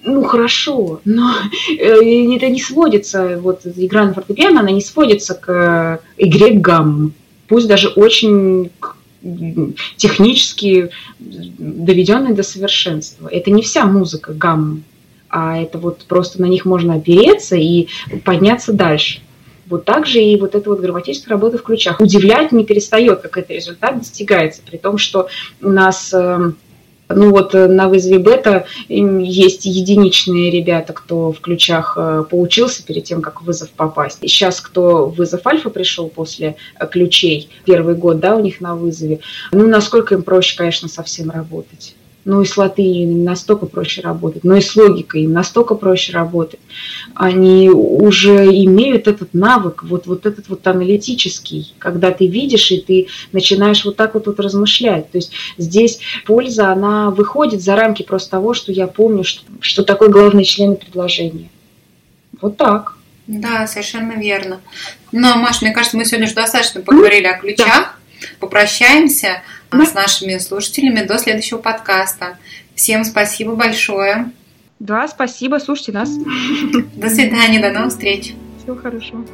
ну 0.04 0.24
хорошо, 0.24 1.02
но 1.06 1.34
э, 1.78 2.36
это 2.36 2.50
не 2.50 2.60
сводится, 2.60 3.38
вот 3.42 3.62
игра 3.66 4.06
на 4.06 4.14
фортепиано, 4.14 4.62
она 4.62 4.72
не 4.72 4.82
сводится 4.82 5.34
к 5.34 6.02
игре 6.18 6.52
гамм. 6.52 7.14
Пусть 7.48 7.68
даже 7.68 7.88
очень 7.90 8.70
технически 9.98 10.92
доведенные 11.20 12.34
до 12.34 12.44
совершенства. 12.44 13.28
Это 13.28 13.52
не 13.52 13.62
вся 13.62 13.86
музыка 13.86 14.34
гамма, 14.34 14.82
а 15.30 15.58
это 15.58 15.78
вот 15.78 16.06
просто 16.06 16.42
на 16.42 16.46
них 16.46 16.66
можно 16.66 16.96
опереться 16.96 17.56
и 17.56 17.88
подняться 18.24 18.74
дальше. 18.74 19.22
Вот 19.68 19.86
так 19.86 20.08
же 20.08 20.20
и 20.20 20.40
вот 20.40 20.56
эта 20.56 20.70
вот 20.70 20.80
грамматическая 20.80 21.30
работа 21.30 21.60
в 21.60 21.64
ключах. 21.64 22.00
Удивлять 22.00 22.52
не 22.52 22.66
перестает, 22.66 23.22
как 23.22 23.38
этот 23.38 23.52
результат 23.52 24.00
достигается, 24.00 24.62
при 24.66 24.78
том, 24.78 24.98
что 24.98 25.28
у 25.62 25.70
нас 25.70 26.12
эм, 26.12 26.58
ну 27.10 27.32
вот 27.32 27.56
э, 27.56 27.68
на 27.68 27.90
вызове 27.90 28.20
бета 28.20 28.66
есть 28.88 29.66
единичные 29.66 30.52
ребята, 30.52 30.94
кто 30.94 31.32
в 31.32 31.42
ключах 31.42 31.96
э, 31.98 32.24
поучился 32.30 32.86
перед 32.86 33.04
тем, 33.04 33.22
как 33.22 33.42
в 33.42 33.46
вызов 33.46 33.70
попасть. 33.72 34.20
Сейчас, 34.22 34.62
кто 34.62 35.08
в 35.08 35.16
вызов 35.16 35.46
альфа 35.48 35.70
пришел 35.70 36.08
после 36.08 36.56
э, 36.80 36.88
ключей, 36.88 37.50
первый 37.66 37.96
год, 37.96 38.20
да, 38.20 38.36
у 38.36 38.42
них 38.42 38.62
на 38.62 38.76
вызове, 38.76 39.20
ну, 39.52 39.68
насколько 39.68 40.16
им 40.16 40.22
проще, 40.22 40.56
конечно, 40.56 40.88
совсем 40.88 41.32
работать 41.32 41.96
ну 42.26 42.42
и 42.42 42.46
с 42.46 42.58
латынью 42.58 43.24
настолько 43.24 43.66
проще 43.66 44.02
работать, 44.02 44.44
но 44.44 44.56
и 44.56 44.62
с 44.62 44.76
логикой 44.76 45.24
им 45.24 45.34
настолько 45.34 45.76
проще 45.76 46.12
работать. 46.14 46.60
Они 47.16 47.70
уже 47.70 48.46
имеют 48.46 49.08
этот 49.08 49.34
навык, 49.34 49.84
вот, 49.84 50.06
вот 50.06 50.26
этот 50.26 50.50
вот 50.50 50.66
аналитический, 50.68 51.74
когда 51.80 52.12
ты 52.12 52.28
видишь 52.28 52.72
и 52.72 52.82
ты 52.82 53.08
начинаешь 53.32 53.86
вот 53.86 53.96
так 53.96 54.14
вот, 54.14 54.28
вот 54.28 54.40
размышлять. 54.40 55.12
То 55.12 55.18
есть 55.18 55.32
здесь 55.58 56.00
польза, 56.26 56.72
она 56.72 57.10
выходит 57.10 57.62
за 57.62 57.76
рамки 57.76 58.04
просто 58.04 58.32
того, 58.32 58.54
что 58.54 58.72
я 58.72 58.88
помню, 58.88 59.24
что, 59.24 59.44
что 59.62 59.84
такое 59.84 60.10
главные 60.10 60.46
члены 60.46 60.76
предложения. 60.76 61.50
Вот 62.42 62.58
так. 62.58 62.96
Да, 63.28 63.68
совершенно 63.68 64.14
верно. 64.14 64.60
Но, 65.12 65.36
Маш, 65.36 65.62
мне 65.62 65.72
кажется, 65.72 65.98
мы 65.98 66.06
сегодня 66.06 66.26
уже 66.26 66.36
достаточно 66.36 66.82
поговорили 66.82 67.28
о 67.28 67.38
ключах. 67.38 67.68
Да. 67.68 67.92
Попрощаемся. 68.40 69.44
С 69.72 69.94
нашими 69.94 70.38
слушателями 70.38 71.06
до 71.06 71.18
следующего 71.18 71.58
подкаста. 71.58 72.38
Всем 72.76 73.04
спасибо 73.04 73.56
большое. 73.56 74.32
Да, 74.80 75.08
спасибо, 75.08 75.58
слушайте 75.58 75.92
нас. 75.92 76.10
До 76.96 77.10
свидания, 77.10 77.60
до 77.60 77.72
новых 77.72 77.92
встреч. 77.92 78.34
Всего 78.64 78.76
хорошего. 78.76 79.26